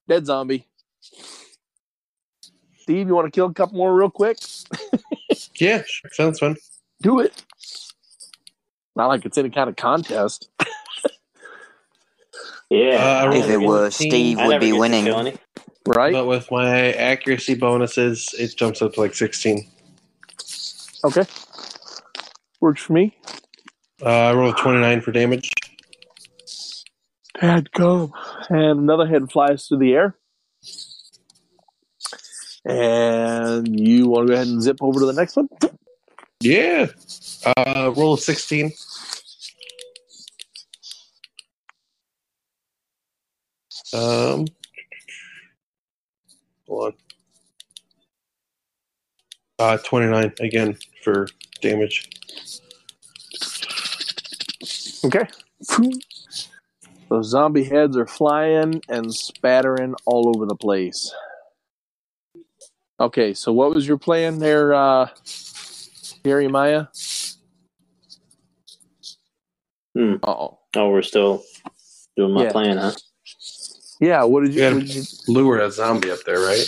[0.08, 0.68] dead zombie.
[2.80, 4.38] Steve, you want to kill a couple more real quick?
[5.60, 6.58] Yeah, sure, sounds fun.
[7.02, 7.44] Do it.
[8.96, 10.50] Not like it's any kind of contest.
[12.70, 13.24] yeah.
[13.28, 15.06] Uh, If it were Steve, I would be winning.
[15.88, 16.14] Right?
[16.14, 19.68] But with my accuracy bonuses, it jumps up to like 16.
[21.04, 21.26] Okay.
[22.60, 23.18] Works for me.
[24.02, 25.52] Uh, I rolled 29 for damage.
[27.40, 28.14] Head go.
[28.50, 30.16] And another head flies through the air.
[32.64, 35.50] And you want to go ahead and zip over to the next one?
[36.40, 36.88] Yeah.
[37.58, 38.72] Uh, roll of 16.
[43.94, 44.46] Um,
[46.72, 46.94] hold on.
[49.60, 51.28] Uh, 29 again for
[51.62, 52.10] damage.
[55.06, 55.28] Okay.
[57.10, 61.14] Those zombie heads are flying and spattering all over the place.
[63.00, 65.10] Okay, so what was your plan there, uh,
[66.26, 66.88] Jeremiah?
[69.96, 70.16] Hmm.
[70.24, 71.44] Oh, Oh, we're still
[72.16, 72.52] doing my Yeah.
[72.52, 72.94] plan, huh?
[74.02, 74.24] Yeah.
[74.24, 74.62] What did you?
[74.62, 74.74] Yeah.
[74.74, 76.68] What did you Lure a zombie up there, right?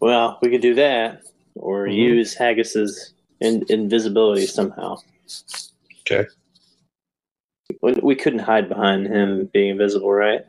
[0.00, 1.22] Well, we could do that,
[1.54, 1.94] or Mhm.
[1.96, 4.96] use Haggis's in- invisibility somehow.
[6.00, 6.26] Okay.
[7.80, 10.42] We, we couldn't hide behind him being invisible, right?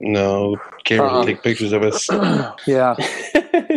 [0.00, 1.24] No, can't really Uh-uh.
[1.24, 2.08] take pictures of us.
[2.66, 2.94] yeah.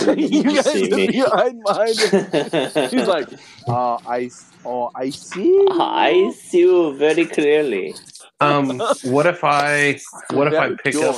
[0.16, 1.06] you guys see would me.
[1.08, 2.90] be hiding behind him.
[2.90, 3.28] He's like,
[3.68, 4.30] uh, I,
[4.64, 5.66] oh, I see.
[5.70, 7.94] I see you very clearly.
[8.40, 10.00] Um, what if I,
[10.30, 11.16] what if I pick up,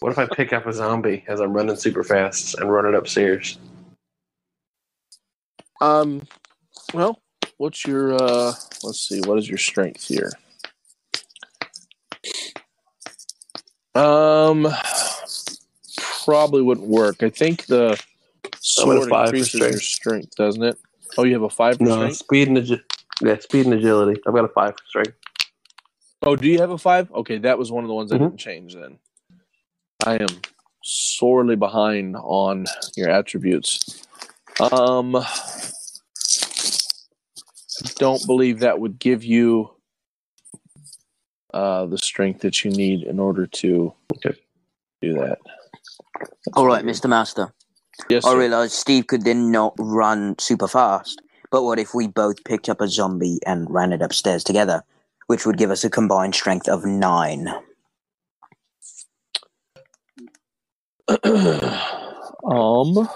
[0.00, 2.94] what if I pick up a zombie as I'm running super fast and run it
[2.94, 3.58] upstairs?
[5.80, 6.26] Um,
[6.94, 7.20] well,
[7.58, 8.52] what's your uh?
[8.82, 9.20] Let's see.
[9.20, 10.30] What is your strength here?
[13.94, 14.66] Um,
[16.26, 17.22] probably wouldn't work.
[17.22, 18.00] I think the I'm at a
[18.60, 20.76] sword increases your strength, doesn't it?
[21.16, 22.16] Oh, you have a five No, strength.
[22.16, 22.82] speed and agi-
[23.22, 24.20] yeah, speed and agility.
[24.26, 25.14] I've got a five strength.
[26.22, 27.10] Oh, do you have a five?
[27.12, 28.20] Okay, that was one of the ones I Mhm.
[28.22, 28.74] didn't change.
[28.74, 28.98] Then
[30.04, 30.42] I am
[30.82, 32.66] sorely behind on
[32.96, 34.04] your attributes.
[34.72, 35.26] Um, I
[37.96, 39.70] don't believe that would give you
[41.54, 44.34] uh, the strength that you need in order to Okay.
[45.00, 45.38] do that.
[46.54, 47.08] All right, Mr.
[47.08, 47.52] Master.
[48.08, 48.38] Yes, I sir.
[48.38, 51.20] realized Steve could then not run super fast.
[51.50, 54.82] But what if we both picked up a zombie and ran it upstairs together,
[55.26, 57.48] which would give us a combined strength of nine?
[61.24, 63.08] um,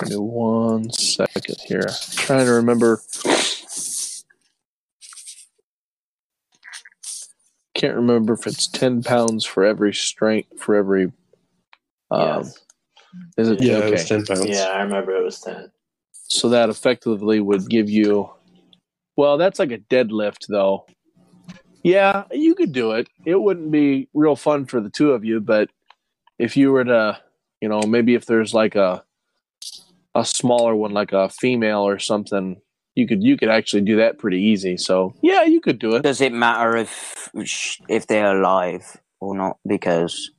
[0.00, 1.86] give me one second here.
[2.12, 3.00] trying to remember.
[7.74, 11.12] Can't remember if it's ten pounds for every strength for every.
[12.10, 12.60] Um, Yes.
[13.36, 14.46] Is it Yeah, it was ten pounds.
[14.46, 15.70] Yeah, I remember it was ten.
[16.12, 18.30] So that effectively would give you.
[19.16, 20.86] Well, that's like a deadlift, though.
[21.82, 23.08] Yeah, you could do it.
[23.24, 25.70] It wouldn't be real fun for the two of you, but
[26.38, 27.18] if you were to,
[27.60, 29.04] you know, maybe if there's like a
[30.14, 32.60] a smaller one, like a female or something,
[32.94, 34.76] you could you could actually do that pretty easy.
[34.76, 36.02] So yeah, you could do it.
[36.02, 37.28] Does it matter if
[37.88, 39.58] if they're alive or not?
[39.66, 40.30] Because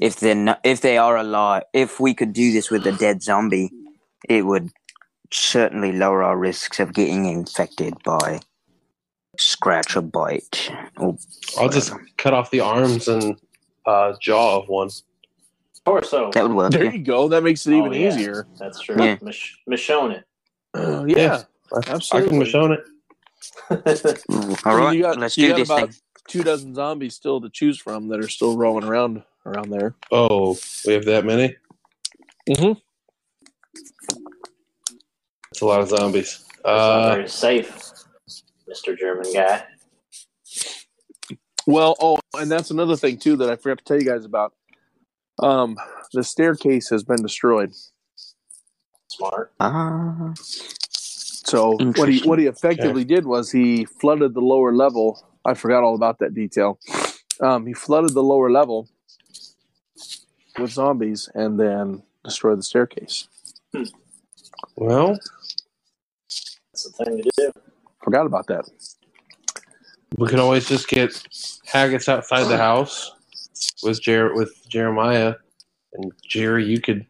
[0.00, 3.22] if they're not, if they are alive, if we could do this with a dead
[3.22, 3.70] zombie,
[4.28, 4.70] it would
[5.32, 8.40] certainly lower our risks of getting infected by
[9.38, 10.70] scratch or bite.
[10.98, 11.16] Or
[11.58, 13.36] I'll just cut off the arms and
[13.86, 14.90] uh, jaw of one.
[15.84, 16.30] Torso.
[16.32, 16.72] that would work.
[16.72, 16.92] There Yeah.
[16.92, 17.28] you go.
[17.28, 18.08] That makes it even Oh, yeah.
[18.08, 18.46] easier.
[18.58, 18.96] That's true.
[18.98, 19.18] Yeah.
[19.20, 20.22] Mich- Michonne
[20.72, 21.42] Uh, Yeah.
[21.74, 21.78] Yeah.
[21.78, 22.38] I, I can Absolutely.
[22.38, 24.04] Michonne it.
[24.04, 24.24] it.
[24.32, 25.98] Ooh, All right, You got- let's you do got this about thing.
[26.26, 29.94] Two dozen zombies still to choose from that are still rolling around around there.
[30.10, 30.56] Oh,
[30.86, 31.54] we have that many.
[32.48, 32.80] Mm Mhm.
[35.50, 36.44] It's a lot of zombies.
[36.64, 37.92] Uh, very safe,
[38.66, 39.66] Mister German guy.
[41.66, 44.54] Well, oh, and that's another thing too that I forgot to tell you guys about.
[45.38, 45.76] Um,
[46.12, 47.72] the staircase has been destroyed.
[49.08, 49.52] Smart.
[49.60, 50.32] Ah,
[51.44, 55.22] So what he what he effectively did was he flooded the lower level.
[55.44, 56.78] I forgot all about that detail.
[57.40, 58.88] Um, he flooded the lower level
[60.58, 63.28] with zombies and then destroyed the staircase.
[64.76, 65.18] well,
[66.72, 67.52] That's the thing to do.
[68.02, 68.64] Forgot about that.
[70.16, 71.10] we could always just get
[71.68, 73.12] Haggots outside the house
[73.82, 75.34] with Jer- with Jeremiah
[75.94, 76.64] and Gerry.
[76.66, 77.06] You could.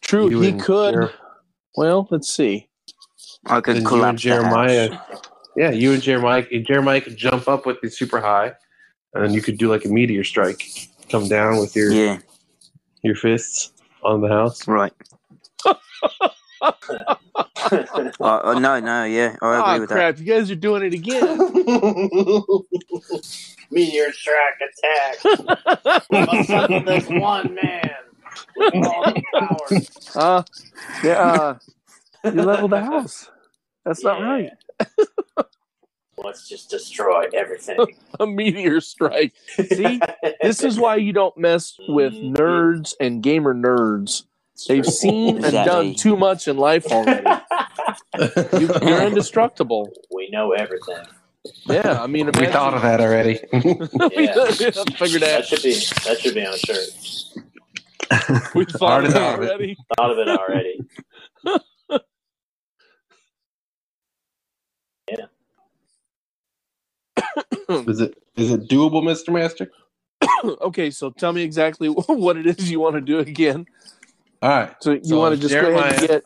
[0.00, 0.94] True, you he could.
[0.94, 1.12] Jer-
[1.76, 2.68] well, let's see.
[3.46, 4.90] I could then you and collapse the Jeremiah.
[4.90, 5.20] house.
[5.56, 6.44] Yeah, you and Jeremiah.
[6.66, 8.52] Jeremiah could jump up with you super high,
[9.14, 10.62] and you could do like a meteor strike,
[11.10, 12.18] come down with your Yeah,
[13.02, 13.72] your fists
[14.02, 14.66] on the house.
[14.68, 14.92] right.
[18.20, 20.18] Uh, uh, no, no, yeah, I agree Oh with crap!
[20.18, 21.38] You guys are doing it again.
[23.70, 25.18] Meteor strike attack.
[26.10, 26.48] Must
[26.86, 27.90] this one man
[28.56, 29.70] with all the power.
[30.14, 30.42] Uh,
[31.02, 31.58] yeah, uh,
[32.32, 33.30] you leveled the house.
[33.84, 34.50] That's not right.
[36.16, 37.78] Let's just destroy everything.
[38.20, 39.34] A meteor strike.
[39.56, 40.00] See,
[40.40, 42.34] this is why you don't mess with mm-hmm.
[42.34, 44.24] nerds and gamer nerds.
[44.68, 47.26] They've seen and done too much in life already.
[48.58, 49.92] You, you're indestructible.
[50.10, 51.04] we know everything.
[51.66, 53.40] Yeah, I mean, we thought of that already.
[53.52, 53.60] Yeah.
[53.60, 55.46] Figured That that.
[55.46, 55.74] should be
[56.04, 56.88] that should be on a shirt.
[58.54, 59.48] We thought of Already that thought of it.
[59.50, 59.76] already.
[59.96, 60.80] Thought of it already.
[67.68, 69.70] is it is it doable, Mister Master?
[70.60, 73.66] okay, so tell me exactly what it is you want to do again.
[74.42, 74.74] All right.
[74.80, 76.20] So you So want to just go ahead and Jeremiah-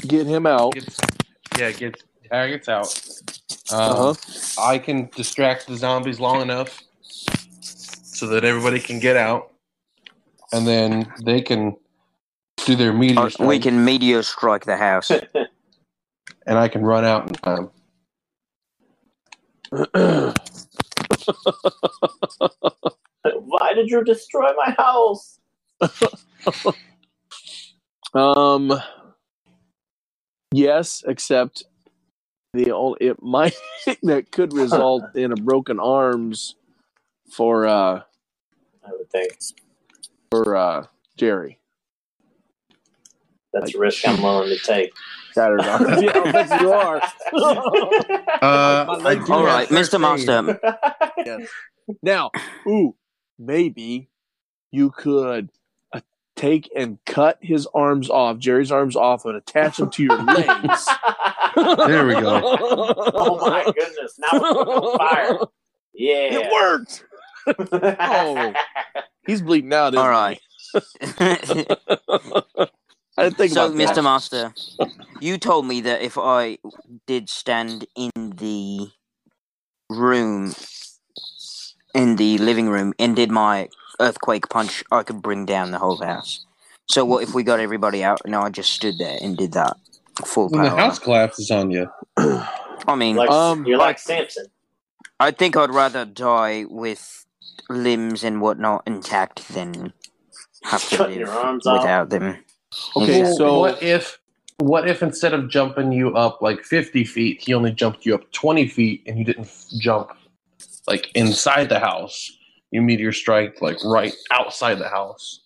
[0.00, 0.74] get get him out.
[0.74, 0.98] Get,
[1.58, 2.86] yeah, get Haggots out.
[3.72, 4.62] Um, Uh-huh.
[4.62, 6.80] I can distract the zombies long enough
[7.60, 9.52] so that everybody can get out,
[10.52, 11.76] and then they can
[12.66, 15.10] do their meteor Uh, strike, we can meteor strike the house.
[16.46, 17.70] and I can run out in time.
[23.22, 25.38] Why did you destroy my house?
[28.12, 28.72] Um.
[30.52, 31.62] Yes, except
[32.52, 33.54] the only it might
[34.02, 36.56] that could result in a broken arms
[37.30, 38.02] for uh
[38.84, 39.32] I would think
[40.32, 40.86] for uh
[41.16, 41.59] Gerry.
[43.52, 44.92] That's a risk I'm willing to take.
[45.34, 46.02] Shattered arms.
[46.02, 46.12] yeah,
[46.50, 47.00] I you are.
[48.42, 49.94] Uh, My I do All have right, first Mr.
[49.94, 50.00] aid.
[50.00, 50.60] Master.
[51.24, 51.48] Yes.
[52.02, 52.30] Now,
[52.66, 52.96] ooh,
[53.38, 54.08] maybe
[54.72, 55.50] you could
[55.92, 56.00] uh,
[56.36, 60.86] take and cut his arms off, Gerry's arms off, and attach them to your legs.
[61.56, 62.40] There we go.
[62.42, 64.18] oh my goodness!
[64.18, 65.38] Now we're on fire.
[65.94, 66.28] Yeah.
[66.40, 67.04] It worked.
[68.00, 68.52] Oh.
[69.26, 69.94] He's bleeding out.
[69.94, 70.38] isn't All he?
[71.28, 72.70] right.
[73.20, 73.96] I didn't think so, about that.
[73.96, 74.02] Mr.
[74.02, 74.54] Master,
[75.20, 76.56] you told me that if I
[77.06, 78.88] did stand in the
[79.90, 80.54] room,
[81.94, 83.68] in the living room, and did my
[84.00, 86.46] earthquake punch, I could bring down the whole house.
[86.88, 89.76] So, what if we got everybody out and I just stood there and did that
[90.24, 90.62] full power.
[90.62, 94.46] When the house collapses on you, I mean, Like, Um, you're like Samson.
[95.18, 97.26] I think I'd rather die with
[97.68, 99.92] limbs and whatnot intact than
[100.64, 101.82] have to Cutting your live arms off.
[101.82, 102.44] without them.
[102.96, 103.36] Okay, Exactly.
[103.36, 104.18] so what if
[104.58, 108.30] what if instead of jumping you up like 50 feet he only jumped you up
[108.32, 110.10] 20 feet and you didn't f- jump
[110.86, 112.30] like inside the house
[112.70, 115.40] you meteor strike like right outside the house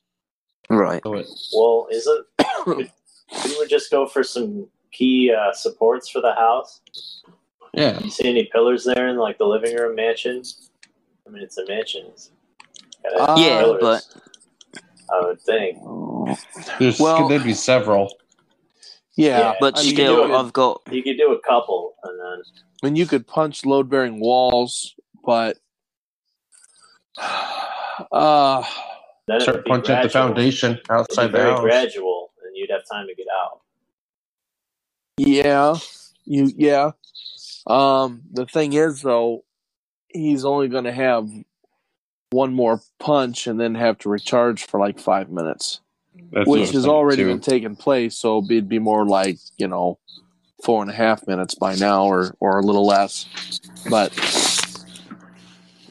[0.68, 1.00] Right.
[1.04, 2.26] so it Well, isn't
[2.66, 2.88] we
[3.32, 6.80] couldn't just go for some key uh, supports for the house?
[7.72, 10.42] yeah You see any pillars there in like the living room mansion?
[11.26, 12.06] I mean, it's a mansion.
[12.08, 12.30] It's
[13.36, 14.04] Yeah, pillars, but-
[15.14, 15.78] I would think.
[16.78, 18.10] there's Well- there'd be several
[19.16, 22.18] yeah, Yeah, But I mean, still, you I've got You could do a couple, and
[22.18, 22.42] then
[22.82, 25.56] I mean, you could punch load bearing walls, but
[28.12, 28.64] uh,
[29.28, 30.10] then start punching at the gradual.
[30.10, 33.60] foundation It'd outside be the very house gradual, and you'd have time to get out.
[35.16, 35.76] yeah,
[36.24, 36.90] you yeah.
[37.66, 39.44] Um, the thing is, though,
[40.08, 41.28] he's only going to have
[42.34, 45.80] one more punch and then have to recharge for like five minutes,
[46.32, 47.28] That's which has already too.
[47.28, 48.16] been taking place.
[48.16, 49.98] So it'd be more like you know
[50.64, 53.26] four and a half minutes by now, or or a little less.
[53.88, 54.12] But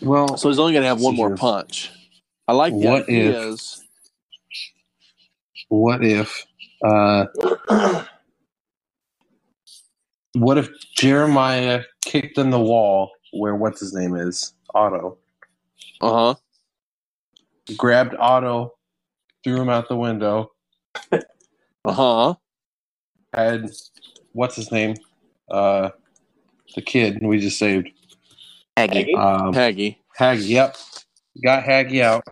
[0.02, 1.92] well so he's only going to have one more punch.
[2.48, 3.80] I like the What if- ideas.
[5.70, 6.46] what if
[6.86, 7.26] uh
[10.34, 10.68] what if
[10.98, 15.18] jeremiah kicked in the wall where what's his name is otto
[16.02, 16.36] Uh huh.
[17.78, 18.74] grabbed Otto,
[19.44, 20.52] threw him out the window,
[21.12, 22.36] Uh huh.
[23.34, 23.70] had
[24.34, 24.96] what's his name?
[25.50, 25.90] Uh
[26.76, 27.90] the kid we just saved.
[28.78, 29.00] Aggie.
[29.02, 29.16] Aggie?
[29.16, 29.98] Um Haggy.
[30.20, 30.76] Haggy, yep.
[31.44, 32.24] Got Haggy out.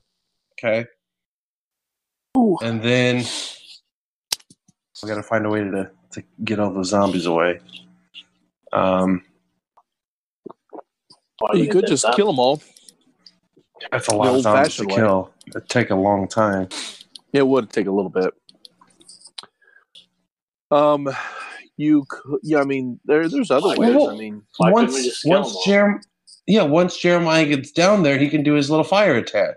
[0.54, 0.86] Okay.
[2.38, 2.58] Ooh.
[2.62, 3.26] And then
[5.04, 7.60] we gotta find a way to, to get all the zombies away.
[8.74, 9.24] Um
[11.40, 12.16] Why You would could just stop?
[12.16, 12.62] kill them all.
[13.92, 14.96] That's a lot of zombies to old-fashioned way.
[14.96, 15.32] kill.
[15.48, 16.68] It'd take a long time.
[17.34, 18.34] It would take a little bit.
[20.70, 21.10] Um,
[21.78, 22.40] you could.
[22.44, 23.96] Yeah, I mean, there there's other ways.
[24.08, 25.62] I mean, once we once them?
[25.66, 26.02] Jerem
[26.48, 29.56] yeah, once Jeremiah gets down there, he can do his little fire attack.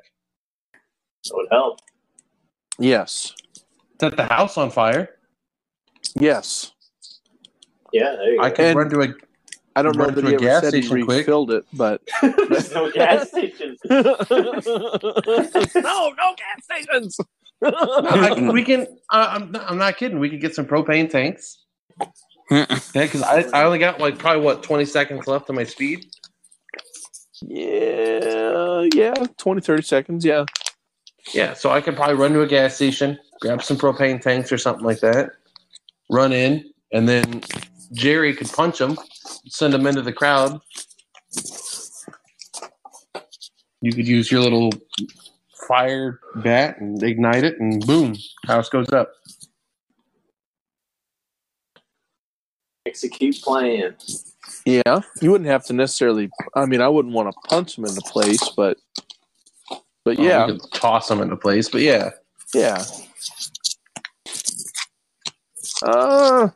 [1.25, 1.81] It would help.
[2.79, 3.33] yes,
[4.01, 5.09] Set the house on fire.
[6.19, 6.73] yes.
[7.93, 8.57] Yeah, there you I go.
[8.57, 9.09] can And- run to a
[9.77, 11.19] I don't know Run that he a ever gas said he station quick.
[11.27, 13.79] refilled it, but There's no gas stations.
[13.91, 14.03] no,
[15.75, 17.19] no gas stations.
[17.63, 18.83] I, we can.
[19.11, 20.19] Uh, I'm, not, I'm not kidding.
[20.19, 21.59] We could get some propane tanks.
[22.51, 26.07] yeah, because I, I only got like probably what 20 seconds left of my speed.
[27.43, 30.25] yeah, yeah, 20, 30 seconds.
[30.25, 30.45] Yeah,
[31.33, 34.59] Yeah, so I could probably run to a gas station, grab some propane tanks or
[34.59, 35.31] something like that,
[36.11, 37.43] run in, and then
[37.93, 38.99] Gerry could punch him,
[39.49, 40.61] send them into the crowd.
[43.81, 44.71] You could use your little
[45.69, 49.13] fire bat and ignite it, and boom, house goes up.
[52.87, 53.95] Execute plan.
[54.67, 55.01] yeah.
[55.21, 56.31] You wouldn't have to necessarily.
[56.55, 58.79] I mean, I wouldn't want to punch him into place, but
[60.05, 62.11] but Oh, yeah, you could toss them into place, but yeah.
[62.55, 62.85] yeah.
[65.83, 66.49] Uh,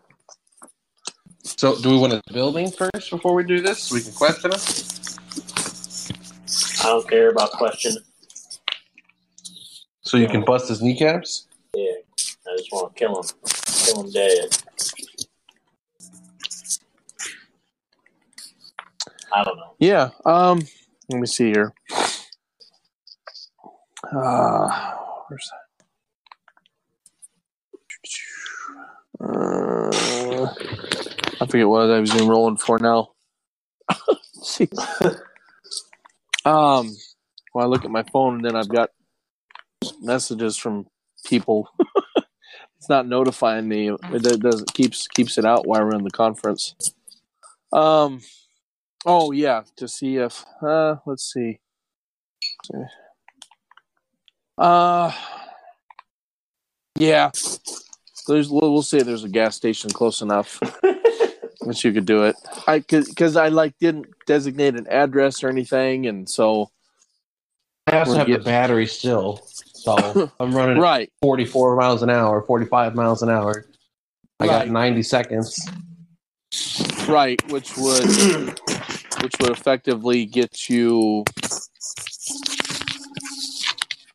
[1.59, 3.83] So, do we want a building first before we do this?
[3.83, 4.61] So we can question him.
[6.79, 7.97] I don't care about question.
[10.03, 11.49] So you can bust his kneecaps.
[11.75, 11.83] Yeah,
[12.47, 13.25] I just want to kill him.
[13.85, 14.57] Kill him dead.
[19.35, 19.75] I don't know.
[19.81, 20.11] Yeah.
[20.25, 20.65] Um.
[21.09, 21.75] Let me see here.
[24.15, 24.95] Uh,
[25.27, 25.65] where's that?
[29.21, 29.68] Uh, I
[31.51, 33.13] forget what I was even rolling for now.
[34.43, 34.69] see.
[36.45, 36.97] Um.
[37.53, 38.89] Well, I look at my phone and then I've got
[40.01, 40.87] messages from
[41.27, 41.69] people.
[42.79, 43.91] it's not notifying me.
[43.91, 46.75] It do- does it keeps keeps it out while we're in the conference.
[47.73, 48.23] Um.
[49.05, 51.59] Oh yeah, to see if uh let's see.
[54.57, 55.13] Uh
[56.99, 57.31] yeah.
[58.27, 60.61] There's we'll we'll say there's a gas station close enough
[61.69, 62.37] that you could do it.
[62.67, 66.71] I cuz I like didn't designate an address or anything and so
[67.87, 69.41] I also have get- the battery still,
[69.75, 71.11] so I'm running right.
[71.23, 73.65] 44 miles an hour, 45 miles an hour.
[74.41, 75.69] I got 90 seconds.
[77.09, 78.05] Right, which would
[79.23, 81.25] which would effectively get you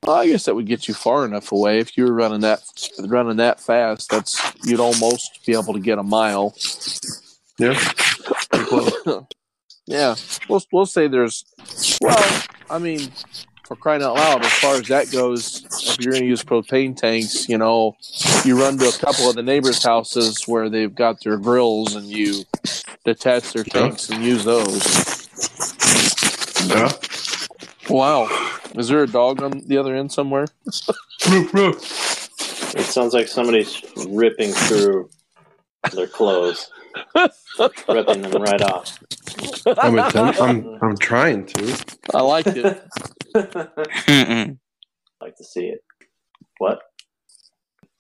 [0.06, 2.62] well, I guess that would get you far enough away if you were running that
[3.00, 4.10] running that fast.
[4.10, 6.54] That's you'd almost be able to get a mile.
[7.58, 7.80] Yeah.
[9.86, 10.16] yeah,
[10.50, 11.46] we'll we'll say there's
[12.02, 13.12] well, I mean,
[13.64, 16.96] for crying out loud, as far as that goes, if you're going to use propane
[16.96, 17.96] tanks, you know,
[18.46, 22.06] you run to a couple of the neighbors' houses where they've got their grills and
[22.06, 22.44] you
[23.06, 25.30] detach their tanks and use those.
[26.70, 26.92] Yeah.
[27.90, 28.30] Wow.
[28.76, 30.48] Is there a dog on the other end somewhere?
[32.76, 35.10] It sounds like somebody's ripping through
[35.92, 36.70] their clothes,
[37.88, 39.00] ripping them right off.
[39.82, 41.86] I'm, attempt- I'm, I'm trying to.
[42.14, 42.82] I like it.
[44.08, 44.58] Mm-mm.
[45.22, 45.84] like to see it.
[46.60, 46.82] What?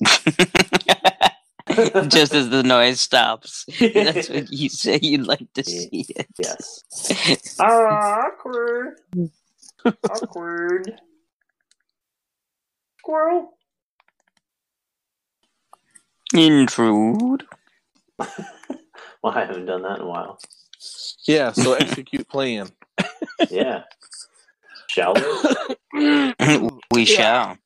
[2.10, 3.66] Just as the noise stops.
[3.94, 6.28] That's what you say you'd like to see it.
[6.38, 7.50] Yes.
[7.60, 9.00] Ah, awkward.
[10.10, 10.94] Awkward.
[13.00, 13.52] Squirrel.
[16.34, 17.44] Intrude.
[19.23, 20.38] Well, I haven't done that in a while.
[21.26, 22.69] Yeah, so execute plan.
[23.49, 23.84] Yeah.
[24.88, 25.14] Shall
[25.94, 26.34] we?
[26.91, 27.57] we shall.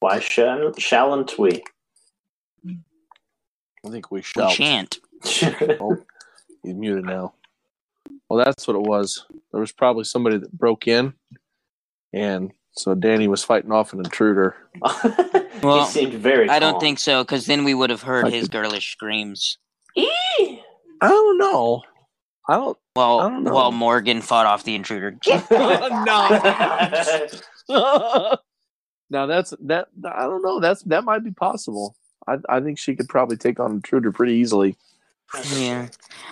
[0.00, 1.62] Why shall, shalln't we?
[2.66, 4.48] I think we shall.
[4.48, 4.66] We shall.
[4.66, 4.98] shan't.
[5.80, 5.96] Oh,
[6.62, 7.34] he's muted now.
[8.28, 9.24] Well, that's what it was.
[9.52, 11.14] There was probably somebody that broke in,
[12.12, 14.56] and so Danny was fighting off an intruder.
[15.62, 16.48] Well, he seemed very.
[16.48, 16.80] I don't calm.
[16.80, 19.58] think so, because then we would have heard I his could- girlish screams.
[19.96, 20.60] Eee!
[21.00, 21.82] I don't know.
[22.48, 22.76] I don't.
[22.94, 23.54] While I don't know.
[23.54, 25.16] while Morgan fought off the intruder.
[27.68, 28.36] Oh,
[29.10, 29.86] now that's that.
[30.04, 30.58] I don't know.
[30.58, 31.94] That's that might be possible.
[32.26, 34.76] I I think she could probably take on intruder pretty easily.
[35.54, 35.88] yeah.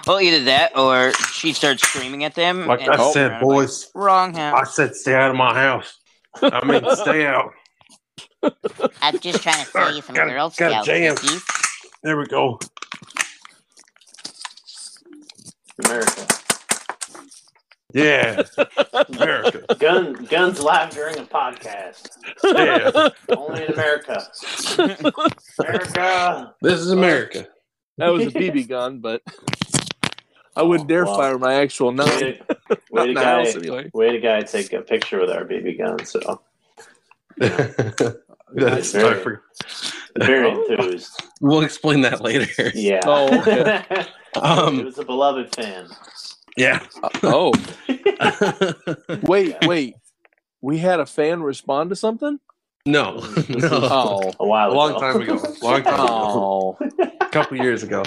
[0.09, 2.67] Well, either that or she starts screaming at them.
[2.67, 4.59] Like and I said, around like, boys, Wrong house.
[4.61, 6.00] I said stay out of my house.
[6.43, 7.53] I mean, stay out.
[9.03, 11.17] I'm just trying to sell you some Gotta- Girl Scout jam.
[11.17, 11.45] cookies.
[12.03, 12.59] There we go.
[15.85, 16.27] America.
[17.93, 18.43] Yeah.
[19.09, 19.75] America.
[19.79, 22.09] Gun guns live during a podcast.
[22.45, 23.09] Yeah.
[23.37, 24.27] Only in America.
[25.59, 26.55] America.
[26.63, 27.49] This is America.
[27.99, 29.23] That was a BB gun, but
[30.61, 31.17] I wouldn't dare Wow.
[31.17, 32.09] fire my actual nine.
[32.21, 33.91] Way to, way to guy, house anyway.
[33.95, 36.05] way to guy take a picture with our BB gun.
[36.05, 36.43] So
[38.53, 39.39] That's, Very-
[40.19, 41.23] very enthused.
[41.41, 42.71] We'll explain that later.
[42.75, 43.01] Yeah.
[43.05, 43.85] Oh, okay.
[44.35, 45.87] he Um, was a beloved fan.
[46.57, 46.85] yeah.
[47.23, 47.53] Oh,
[49.23, 49.95] wait, wait.
[50.61, 52.39] We had a fan respond to something.
[52.87, 53.69] no, no.
[53.73, 55.01] Oh, A while A long ago.
[55.01, 55.35] time ago.
[55.63, 56.07] Long time ago.
[56.11, 56.79] oh.
[57.21, 58.03] A couple years ago.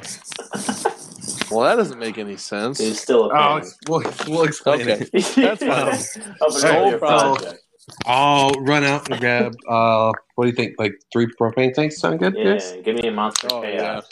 [1.54, 2.80] Well, that doesn't make any sense.
[2.80, 3.72] He's still a Oh, fan.
[3.88, 5.06] we'll, we'll explain Okay.
[5.14, 5.36] it.
[5.36, 6.34] That's fine.
[6.42, 7.60] Of an Hey, so- project.
[8.06, 9.56] I'll run out and grab.
[9.68, 10.76] Uh, what do you think?
[10.80, 12.34] Like three propane tanks sound good?
[12.38, 12.74] Yeah, Yes.
[12.86, 14.06] give me a monster Oh, chaos.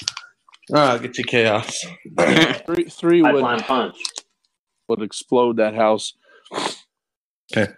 [0.71, 1.85] All right, I'll get you chaos.
[2.65, 3.97] Three, three would Pipeline punch.
[4.89, 6.13] would explode that house.
[7.55, 7.71] Okay.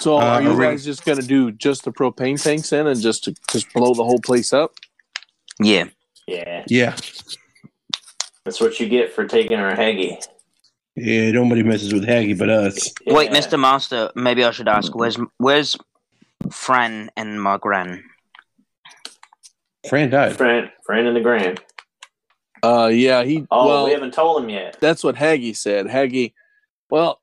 [0.00, 2.86] So Uh, are you are we- guys just gonna do just the propane tanks in
[2.86, 4.72] and just to just blow the whole place up?
[5.60, 5.84] yeah.
[6.26, 6.96] Yeah, Yeah.
[8.44, 10.22] That's what you get for taking our Haggy.
[10.96, 11.30] Yeah.
[11.32, 12.92] Nobody messes with Haggy but us.
[13.06, 13.58] Wait, Mr.
[13.58, 15.76] Master, maybe I should ask, where's where's
[16.50, 18.02] Fran and Margran?
[19.88, 20.36] Fran died.
[20.36, 21.60] Friend, friend in the grand.
[22.62, 23.46] Uh, yeah, he.
[23.50, 24.78] Oh, well, we haven't told him yet.
[24.80, 25.86] that's what Haggy said.
[25.86, 26.32] Haggy,
[26.90, 27.20] well,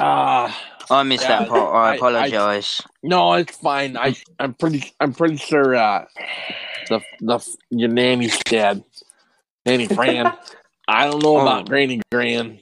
[0.00, 0.58] ah,
[0.90, 1.74] Oh, I missed Yeah, that part.
[1.74, 2.80] I I- apologize.
[3.02, 3.96] no, it's fine.
[3.96, 5.74] I, I'm pretty, I'm pretty sure.
[5.74, 6.04] Uh,
[6.88, 8.82] the the your nanny's dead.
[9.66, 10.32] Nanny Fran.
[10.88, 11.64] I don't know about Oh.
[11.64, 12.58] Granny Gran.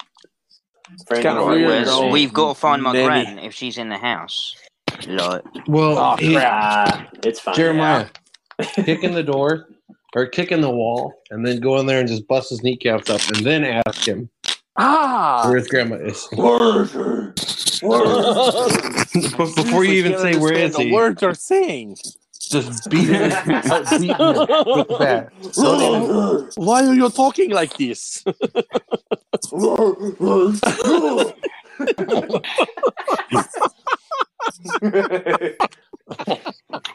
[1.06, 1.86] Friend kinda weird, grand.
[1.86, 2.08] Though.
[2.10, 2.98] we've got to find Maybe.
[2.98, 4.54] Margran if she's in the house.
[5.06, 6.36] Like, Well, Oh, he-
[7.26, 7.54] it's fine.
[7.54, 8.06] Jeremiah,
[8.74, 9.68] kick in the door
[10.16, 13.08] or kick in the wall, and then go in there and just bust his kneecaps
[13.08, 14.28] up, and then ask him
[14.76, 16.28] Ah, where his grandma is.
[16.36, 16.90] Word.
[17.82, 21.96] But before you even say where is the he, words are saying.
[22.50, 23.30] Just beat him.
[23.62, 25.32] Start beating him with the bat.
[26.56, 28.24] Why are you talking like this?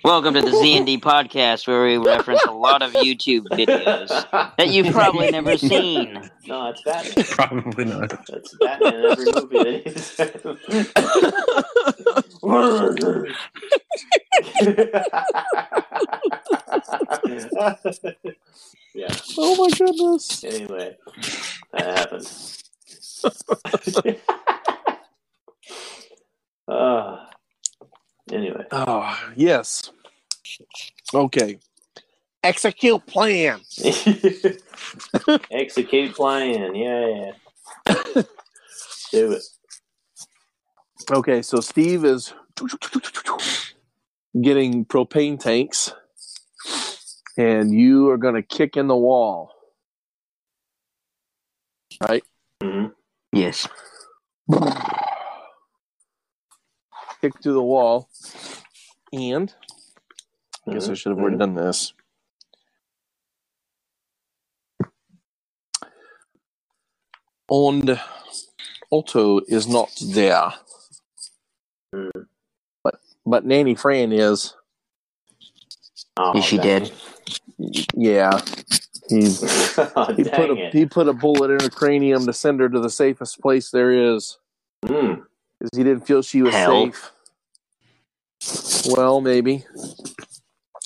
[0.03, 4.07] welcome to the Z&D podcast, where we reference a lot of YouTube videos
[4.57, 6.29] that you've probably never seen.
[6.47, 7.25] No, it's Batman.
[7.25, 8.09] Probably not.
[8.27, 10.15] That's Batman in every movie that he's
[18.93, 19.09] Yeah.
[19.37, 20.43] Oh my goodness.
[20.43, 20.97] Anyway,
[21.73, 22.27] that happened.
[26.67, 27.25] uh,
[28.31, 28.65] anyway.
[28.71, 29.91] Oh, yes.
[31.13, 31.59] Okay.
[32.43, 33.61] Execute plan.
[35.51, 36.75] Execute plan.
[36.75, 37.31] Yeah.
[39.11, 39.43] Do it.
[41.11, 42.33] Okay, so Steve is
[44.41, 45.93] getting propane tanks,
[47.37, 49.51] and you are going to kick in the wall.
[52.01, 52.23] Right?
[52.61, 52.93] Mhm.
[53.31, 53.67] Yes.
[57.21, 58.09] Kick through the wall,
[59.13, 59.53] and
[60.67, 61.93] I guess I should have already done this.
[67.47, 68.01] And
[68.91, 70.53] Otto is not there.
[72.83, 74.55] But but Nanny Fran is.
[76.17, 76.91] Oh, Is she dang dead?
[77.93, 78.39] Yeah.
[79.09, 79.43] He's
[79.77, 80.73] oh, he put a it.
[80.73, 83.91] he put a bullet in her cranium to send her to the safest place there
[83.91, 84.37] is.
[84.85, 85.23] Mm.
[85.59, 86.85] Because he didn't feel she was Hell.
[86.85, 87.11] safe.
[88.95, 89.65] Well, maybe.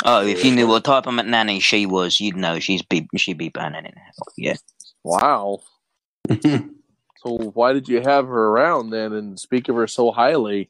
[0.05, 3.37] Oh, if you knew what type of nanny she was, you'd know she's be she'd
[3.37, 4.27] be burning in hell.
[4.37, 4.55] Yeah.
[5.03, 5.59] Wow.
[7.23, 10.69] So why did you have her around then and speak of her so highly?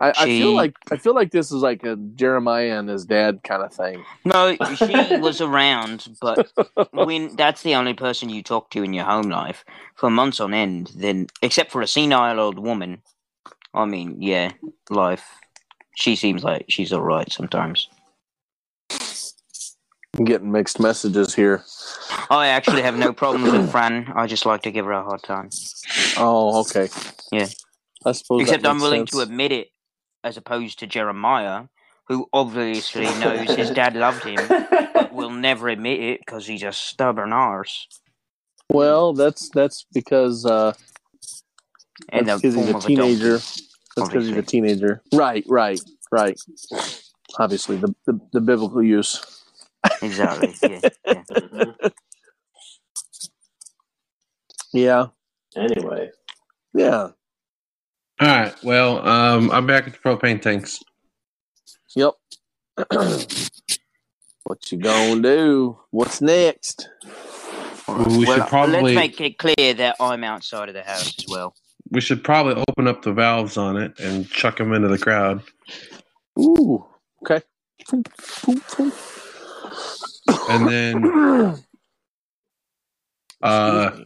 [0.00, 3.42] I, I feel like I feel like this is like a Jeremiah and his dad
[3.42, 4.04] kind of thing.
[4.24, 6.50] No, she was around, but
[6.92, 9.64] when that's the only person you talk to in your home life
[9.96, 13.02] for months on end, then except for a senile old woman,
[13.74, 14.52] I mean, yeah,
[14.88, 15.24] life.
[15.96, 17.88] She seems like she's all right sometimes.
[20.16, 21.64] I'm getting mixed messages here.
[22.30, 24.12] I actually have no problems with Fran.
[24.14, 25.50] I just like to give her a hard time.
[26.16, 26.88] Oh, okay.
[27.32, 27.46] Yeah.
[28.04, 28.42] I suppose.
[28.42, 29.10] Except I'm willing sense.
[29.10, 29.68] to admit it,
[30.28, 31.64] as opposed to Jeremiah,
[32.06, 34.36] who obviously knows his dad loved him,
[34.94, 37.88] but will never admit it because he's a stubborn arse.
[38.68, 40.74] Well, that's that's because uh,
[42.12, 43.38] In that's the because he's a teenager.
[43.38, 43.64] donkey,
[43.96, 45.02] That's because he's a teenager.
[45.14, 45.80] Right, right,
[46.12, 46.38] right.
[47.38, 49.24] Obviously, the the, the biblical use.
[50.02, 50.54] Exactly.
[50.62, 51.64] Yeah, yeah.
[54.72, 55.06] Yeah,
[55.56, 56.10] Anyway,
[56.74, 57.08] yeah.
[58.20, 58.54] All right.
[58.64, 60.82] Well, um, I'm back at the propane tanks.
[61.94, 62.14] Yep.
[64.44, 65.78] what you gonna do?
[65.90, 66.88] What's next?
[67.86, 71.26] We well, should probably let's make it clear that I'm outside of the house as
[71.28, 71.54] well.
[71.90, 75.42] we should probably open up the valves on it and chuck them into the crowd.
[76.38, 76.84] Ooh.
[77.22, 77.40] Okay.
[80.50, 81.04] And then
[83.42, 83.96] uh,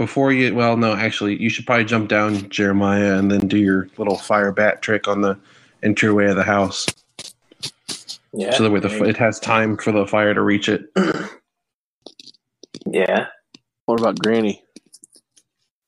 [0.00, 3.86] before you, well, no, actually, you should probably jump down Jeremiah and then do your
[3.98, 5.38] little fire bat trick on the
[5.82, 6.86] entryway of the house,
[8.32, 8.50] yeah.
[8.52, 10.90] so that way the it has time for the fire to reach it.
[12.86, 13.26] yeah.
[13.84, 14.64] What about Granny?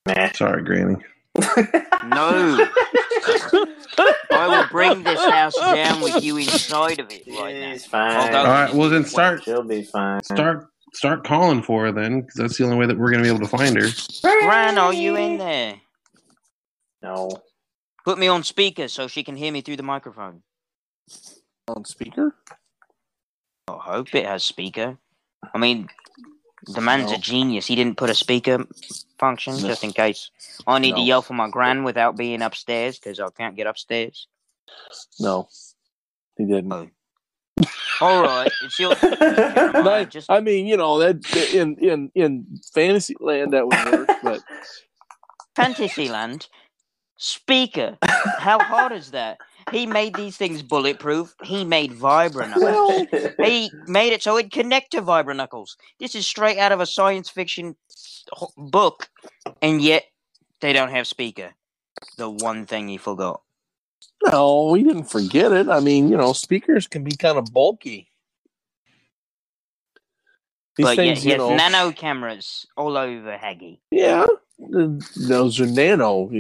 [0.05, 0.31] Meh.
[0.35, 0.97] Sorry, Granny.
[2.05, 2.69] No,
[4.31, 7.73] I will bring this house down with you inside of it right now.
[7.73, 8.35] She's fine.
[8.35, 8.75] I'll All right.
[8.75, 10.23] Well, then start She'll be fine.
[10.23, 13.29] start start calling for her then, because that's the only way that we're gonna be
[13.29, 13.89] able to find her.
[13.89, 15.81] Fran, are you in there?
[17.03, 17.31] No.
[18.05, 20.43] Put me on speaker so she can hear me through the microphone.
[21.69, 22.35] On speaker?
[23.69, 24.99] I hope it has speaker.
[25.55, 25.89] I mean,
[26.67, 27.17] the man's No.
[27.17, 27.67] a genius.
[27.67, 28.67] He didn't put a speaker
[29.19, 29.69] function No.
[29.69, 30.31] just in case.
[30.67, 34.27] I need to yell for my gran without being upstairs because I can't get upstairs.
[35.19, 35.49] No.
[36.37, 36.73] He didn't.
[36.73, 36.89] Oh.
[38.01, 40.01] All right, it's your turn, Jeremiah.
[40.01, 44.11] I, Just I mean, you know, that in in in fantasy land that would work,
[44.23, 44.43] but
[45.55, 46.49] Fantasyland
[47.17, 47.97] speaker.
[48.39, 49.39] How hard is that?
[49.71, 51.35] He made these things bulletproof.
[51.45, 53.07] He made vibra knuckles.
[53.47, 55.77] He made it so it'd connect to vibra knuckles.
[56.01, 57.77] This is straight out of a science fiction
[58.57, 59.09] book,
[59.61, 60.05] and yet
[60.61, 61.53] they don't have speaker.
[62.17, 63.43] The one thing he forgot.
[64.31, 65.69] No, we didn't forget it.
[65.69, 68.09] I mean, you know, speakers can be kind of bulky.
[70.77, 73.81] These but things, yeah, you yes, know, nano cameras all over Haggy.
[73.91, 74.27] yeah,
[75.17, 76.31] those are nano.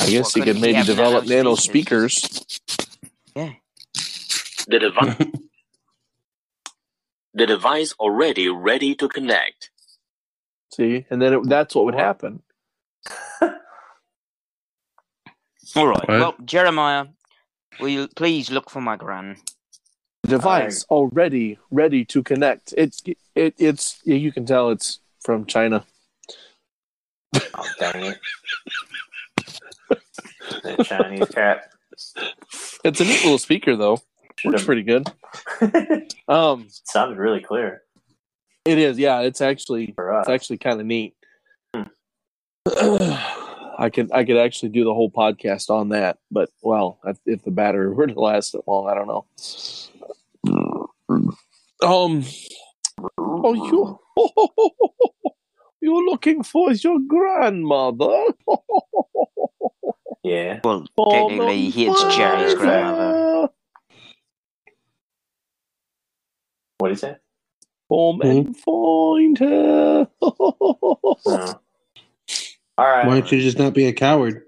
[0.00, 1.56] I guess Well, you couldn't could he maybe develop nano nano speakers?
[1.56, 2.44] speakers.
[3.36, 3.54] Yeah.
[4.66, 5.16] The device,
[7.34, 9.70] the device already ready to connect.
[10.72, 12.42] See, and then it, that's what would happen.
[15.76, 16.08] All right.
[16.08, 16.18] What?
[16.20, 17.06] Well, Jeremiah,
[17.78, 19.36] will you please look for my gran?
[20.26, 22.74] Device already ready to connect.
[22.76, 23.02] It's
[23.34, 25.84] it, it's you can tell it's from China.
[27.54, 28.18] Oh, dang it.
[30.62, 31.70] the Chinese cat.
[32.84, 33.92] It's a neat little speaker though.
[34.44, 35.06] Works Should've- pretty good.
[36.28, 37.82] Um, Sounded really clear
[38.64, 38.98] it is.
[38.98, 41.14] Yeah, it's actually it's actually kind of neat.
[43.80, 47.42] I could I could actually do the whole podcast on that, but well, if- if
[47.44, 49.24] the battery were to last that long, I don't know.
[51.82, 52.24] Um.
[53.18, 53.98] Oh, you
[55.80, 58.24] you looking for your grandmother?
[60.22, 60.60] Yeah.
[60.62, 63.48] Well, technically, he- it's Gerry's grandmother.
[66.76, 67.16] What do you say?
[67.90, 70.08] Come and find her.
[70.20, 71.60] No.
[72.80, 73.06] All right.
[73.06, 74.42] Why don't you just not be a coward?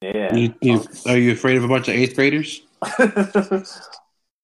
[0.00, 0.34] Yeah.
[0.34, 2.62] You, you are you afraid of a bunch of eighth graders?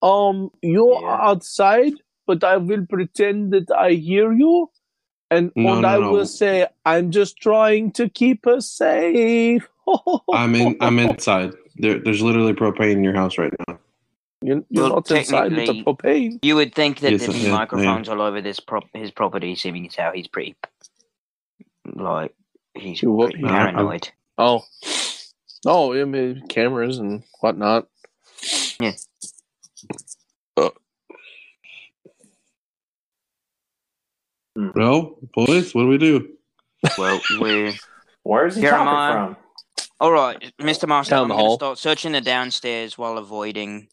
[0.02, 1.18] um, you're Yeah.
[1.20, 1.94] outside,
[2.26, 4.70] but I will pretend that I hear you,
[5.30, 6.12] and, No, and no, I no.
[6.12, 9.66] will say I'm just trying to keep her safe.
[10.32, 10.76] I'm in.
[10.82, 11.54] I'm inside.
[11.76, 13.78] There, there's literally propane in your house right now.
[14.42, 16.38] You're, you're Well, not inside with the propane.
[16.42, 19.86] you would think that Yes, the yeah, microphones all over this prop- his property, seeming
[19.86, 20.54] as how he's pretty,
[21.94, 22.34] like,
[22.74, 24.10] he's You what- pretty yeah, I'm- paranoid.
[24.38, 24.64] Oh,
[25.66, 27.86] oh, I mean, cameras and whatnot.
[28.80, 28.92] Yeah.
[30.56, 30.70] Uh,
[34.54, 36.28] Well, boys, what do we do?
[36.98, 37.72] Well, we're
[38.22, 39.14] Where's he Jeremiah.
[39.28, 39.36] talking
[40.00, 40.88] all right, Mr.
[40.88, 41.10] Master.
[41.14, 43.86] Down I'm going to start searching the downstairs while avoiding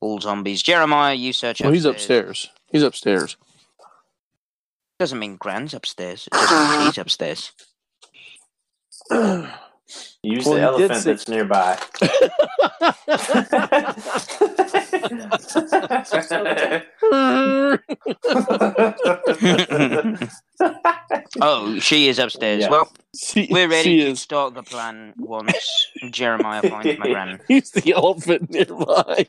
[0.00, 0.62] all zombies.
[0.62, 1.60] Jeremiah, you search.
[1.60, 2.44] well, he's upstairs.
[2.44, 2.50] upstairs.
[2.70, 3.36] He's upstairs.
[5.00, 6.28] Doesn't mean Grand's upstairs.
[6.28, 7.52] It just means he's upstairs.
[9.08, 9.48] From?
[10.22, 11.78] Use Well, the elephant say- that's nearby.
[21.40, 22.62] oh, she is upstairs.
[22.62, 22.70] Yeah.
[22.70, 24.20] Well, She- we're ready to is.
[24.20, 27.40] start the plan once Jeremiah finds my Grand.
[27.48, 29.26] He's the elephant nearby.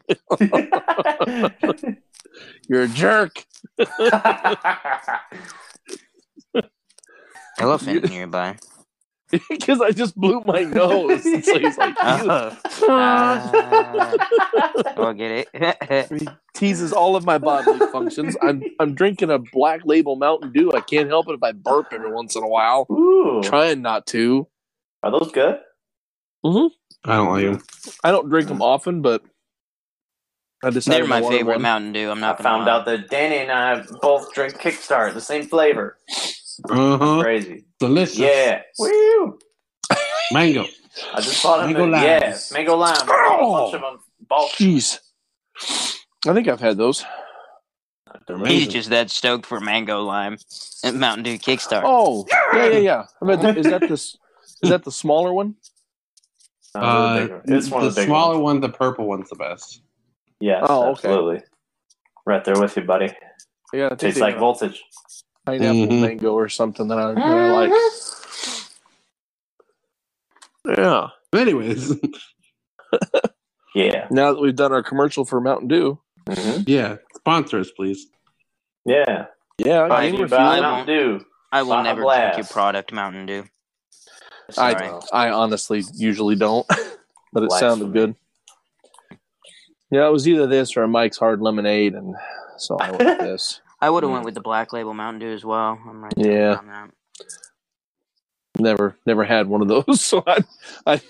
[2.68, 3.46] You're a jerk.
[7.60, 8.58] Elephant nearby.
[9.50, 11.24] Because I just blew my nose.
[11.46, 12.58] so he's like, Oh.
[14.98, 16.12] Oh, I get it.
[16.20, 18.38] he teases all of my bodily functions.
[18.42, 20.74] I'm I'm drinking a black label Mountain Dew.
[20.74, 22.90] I can't help it if I burp every once in a while.
[22.92, 24.48] Ooh, Trying not to.
[25.04, 25.60] are those good?
[26.46, 26.72] Mhm.
[27.06, 27.64] I don't like them.
[28.04, 29.24] I don't drink them often, but
[30.64, 31.64] I decided They're my favorite one.
[31.64, 32.12] Mountain Dew.
[32.12, 32.72] I'm not gonna found lie.
[32.72, 35.98] out that Danny and I both drink Kickstart, the same flavor.
[36.68, 37.22] Uh huh.
[37.22, 37.66] Crazy.
[37.80, 38.18] Delicious.
[38.20, 38.62] Yeah.
[38.78, 39.38] Woo!
[40.32, 40.66] Mango.
[41.14, 41.74] I just bought him.
[41.74, 42.04] Mango a, limes.
[42.52, 42.96] yeah, mango lime.
[43.02, 44.00] I bought a bunch of them.
[44.28, 44.52] Bulk.
[44.52, 45.00] Jeez.
[46.28, 47.06] I think I've had those.
[48.28, 48.70] He's Amazing.
[48.72, 50.38] just that stoked for mango lime
[50.84, 51.82] and Mountain Dew Kickstart.
[51.86, 53.06] Oh, yeah, yeah, yeah.
[53.22, 54.18] I mean, is that this?
[54.62, 55.56] Is that the smaller one?
[56.76, 58.44] Uh, Uh, the it's one the of the smaller ones.
[58.44, 59.82] one, the purple one's the best.
[60.40, 60.90] Yes, Oh, okay.
[60.92, 61.42] absolutely.
[62.26, 63.10] Right there with you, buddy.
[63.74, 64.84] Yeah, I Tastes like voltage.
[65.58, 66.02] Pineapple Mhm.
[66.02, 67.72] mango or something that I, that I like.
[70.78, 71.08] Yeah.
[71.32, 71.96] But anyways,
[73.76, 74.08] Yeah.
[74.12, 78.08] Now that we've done our commercial for Mountain Dew, hmm yeah, sponsor us, please.
[78.86, 79.26] Yeah.
[79.58, 81.26] yeah, Buy Gamer you buy Mountain Dew.
[81.52, 82.36] I will Baja never Blast.
[82.36, 83.44] drink your product, Mountain Dew.
[84.52, 84.76] Sorry.
[84.76, 86.68] I I honestly usually don't,
[87.34, 87.60] but it Blasphemy.
[87.60, 88.16] sounded good.
[89.92, 92.16] Yeah, it was either this or a Mike's Hard Lemonade, and
[92.58, 93.62] so I went with this.
[93.82, 95.80] I would have went with the Black Label Mountain Dew as well.
[95.88, 96.58] I'm right there Yeah.
[96.58, 96.92] on that.
[98.60, 100.44] Never, never had one of those, so I,
[100.88, 101.02] I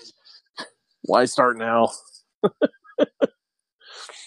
[1.04, 1.90] why start now?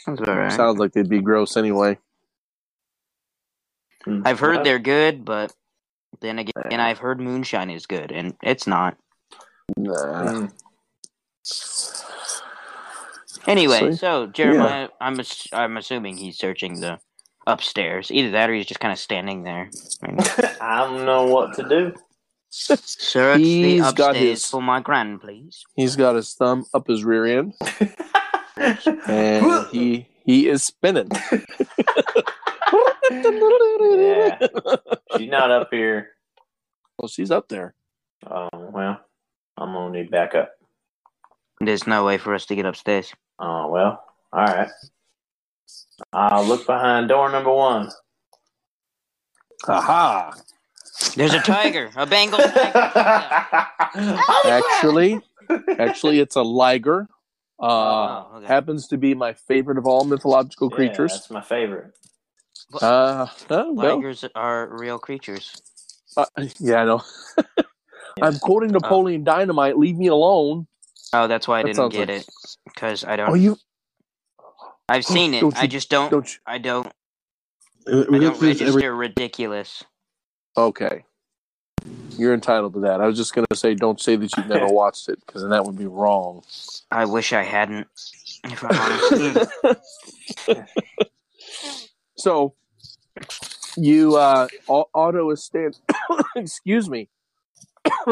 [0.08, 0.66] That's all right.
[0.66, 1.98] Sounds like they'd be gross anyway.
[4.26, 5.54] I've heard they're good, but
[6.22, 8.98] then again, and I've heard moonshine is good, and it's not.
[9.78, 10.32] Nah.
[10.32, 10.52] mm.
[13.48, 13.92] Anyway, See?
[13.92, 17.00] so Jeremiah, I'm ass- I'm assuming he's searching the
[17.48, 18.12] upstairs.
[18.12, 19.70] Either that, or he's just kind of standing there.
[20.04, 20.18] I mean,
[20.62, 21.94] I don't know what to do.
[22.50, 25.64] Search the He's got upstairs his- for my grand, please.
[25.76, 27.54] He's got his thumb up his rear end,
[29.08, 31.10] and he he is spinning.
[33.12, 34.38] yeah.
[35.18, 36.10] She's not up here.
[36.98, 37.74] Well, she's up there.
[38.30, 39.00] Oh, well,
[39.58, 40.52] I'm going to need backup.
[41.60, 43.12] There's no way for us to get upstairs.
[43.40, 44.70] Oh, well, all right.
[46.12, 47.90] I'll look behind door number one.
[49.68, 50.36] Aha!
[51.16, 53.68] There's a tiger, a Bengal tiger.
[54.46, 55.20] Actually,
[55.80, 57.08] actually, it's a liger.
[57.60, 58.48] Uh, Oh, okay.
[58.48, 61.14] happens to be my favorite of all mythological Yeah, creatures.
[61.14, 61.94] that's my favorite.
[62.82, 65.62] Uh, oh, well, Tigers are real creatures.
[66.18, 66.26] uh,
[66.60, 67.02] yeah, I know.
[68.22, 69.78] I'm quoting Napoleon Dynamite.
[69.78, 70.68] Leave me alone.
[71.14, 72.30] Oh, that's why I That didn't get like- it
[72.66, 73.30] because I don't.
[73.30, 73.58] Oh, you
[74.90, 75.42] I've seen it.
[75.42, 76.12] Don't I you- just don't.
[76.12, 76.28] don't.
[76.32, 76.92] You, I don't.
[77.88, 78.90] We I go don't through this register every.
[78.90, 79.84] ridiculous.
[80.56, 81.04] okay,
[82.18, 83.02] you're entitled to that.
[83.02, 85.66] I was just gonna say, don't say that you've never watched it, because then that
[85.66, 86.44] would be wrong.
[86.92, 87.88] I wish I hadn't.
[88.46, 89.52] If I'm honest.
[92.16, 92.54] So,
[93.76, 95.78] you uh, Au- Otto is stand.
[96.38, 97.10] excuse me.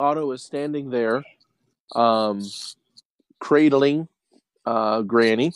[0.00, 1.22] Otto is standing there,
[1.94, 2.42] um,
[3.38, 4.08] cradling
[4.66, 5.52] uh, Granny,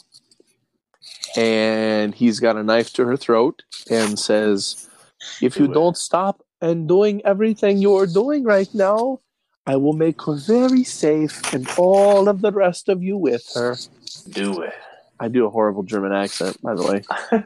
[1.36, 4.88] and he's got a knife to her throat and says,
[5.42, 5.74] If you Do it.
[5.74, 9.20] don't stop and doing everything you are doing right now,
[9.66, 13.76] I will make her very safe and all of the rest of you with her.
[14.30, 14.72] Do it.
[15.18, 17.02] I do a horrible German accent, by the way.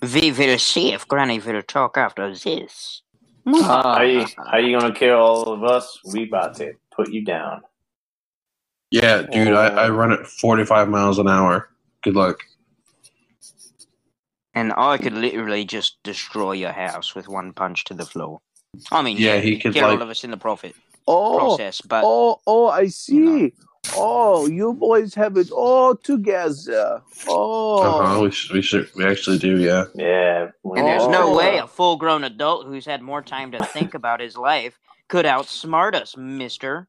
[0.00, 3.02] We will see if Granny will talk after this.
[3.46, 5.98] Ah, How you how you gonna kill all of us?
[6.04, 7.62] We about to put you down.
[8.90, 11.68] Yeah, dude, I, I run at 45 miles an hour.
[12.02, 12.40] Good luck.
[14.54, 18.40] And I could literally just destroy your house with one punch to the floor.
[18.90, 20.74] I mean, Yeah, he could kill all of us in the profit
[21.06, 23.52] oh, process, but oh, oh, I see.
[23.94, 27.00] Oh, you boys have it all together.
[27.28, 29.84] Oh, Uh-huh, we should, we should, we actually do, yeah.
[29.94, 30.48] Yeah.
[30.64, 31.36] and there's no Oh.
[31.36, 34.78] way a full-grown adult who's had more time to think about his life
[35.08, 36.88] could outsmart us, Mister.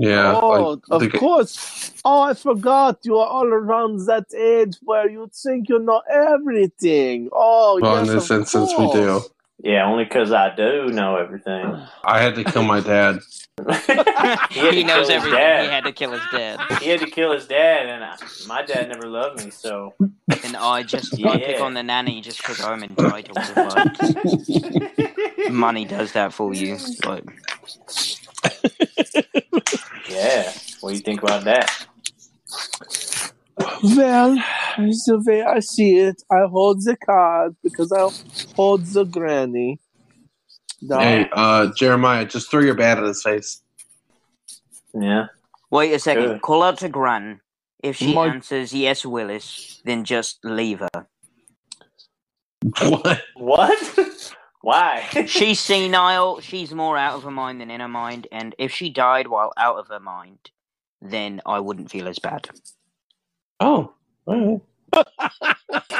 [0.00, 0.40] Yeah.
[0.42, 1.92] oh, like, of the- course.
[2.06, 3.00] Oh, I forgot.
[3.02, 7.28] You are all around that age where you think you know everything.
[7.32, 9.20] Oh, Well, yes, in this of instance, we do.
[9.62, 11.76] Yeah, only because I do know everything.
[12.02, 13.18] I had to kill my dad.
[13.68, 15.38] had he knows everything.
[15.38, 15.64] dad.
[15.64, 18.16] He had to kill his dad, he had to kill his dad, and I,
[18.46, 19.92] my dad never loved me, so
[20.44, 23.36] and I just I pick on the nanny just because I'm entitled.
[23.54, 26.78] But money does that for you.
[27.02, 27.24] But
[30.10, 30.52] yeah.
[30.80, 31.86] What do you think about that?
[33.82, 34.34] Well,
[34.78, 38.08] the way I see it, I hold the card because I
[38.54, 39.78] hold the granny.
[40.82, 40.98] No.
[40.98, 43.62] Hey, uh, Jeremiah, just throw your bat at his face.
[44.94, 45.26] Yeah.
[45.70, 46.24] wait a second.
[46.24, 46.42] Good.
[46.42, 47.40] Call out to Gran.
[47.82, 51.06] If she My- answers yes, Willis, then just leave her.
[52.82, 53.22] What?
[53.36, 54.34] What?
[54.62, 55.06] Why?
[55.26, 56.40] She's senile.
[56.40, 58.26] She's more out of her mind than in her mind.
[58.30, 60.50] And if she died while out of her mind,
[61.00, 62.48] then I wouldn't feel as bad.
[63.60, 63.92] Oh,
[64.26, 64.60] all right.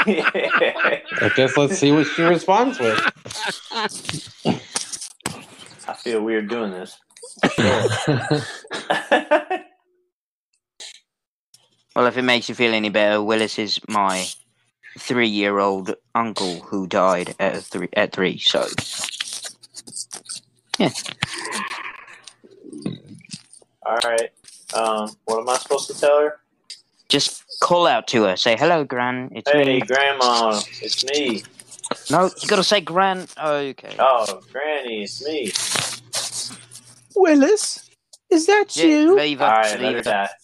[0.03, 2.99] I guess let's see what she responds with.
[5.87, 6.99] I feel weird doing this.
[11.97, 14.25] Well, if it makes you feel any better, Willis is my
[14.99, 17.89] three-year-old uncle who died at three.
[17.95, 18.67] At three, so
[20.79, 20.91] yeah.
[23.87, 24.31] All right.
[24.75, 26.41] Um, what am I supposed to tell her?
[27.09, 28.37] just call out to her.
[28.37, 29.31] Say hello, Gran.
[29.35, 29.81] It's Hey, me.
[29.81, 31.43] Grandma, it's me.
[32.11, 33.27] No, you gotta say Gran.
[33.37, 33.97] Oh, Okay.
[33.99, 35.53] Oh, Granny, it's me.
[37.17, 37.91] Willis,
[38.31, 39.17] is that Yeah, you?
[39.17, 39.47] leave her.
[39.47, 40.03] All right, let leave her her.
[40.03, 40.29] die.
[40.29, 40.40] All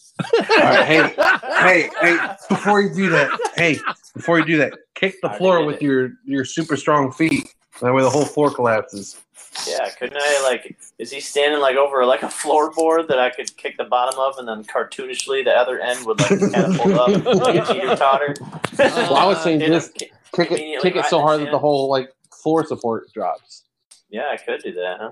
[0.49, 1.13] right, hey,
[1.59, 2.35] hey, hey!
[2.49, 3.77] Before you do that, hey,
[4.15, 5.81] before you do that, kick the I floor with it.
[5.83, 7.53] your your super strong feet.
[7.81, 9.19] That way, the whole floor collapses.
[9.67, 10.77] Yeah, couldn't I like?
[10.99, 14.37] Is he standing like over like a floorboard that I could kick the bottom of,
[14.37, 17.95] and then cartoonishly the other end would like kind of pull up like a teeter
[17.95, 18.35] totter?
[18.77, 21.51] Well, I was saying Hit him just ki- kick it, kick it so hard that
[21.51, 23.63] the whole like floor support drops.
[24.09, 25.11] Yeah, I could do that, huh?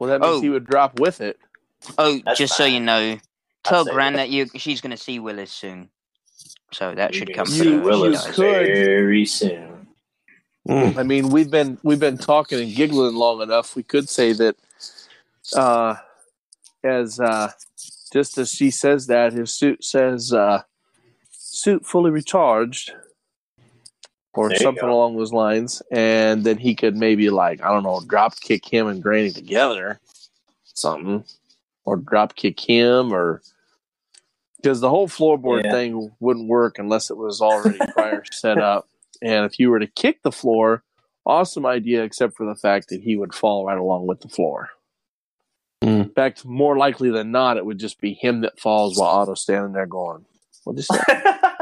[0.00, 0.40] Well, that means Oh.
[0.40, 1.38] he would drop with it.
[1.98, 3.18] Oh, That's just so you know,
[3.64, 4.18] tell say Gran that.
[4.18, 5.88] that you she's gonna see Willis soon.
[6.72, 7.74] So that should come gonna You- see through.
[7.82, 8.66] when she Willis could.
[8.66, 9.86] very soon.
[10.68, 13.74] I mean, we've been we've been talking and giggling long enough.
[13.74, 14.56] We could say that,
[15.56, 15.96] uh,
[16.84, 17.50] as uh,
[18.12, 20.62] just as she says that, his suit says uh,
[21.32, 22.92] "suit fully recharged,"
[24.34, 28.00] or There something along those lines, and then he could maybe like I don't know,
[28.06, 29.98] drop kick him and Granny together,
[30.74, 31.24] something,
[31.84, 33.42] or drop kick him, or
[34.56, 35.72] because the whole floorboard Yeah.
[35.72, 38.88] thing wouldn't work unless it was already prior set up.
[39.20, 40.82] And if you were to kick the floor,
[41.26, 44.70] awesome idea, except for the fact that he would fall right along with the floor.
[45.82, 46.04] Mm.
[46.04, 49.40] In fact, more likely than not, it would just be him that falls while Otto's
[49.42, 50.24] standing there going,
[50.64, 51.61] "What is that?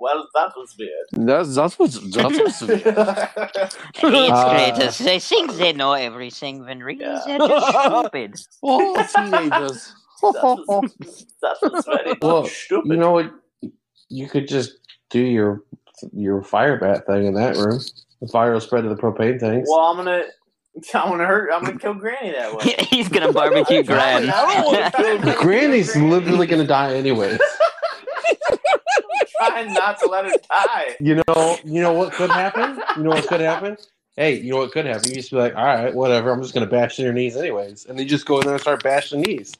[0.00, 1.26] Well, that was weird.
[1.28, 4.92] That's that's what's that's what's It's Uh, great.
[4.98, 7.22] They think they know everything when really Yeah.
[7.26, 8.34] they're just stupid.
[8.62, 12.90] oh teenagers." that was very Well, stupid.
[12.92, 13.32] You know what?
[14.08, 14.72] You could just
[15.10, 15.62] do your
[16.12, 17.80] your fire bat thing in that room.
[18.20, 19.68] The fire will spread to the propane tanks.
[19.70, 20.24] well, I'm gonna,
[20.94, 21.50] I'm gonna hurt.
[21.52, 22.74] I'm gonna kill Granny that way.
[22.90, 24.30] He's gonna barbecue Gran.
[24.30, 25.38] I don't wanna kill Granny.
[25.38, 27.38] Granny's literally gonna die anyway.
[29.38, 30.96] Trying not to let it die.
[31.00, 32.80] You know, you know what could happen?
[32.96, 33.76] You know what could happen?
[34.16, 35.08] Hey, you know what could happen?
[35.10, 36.30] You just be like, all right, whatever.
[36.30, 38.54] I'm just gonna bash in your knees anyways, and then you just go in there
[38.54, 39.54] and start bashing knees.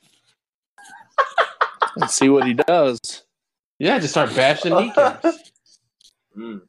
[1.97, 3.23] and see what he does.
[3.79, 5.27] Yeah, just start bashing kneecaps.
[6.37, 6.61] Mm.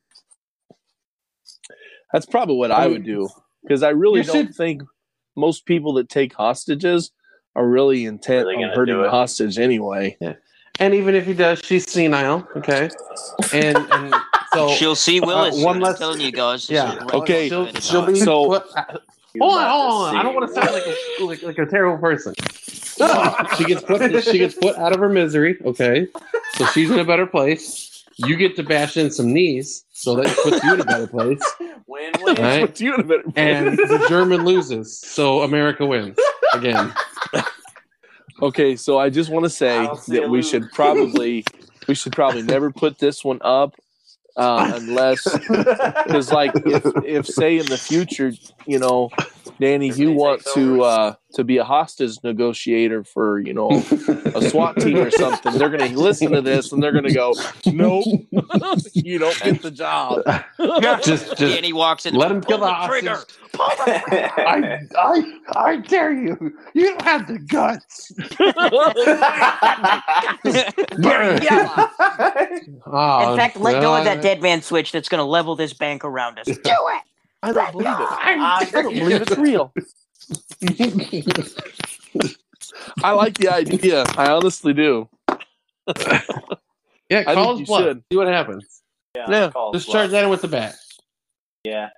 [2.13, 3.29] That's probably what I would do
[3.63, 4.83] because I really You don't should- think
[5.35, 7.11] most people that take hostages
[7.55, 10.17] are really intent Really on hurting the hostage anyway.
[10.79, 12.47] And even if he does, she's senile.
[12.55, 12.89] Okay,
[13.53, 14.13] and and
[14.53, 15.63] so She'll see uh, Willis.
[15.63, 16.69] one I'm less- telling you guys.
[16.69, 16.97] Yeah.
[17.13, 18.83] Okay, she'll, she'll be So- put, uh,
[19.39, 20.15] hold on, hold on.
[20.15, 22.33] I don't want to sound like a, like, like a terrible person.
[23.57, 25.57] she gets put she gets put out of her misery.
[25.65, 26.07] Okay,
[26.53, 28.03] so she's in a better place.
[28.17, 31.41] You get to bash in some knees, so that puts you in a better place.
[31.87, 32.35] Win win.
[32.35, 32.61] Right.
[32.65, 33.33] Puts you in a better place.
[33.35, 36.17] And the German loses, so America wins
[36.53, 36.93] again.
[38.41, 41.45] Okay, so I just want to say I don't see that we should probably
[41.87, 43.75] we should probably never put this one up
[44.35, 48.33] uh, unless because like if if say in the future
[48.65, 49.09] you know
[49.59, 53.69] Danny you want to uh, to be a hostage negotiator for you know
[54.35, 57.33] a SWAT team or something they're gonna listen to this and they're gonna go
[57.65, 58.05] nope
[58.93, 60.21] you don't get the job
[61.03, 62.15] Just, and he walks in.
[62.15, 63.23] let him kill pull the the trigger.
[63.57, 66.57] I, I, I dare you.
[66.73, 68.11] You don't have the guts.
[72.87, 75.73] Oh, In fact, let go of that dead man switch that's going to level this
[75.73, 76.47] bank around us.
[76.47, 77.01] Do it.
[77.45, 79.73] I don't believe it I I don't believe it's real
[83.03, 85.07] I like the idea I honestly do
[87.09, 87.83] Yeah, I call think his you bluff.
[87.83, 88.03] should.
[88.11, 88.81] See what happens.
[89.15, 89.51] Yeah.
[89.51, 90.11] call Just charge bluff.
[90.11, 90.75] that in with the bat.
[91.63, 91.89] Yeah.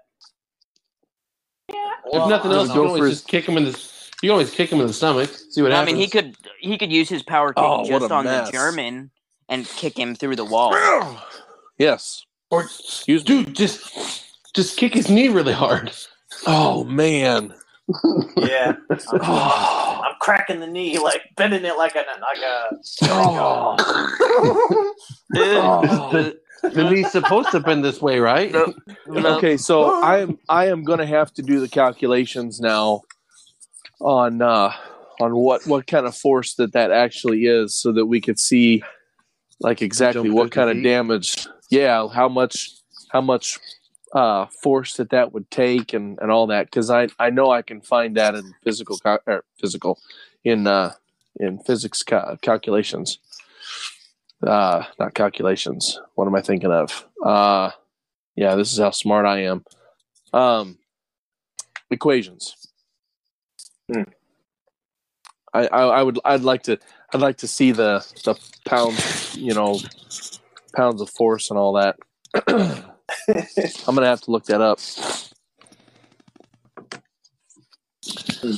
[1.72, 1.92] Yeah.
[2.08, 3.92] if nothing else, you go can for always his- just kick him in the.
[4.22, 5.30] You always kick him in the stomach.
[5.52, 5.94] See what I happens.
[5.94, 8.48] mean, he could he could use his power kick Oh, just on mess.
[8.48, 9.10] the German
[9.48, 10.76] and kick him through the wall.
[11.78, 13.44] yes Or Excuse me.
[13.46, 14.26] dude, just
[14.58, 15.92] just kick his knee really hard.
[16.48, 17.54] Oh man.
[18.36, 18.76] Yeah.
[18.90, 20.02] I'm, Oh.
[20.04, 22.70] I'm cracking the knee, like bending it like a like a.
[23.04, 23.76] Oh.
[25.30, 26.40] the,
[26.74, 28.52] the knee's supposed to bend this way, right?
[28.52, 28.74] No.
[29.06, 29.38] No.
[29.38, 33.04] Okay, so I am I am gonna have to do the calculations now
[34.02, 34.74] on uh
[35.22, 38.82] on what what kind of force that that actually is, so that we could see
[39.60, 41.48] like exactly what kind of damage.
[41.70, 42.72] Yeah, how much
[43.12, 43.60] how much
[44.18, 47.62] uh force that that would take and and all that because I I know I
[47.62, 50.00] can find that in physical cal- er, physical
[50.44, 50.94] in uh
[51.40, 53.20] in physics ca- calculations.
[54.46, 56.00] Uh, not calculations.
[56.16, 57.06] What am I thinking of?
[57.24, 57.72] Uh,
[58.36, 59.66] yeah, this is how smart I am.
[60.32, 60.78] Um,
[61.90, 62.56] equations.
[63.92, 64.04] Hmm.
[65.54, 66.78] I, I, I would, I'd like to,
[67.14, 68.36] I'd like to see the the
[68.66, 69.80] pounds, you know,
[70.76, 71.98] pounds of force and all that.
[73.88, 74.80] I'm gonna have to look that up.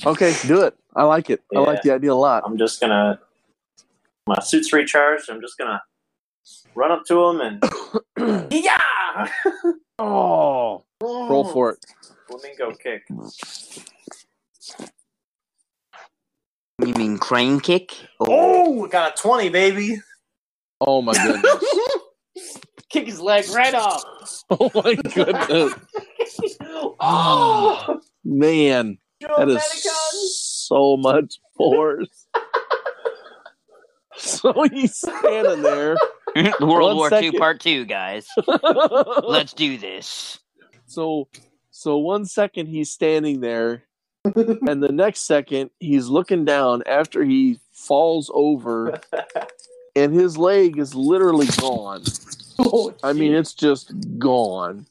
[0.05, 0.76] Okay, do it.
[0.95, 1.41] I like it.
[1.55, 2.43] I like the idea a lot.
[2.45, 3.19] I'm just gonna.
[4.27, 5.30] My suit's recharged.
[5.30, 5.81] I'm just gonna
[6.76, 8.51] run up to him and.
[8.51, 9.27] yeah!
[10.01, 11.85] Oh, roll for it.
[12.30, 13.03] Flamingo kick.
[16.81, 17.97] You mean crane kick?
[18.21, 19.97] Oh, we got a 20, baby.
[20.80, 21.65] Oh my goodness.
[22.89, 24.03] Kick his leg right off.
[24.49, 25.73] oh my goodness.
[26.99, 32.27] oh, Man, that is so much force.
[34.17, 35.95] so he's standing there.
[36.59, 37.33] World One War second.
[37.33, 38.27] II Part Two, guys.
[39.23, 40.39] Let's do this.
[40.85, 41.27] so
[41.71, 43.83] so one second he's standing there
[44.25, 48.99] and the next second he's looking down after he falls over
[49.95, 52.03] and his leg is literally gone.
[53.03, 54.86] I mean it's just gone.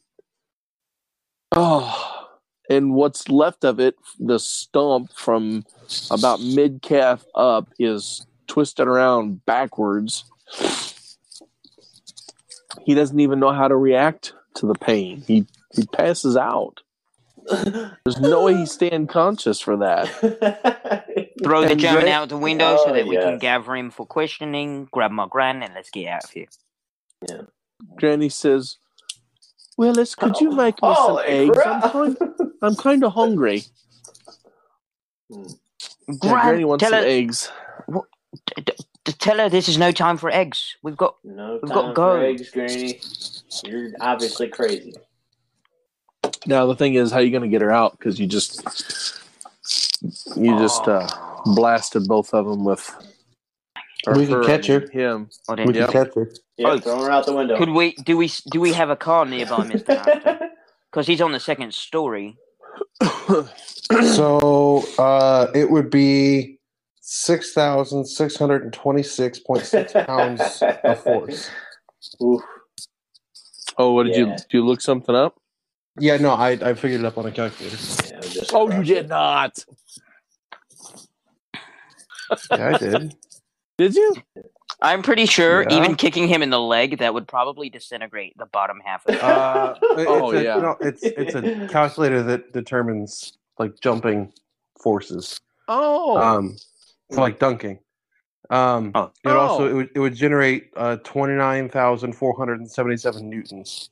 [1.53, 2.29] Oh,
[2.69, 5.65] and what's left of it, the stump from
[6.11, 10.25] about mid calf up is twisted around backwards.
[12.85, 15.23] He doesn't even know how to react to the pain.
[15.27, 16.81] He he passes out.
[17.51, 20.09] There's no way he's staying conscious for that.
[21.43, 24.05] Throw the German Dre- out the window so Oh, that we can gather him for
[24.07, 24.89] questioning.
[24.91, 26.47] Grab my gran and let's get out of here.
[27.97, 28.77] Granny says,
[29.77, 31.59] "Willis, could you make me some Holy eggs?
[31.65, 32.17] I'm kind,
[32.63, 33.65] I'm kind of hungry."
[35.31, 35.43] Yeah,
[36.19, 37.53] Gran, Granny wants tell some her, eggs.
[38.47, 38.63] t-
[39.05, 40.77] t- tell her this is no time for eggs.
[40.83, 42.21] We've got No We've time got go.
[42.21, 43.01] eggs, Granny.
[43.65, 44.95] You're obviously crazy.
[46.47, 47.99] Now the thing is, how you going to get her out?
[47.99, 48.63] Because you just
[50.37, 51.07] you just uh,
[51.45, 52.91] blasted both of them with.
[54.07, 54.81] Or We can catch her.
[54.93, 55.29] Him.
[55.49, 55.91] Or We then- can Yep.
[55.91, 56.31] catch her.
[56.57, 56.79] Yeah, Oh.
[56.79, 57.57] throw her out the window.
[57.57, 60.41] Could we do we do we have a car nearby, Mister
[60.91, 62.37] Because he's on the second story.
[64.13, 66.59] So uh, it would be
[67.01, 71.49] six thousand six hundred and twenty-six point six pounds of force.
[72.23, 72.43] Oof.
[73.79, 74.35] Oh, what did you do?
[74.51, 75.41] You look something up?
[75.99, 77.79] Yeah, no, I, I figured it up on a calculator.
[78.11, 79.65] Yeah, Oh, you did not.
[82.51, 83.15] Yeah, I did.
[83.79, 84.15] Did you?
[84.83, 85.77] I'm pretty sure Yeah.
[85.79, 89.23] even kicking him in the leg that would probably disintegrate the bottom half of it.
[89.23, 90.57] Uh, it's Oh, a, yeah.
[90.57, 94.33] you know, it's it's a calculator that determines like jumping
[94.81, 95.41] forces.
[95.69, 96.57] Oh, Um,
[97.11, 97.79] for like dunking.
[98.51, 99.11] Um, Oh.
[99.25, 99.69] it also Oh.
[99.69, 103.91] it would it would generate uh twenty nine thousand four hundred and seventy seven newtons.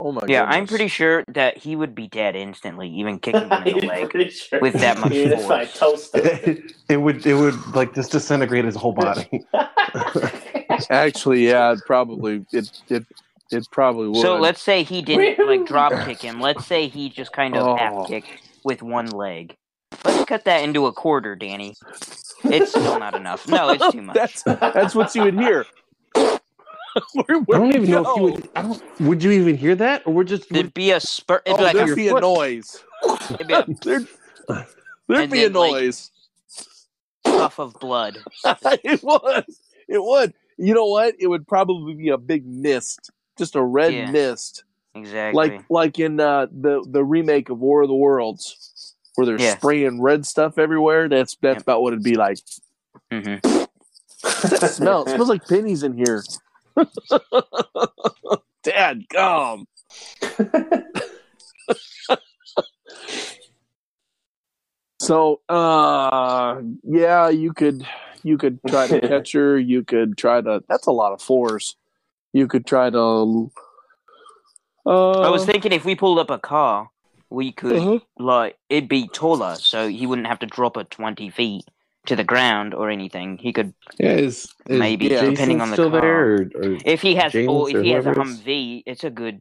[0.00, 0.22] Oh my.
[0.28, 3.86] yeah, I'm pretty sure that he would be dead instantly, even kicking him in the
[3.86, 4.30] leg.
[4.32, 4.60] Sure.
[4.60, 5.78] with that much Even if force.
[5.78, 9.44] toast it, it would it would like just disintegrate his whole body.
[10.90, 13.04] Actually, yeah, it probably it it
[13.50, 14.20] it probably would.
[14.20, 16.40] So let's say he didn't like drop kick him.
[16.40, 17.76] Let's say he just kind of Oh.
[17.76, 18.28] half kicked
[18.64, 19.56] with one leg.
[20.04, 21.74] Let's cut that into a quarter, Danny.
[22.44, 23.48] It's still not enough.
[23.48, 24.14] No, it's too much.
[24.14, 25.64] that's that's what you would hear.
[27.14, 28.10] Where, I don't even know go?
[28.12, 28.48] if you would.
[28.56, 29.00] I don't.
[29.00, 30.48] Would you even hear that, or would just?
[30.50, 31.42] There'd be a spurt.
[31.46, 32.20] It'd Oh, be like there'd a, be a foot.
[32.22, 32.84] noise.
[33.30, 34.06] It'd be a There'd,
[35.08, 36.10] there'd be a then, like- noise.
[37.24, 38.18] puff of blood.
[38.44, 39.44] it would.
[39.88, 40.34] It would.
[40.56, 41.14] You know what?
[41.18, 44.10] It would probably be a big mist, just a red Yeah.
[44.10, 44.64] mist,
[44.94, 45.34] Exactly.
[45.50, 49.56] like like in uh, the the remake of War of the Worlds, where they're Yeah.
[49.56, 51.08] spraying red stuff everywhere.
[51.08, 51.62] That's that's Yep.
[51.62, 52.38] about what it'd be like.
[53.12, 53.36] hmm
[54.22, 55.04] That smell.
[55.04, 56.24] It smells like pennies in here.
[58.62, 59.66] Dad, gum.
[65.00, 67.86] So, uh, yeah, you could
[68.22, 69.58] you could try to catch her.
[69.58, 70.62] You could try to.
[70.68, 71.76] That's a lot of force.
[72.32, 73.50] You could try to.
[74.84, 76.90] Uh, I was thinking if we pulled up a car,
[77.30, 77.98] we could uh-huh.
[78.18, 81.64] like it'd be taller, so he wouldn't have to drop it twenty feet
[82.08, 83.38] to the ground or anything.
[83.38, 86.00] He could, Yeah, is, is Maybe, depending on the still car.
[86.00, 88.26] there, or, or if he has, James or or if he has a whoever it
[88.26, 88.40] is.
[88.40, 89.40] Humvee, it's a good.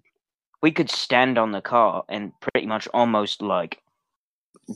[0.61, 3.81] We could stand on the car and pretty much almost like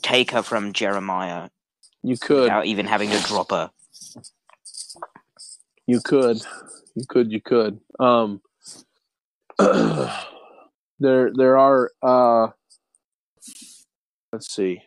[0.01, 1.49] take her from Jeremiah
[2.03, 2.43] You could.
[2.43, 3.71] without even having to drop her.
[5.87, 6.37] You could.
[6.95, 7.31] You could.
[7.31, 7.79] You could.
[7.99, 8.41] Um,
[9.59, 11.91] there, there are.
[12.01, 12.47] Uh,
[14.31, 14.81] let's see.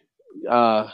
[0.48, 0.88] Uh,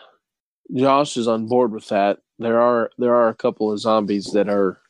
[0.75, 2.19] Josh is on board with that.
[2.39, 4.81] There are there are a couple of zombies that are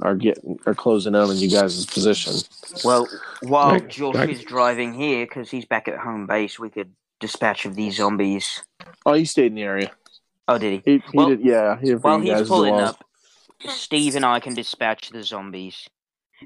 [0.00, 2.34] are getting are closing in on you guys' position.
[2.84, 3.08] Well,
[3.42, 6.92] while Back- Josh back- is driving here because he's back at home base, we could
[7.20, 8.62] dispatch of these zombies.
[9.06, 9.90] Oh, he stayed in the area.
[10.46, 10.92] Oh, did he?
[10.92, 11.40] He, he Well, did.
[11.40, 13.04] Yeah, he While you guys he's pulling up,
[13.68, 15.88] Steve and I can dispatch the zombies.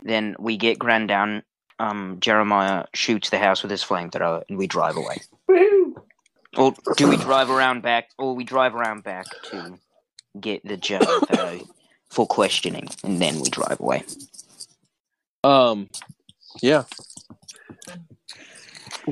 [0.03, 1.43] Then we get Grand down.
[1.79, 5.19] Um, Jeremiah shoots the house with his flamethrower, and we drive away.
[6.57, 8.11] Or do we drive around back?
[8.19, 9.79] Or we drive around back to
[10.41, 11.61] get the German fellow
[12.11, 14.05] for questioning, and then we drive away.
[15.45, 15.89] Um,
[16.61, 16.85] yeah.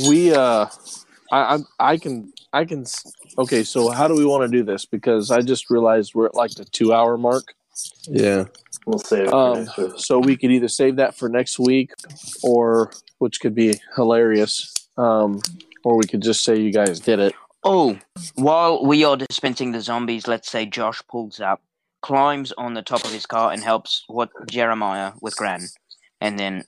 [0.06, 0.66] We uh,
[1.32, 2.84] I I, I can I can.
[3.38, 4.84] Okay, so how do we want to do this?
[4.84, 7.54] Because I just realized we're at like the two hour mark.
[8.06, 8.44] yeah,
[8.86, 11.92] We'll save it Um, so we could either save that for next week,
[12.42, 15.40] or which could be hilarious, um,
[15.85, 17.35] or we could just say you guys did it.
[17.65, 17.98] Oh,
[18.36, 21.61] while we are dispensing the zombies, let's say Josh pulls up,
[22.02, 25.61] climbs on the top of his car, and helps what Jeremiah with Gran,
[26.20, 26.65] and then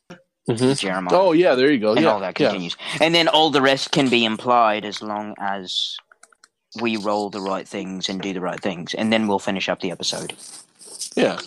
[0.49, 0.79] Mhm.
[0.79, 1.15] Jeremiah.
[1.19, 1.93] Oh yeah, there you go.
[1.93, 2.49] and Yeah, all that yeah.
[2.51, 2.77] continues.
[3.01, 5.97] And then all the rest can be implied as long as
[6.81, 9.81] we roll the right things and do the right things, and then we'll finish up
[9.81, 10.35] the episode.
[11.17, 11.39] yeah.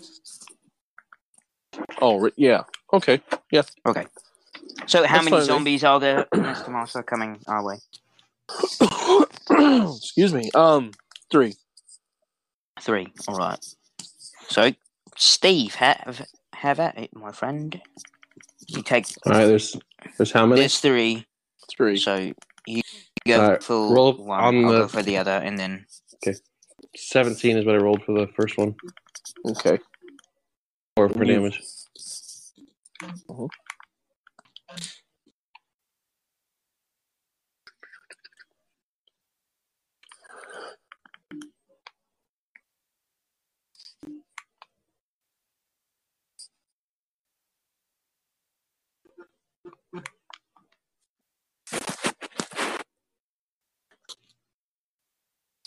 [2.02, 2.64] Oh yeah.
[2.94, 3.22] Okay.
[3.52, 3.64] Yeah.
[3.86, 4.06] Okay.
[4.88, 6.70] So, how That's many fine, zombies are there, Mr.
[6.70, 7.78] Master, coming our way?
[9.98, 10.52] Excuse me.
[10.54, 10.92] Um,
[11.32, 11.56] three.
[12.82, 13.08] Three.
[13.28, 13.60] All right.
[14.48, 14.72] So,
[15.16, 17.82] Steve, have have at it, my friend.
[18.68, 19.46] You take all right.
[19.46, 19.76] There's
[20.18, 20.62] there's how many?
[20.62, 21.26] there's three.
[21.76, 21.98] Three.
[21.98, 22.32] So
[22.68, 22.82] you
[23.26, 25.86] go Alright, for roll one, on I'll the- go for the other, and then
[26.16, 26.38] Okay.
[26.96, 28.76] Seventeen is what I rolled for the first one,
[29.48, 29.80] Okay.
[30.98, 31.62] or for You- damage.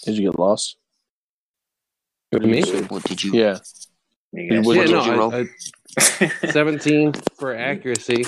[0.04, 0.76] Did you get lost?
[2.32, 2.62] Who, me?
[2.88, 3.32] what did you?
[3.32, 3.58] Yeah.
[4.32, 5.34] You What Yeah, did no, you I- roll?
[5.34, 5.46] I-
[6.50, 8.24] seventeen for accuracy,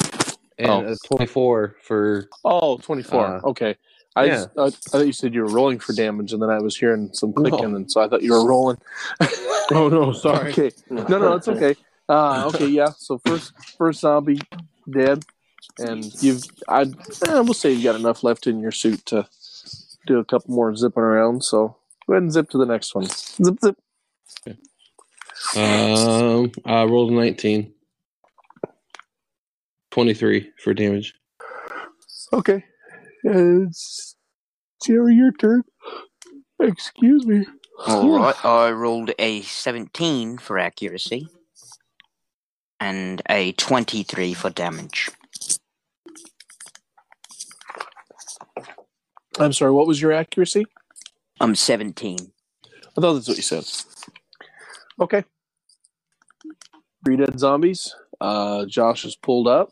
[0.59, 0.93] and Oh.
[0.93, 3.25] a twenty-four for Oh, 24.
[3.25, 3.77] Uh, okay.
[4.17, 4.31] I, yeah.
[4.37, 6.77] just, I, I thought you said you were rolling for damage, and then I was
[6.77, 8.79] hearing some clicking, and so I thought you were rolling.
[9.73, 10.51] Oh no, sorry.
[10.51, 10.73] okay.
[10.91, 11.77] No, no, it's okay.
[12.09, 12.89] Uh, okay, yeah.
[12.99, 14.41] So first, first zombie
[14.91, 15.23] dead.
[15.79, 19.29] and you've I eh, we'll say you've got enough left in your suit to
[20.07, 21.45] do a couple more zipping around.
[21.45, 23.07] So go ahead and zip to the next one.
[23.07, 23.77] Zip zip.
[25.57, 27.73] Um, I rolled a 19.
[29.91, 31.15] 23 for damage.
[32.33, 32.65] Okay,
[33.25, 34.15] it's
[34.87, 35.65] Gerry, your turn.
[36.61, 37.45] Excuse me.
[37.87, 41.29] All right, I rolled a 17 for accuracy
[42.79, 45.11] and a 23 for damage.
[49.39, 49.73] I'm sorry.
[49.73, 50.67] What was your accuracy?
[51.41, 52.19] I'm 17.
[52.97, 53.65] I thought that's what you said.
[55.01, 55.25] Okay.
[57.05, 57.95] Three dead zombies.
[58.21, 59.71] Uh, Josh is pulled up,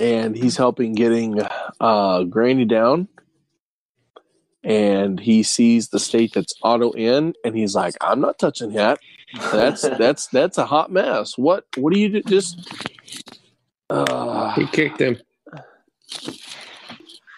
[0.00, 1.42] and he's helping getting
[1.80, 3.08] uh, Granny down.
[4.64, 8.98] And he sees the state that's auto in, and he's like, "I'm not touching that.
[9.52, 11.36] That's that's that's a hot mess.
[11.36, 12.22] What what do you do?
[12.22, 12.66] Just
[13.90, 15.18] uh, He kicked him.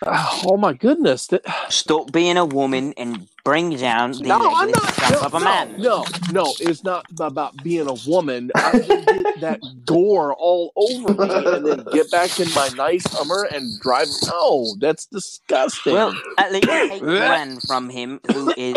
[0.07, 1.27] Oh my goodness!
[1.29, 5.11] That, Stop being a woman and bring down the no, I'm not.
[5.11, 5.75] No, of a no, man.
[5.81, 8.51] no, no, it's not about being a woman.
[8.55, 13.05] I will get that gore all over me and then get back in my nice
[13.07, 14.09] Hummer and drive.
[14.27, 15.95] No, that's disgusting.
[15.95, 18.77] Well, at least take one from him who is.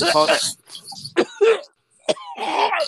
[0.00, 0.38] hot.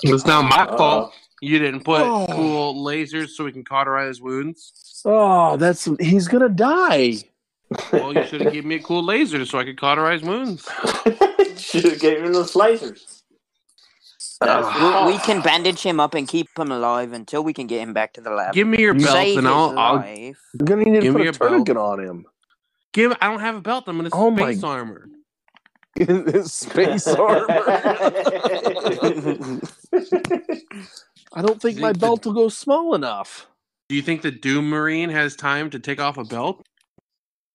[0.03, 1.15] It's not my Uh, fault.
[1.41, 2.27] You didn't put Oh.
[2.31, 5.03] cool lasers so we can cauterize wounds.
[5.05, 7.15] oh, that's he's gonna die.
[7.93, 10.69] Well, you should have given me a cool laser so I could cauterize wounds.
[11.57, 13.23] Should have gave him the slicers.
[14.41, 15.05] That's Ah.
[15.07, 17.93] We, we can bandage him up and keep him alive until we can get him
[17.93, 18.55] back to the lab.
[18.55, 20.39] Give me your You belt Save and I'll, I'll life.
[20.59, 21.51] You're gonna need to Give put me a a belt.
[21.51, 22.25] tourniquet on him.
[22.93, 23.13] give.
[23.21, 23.85] I don't have a belt.
[23.87, 25.09] I'm gonna Oh my- space armor.
[25.97, 27.47] His space armor.
[31.33, 33.47] I don't think my Think the- belt will go small enough.
[33.89, 36.65] Do you think the Doom Marine has time to take off a belt?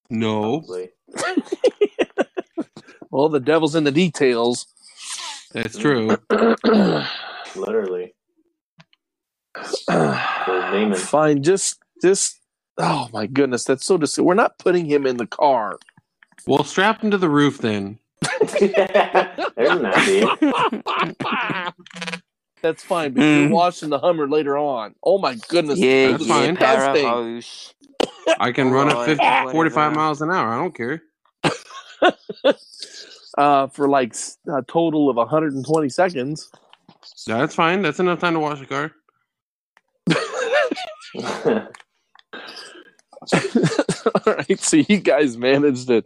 [0.10, 0.90] No, Probably.
[3.12, 4.68] Well, the devil's in the details.
[5.54, 6.18] that's true.
[7.56, 8.14] Literally.
[9.86, 12.38] For his name is Fine, just just
[12.78, 15.80] oh my goodness, that's so dis- we're not putting him in the car.
[16.46, 18.00] Well, strap him to the roof then.
[18.60, 18.74] There's
[19.58, 20.36] an idea.
[22.62, 23.50] That's fine, but you're Mm.
[23.50, 24.96] washing the Hummer later on.
[25.04, 26.58] Oh my goodness, Yeah, That's yeah, fine.
[26.58, 27.24] disgusting.
[27.28, 27.74] powerhouse.
[28.40, 30.50] I can run at 50, 45 miles an hour.
[30.54, 31.04] I don't care.
[33.38, 34.16] Uh, for like
[34.48, 36.52] a total of 120 seconds.
[37.28, 37.82] That's fine.
[37.82, 38.92] That's enough time to wash a car.
[44.28, 46.04] All right, so you guys managed to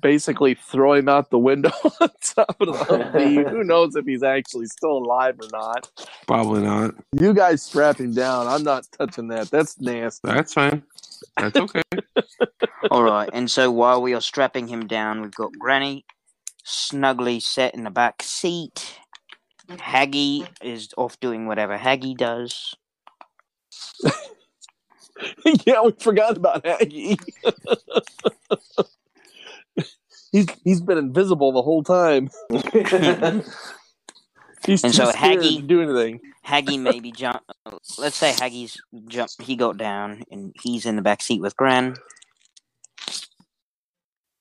[0.00, 3.48] basically throw him out the window on top of the Humvee.
[3.48, 5.90] Who knows if he's actually still alive or not?
[6.26, 6.94] Probably not.
[7.12, 8.46] You guys strap him down.
[8.46, 9.50] I'm not touching that.
[9.50, 10.20] That's nasty.
[10.24, 10.82] That's fine.
[11.36, 11.82] That's okay.
[12.90, 16.04] All right, and so while we are strapping him down, we've got Granny
[16.64, 18.98] snugly set in the back seat.
[19.68, 22.74] Haggy is off doing whatever Haggy does.
[25.64, 27.16] yeah, we forgot about Aggie.
[30.32, 32.30] He's he's been invisible the whole time.
[34.66, 36.20] He's And too so scared Haggy- to do anything.
[36.46, 37.42] Haggy maybe jump.
[37.98, 39.30] Let's say Haggy's jump.
[39.40, 41.96] He got down, and he's in the back seat with Gran.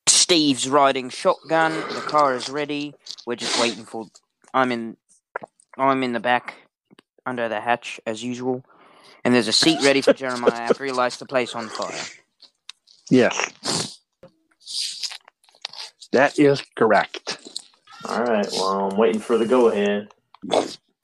[0.08, 1.74] Steve's riding shotgun.
[1.94, 2.94] The car is ready.
[3.26, 4.08] We're just waiting for.
[4.54, 4.98] I'm in.
[5.78, 6.56] I'm in the back,
[7.26, 8.64] under the hatch as usual,
[9.24, 12.08] and there's a seat ready for Jeremiah after he lights the place on fire.
[13.10, 13.91] Yes,
[16.12, 17.38] that is correct.
[18.08, 18.48] All right.
[18.52, 20.10] Well, I'm waiting for the go ahead.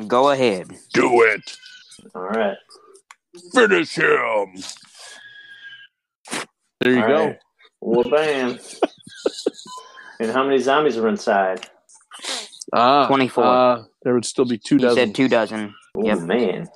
[0.07, 0.67] Go ahead.
[0.93, 1.57] Do it.
[2.15, 2.57] All right.
[3.53, 4.63] Finish him.
[6.81, 7.25] There you All go.
[7.27, 7.39] right.
[7.81, 8.59] Well, bam.
[10.19, 11.67] and how many zombies are inside?
[12.73, 13.43] Ah, 24.
[13.45, 14.95] Uh, there would still be two He dozen.
[14.95, 15.73] said two dozen.
[15.95, 16.19] Oh Yep.
[16.19, 16.69] man.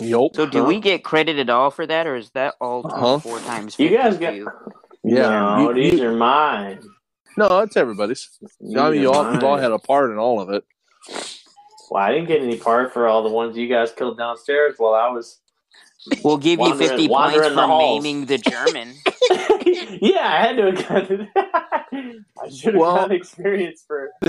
[0.00, 0.34] Yup.
[0.34, 0.64] So do Huh?
[0.64, 3.18] we get credit at all for that, or is that all Uh-huh.
[3.18, 3.78] four times?
[3.78, 4.50] You guys for got- you?
[5.04, 5.56] Yeah.
[5.58, 6.80] No, you- these you- are mine.
[7.36, 8.28] no, it's everybody's.
[8.40, 10.64] These I mean, are you all, you've all had a part in all of it.
[11.90, 14.94] Well, I didn't get any part for all the ones you guys killed downstairs while
[14.94, 15.38] I was.
[16.24, 18.02] We'll give you 50 points wandering the for halls.
[18.02, 18.94] maiming the German.
[20.00, 21.28] yeah, I had to have gotten.
[22.42, 24.10] I should have Well- got experience for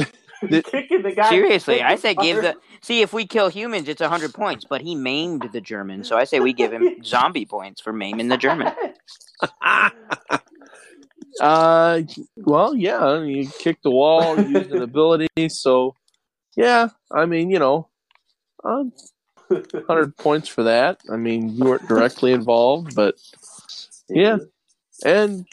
[0.43, 1.29] The- kicking the guy.
[1.29, 2.55] Seriously, I say give the.
[2.81, 6.25] See, if we kill humans, it's 100 points, but he maimed the German, so I
[6.25, 8.73] say we give him zombie points for maiming the German.
[11.41, 12.01] Uh,
[12.37, 15.95] well, yeah, you kicked the wall, used an ability, so
[16.55, 16.89] yeah.
[17.11, 17.89] I mean, you know,
[18.63, 18.93] Um,
[19.73, 21.01] 100 points for that.
[21.11, 23.15] I mean, you weren't directly involved, but
[24.09, 24.37] Yeah.
[25.05, 25.45] and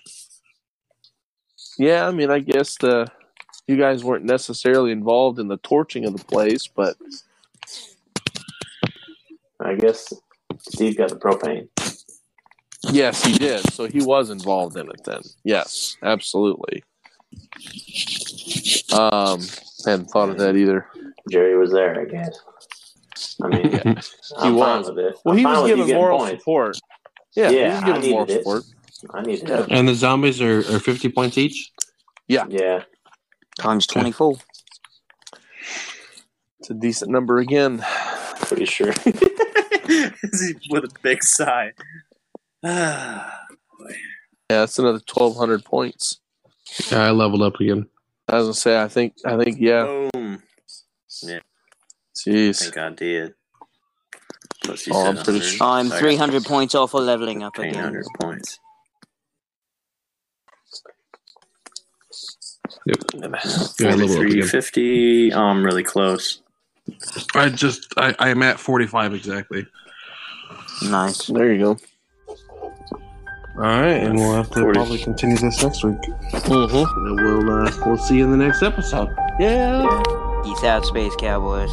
[1.79, 3.09] yeah, I mean, I guess the
[3.67, 6.97] you guys weren't necessarily involved in the torching of the place, but
[9.61, 10.13] I guess
[10.61, 11.69] Steve got the propane.
[12.91, 13.61] Yes, he did.
[13.73, 15.21] So he was involved in it then.
[15.45, 16.83] Yes, absolutely.
[18.93, 19.41] Um,
[19.87, 20.87] hadn't thought of that either.
[21.31, 22.39] Gerry was there, I guess.
[23.43, 24.03] I mean, I'm He
[24.39, 24.89] fine was.
[24.89, 25.15] with it.
[25.25, 26.41] Well, I'm he was giving getting moral points.
[26.43, 26.79] support.
[27.37, 28.39] Yeah, Yeah, he was I giving needed moral it.
[28.39, 28.65] support.
[29.15, 29.67] I need Yeah.
[29.71, 31.71] And the zombies are, are 50 points each?
[32.29, 32.47] Yeah.
[32.49, 32.83] Yeah.
[33.59, 34.37] Times 24.
[36.61, 37.85] It's a decent number again.
[38.43, 38.89] Pretty sure.
[40.71, 41.73] With a big sigh.
[42.63, 43.47] Ah,
[43.89, 43.97] yeah,
[44.49, 46.21] that's another twelve hundred points.
[46.91, 47.87] Yeah, I leveled up again.
[48.29, 50.09] I was gonna say, I think, I think, yeah.
[50.13, 50.43] Boom.
[52.15, 52.61] Jeez.
[52.61, 53.35] Thank God did.
[54.69, 57.75] Oh, I'm pretty 100, sure- I'm so 300 points off for leveling up again.
[57.75, 58.59] 1500 points.
[62.87, 62.97] Yep.
[63.81, 64.49] Yeah, I leveled up again.
[64.49, 65.33] 4350.
[65.33, 66.43] Oh, I'm um, really close.
[67.35, 69.67] I just, I, I'm at 45 exactly.
[70.83, 71.27] Nice.
[71.27, 71.79] There you go.
[73.61, 74.73] All right, and we'll have to 40.
[74.73, 76.01] probably continue this next week.
[76.33, 77.07] Mm-hmm.
[77.07, 79.15] And we'll, uh, we'll see you in the next episode.
[79.39, 80.03] Yeah.
[80.43, 81.71] Peace out, Space Cowboys.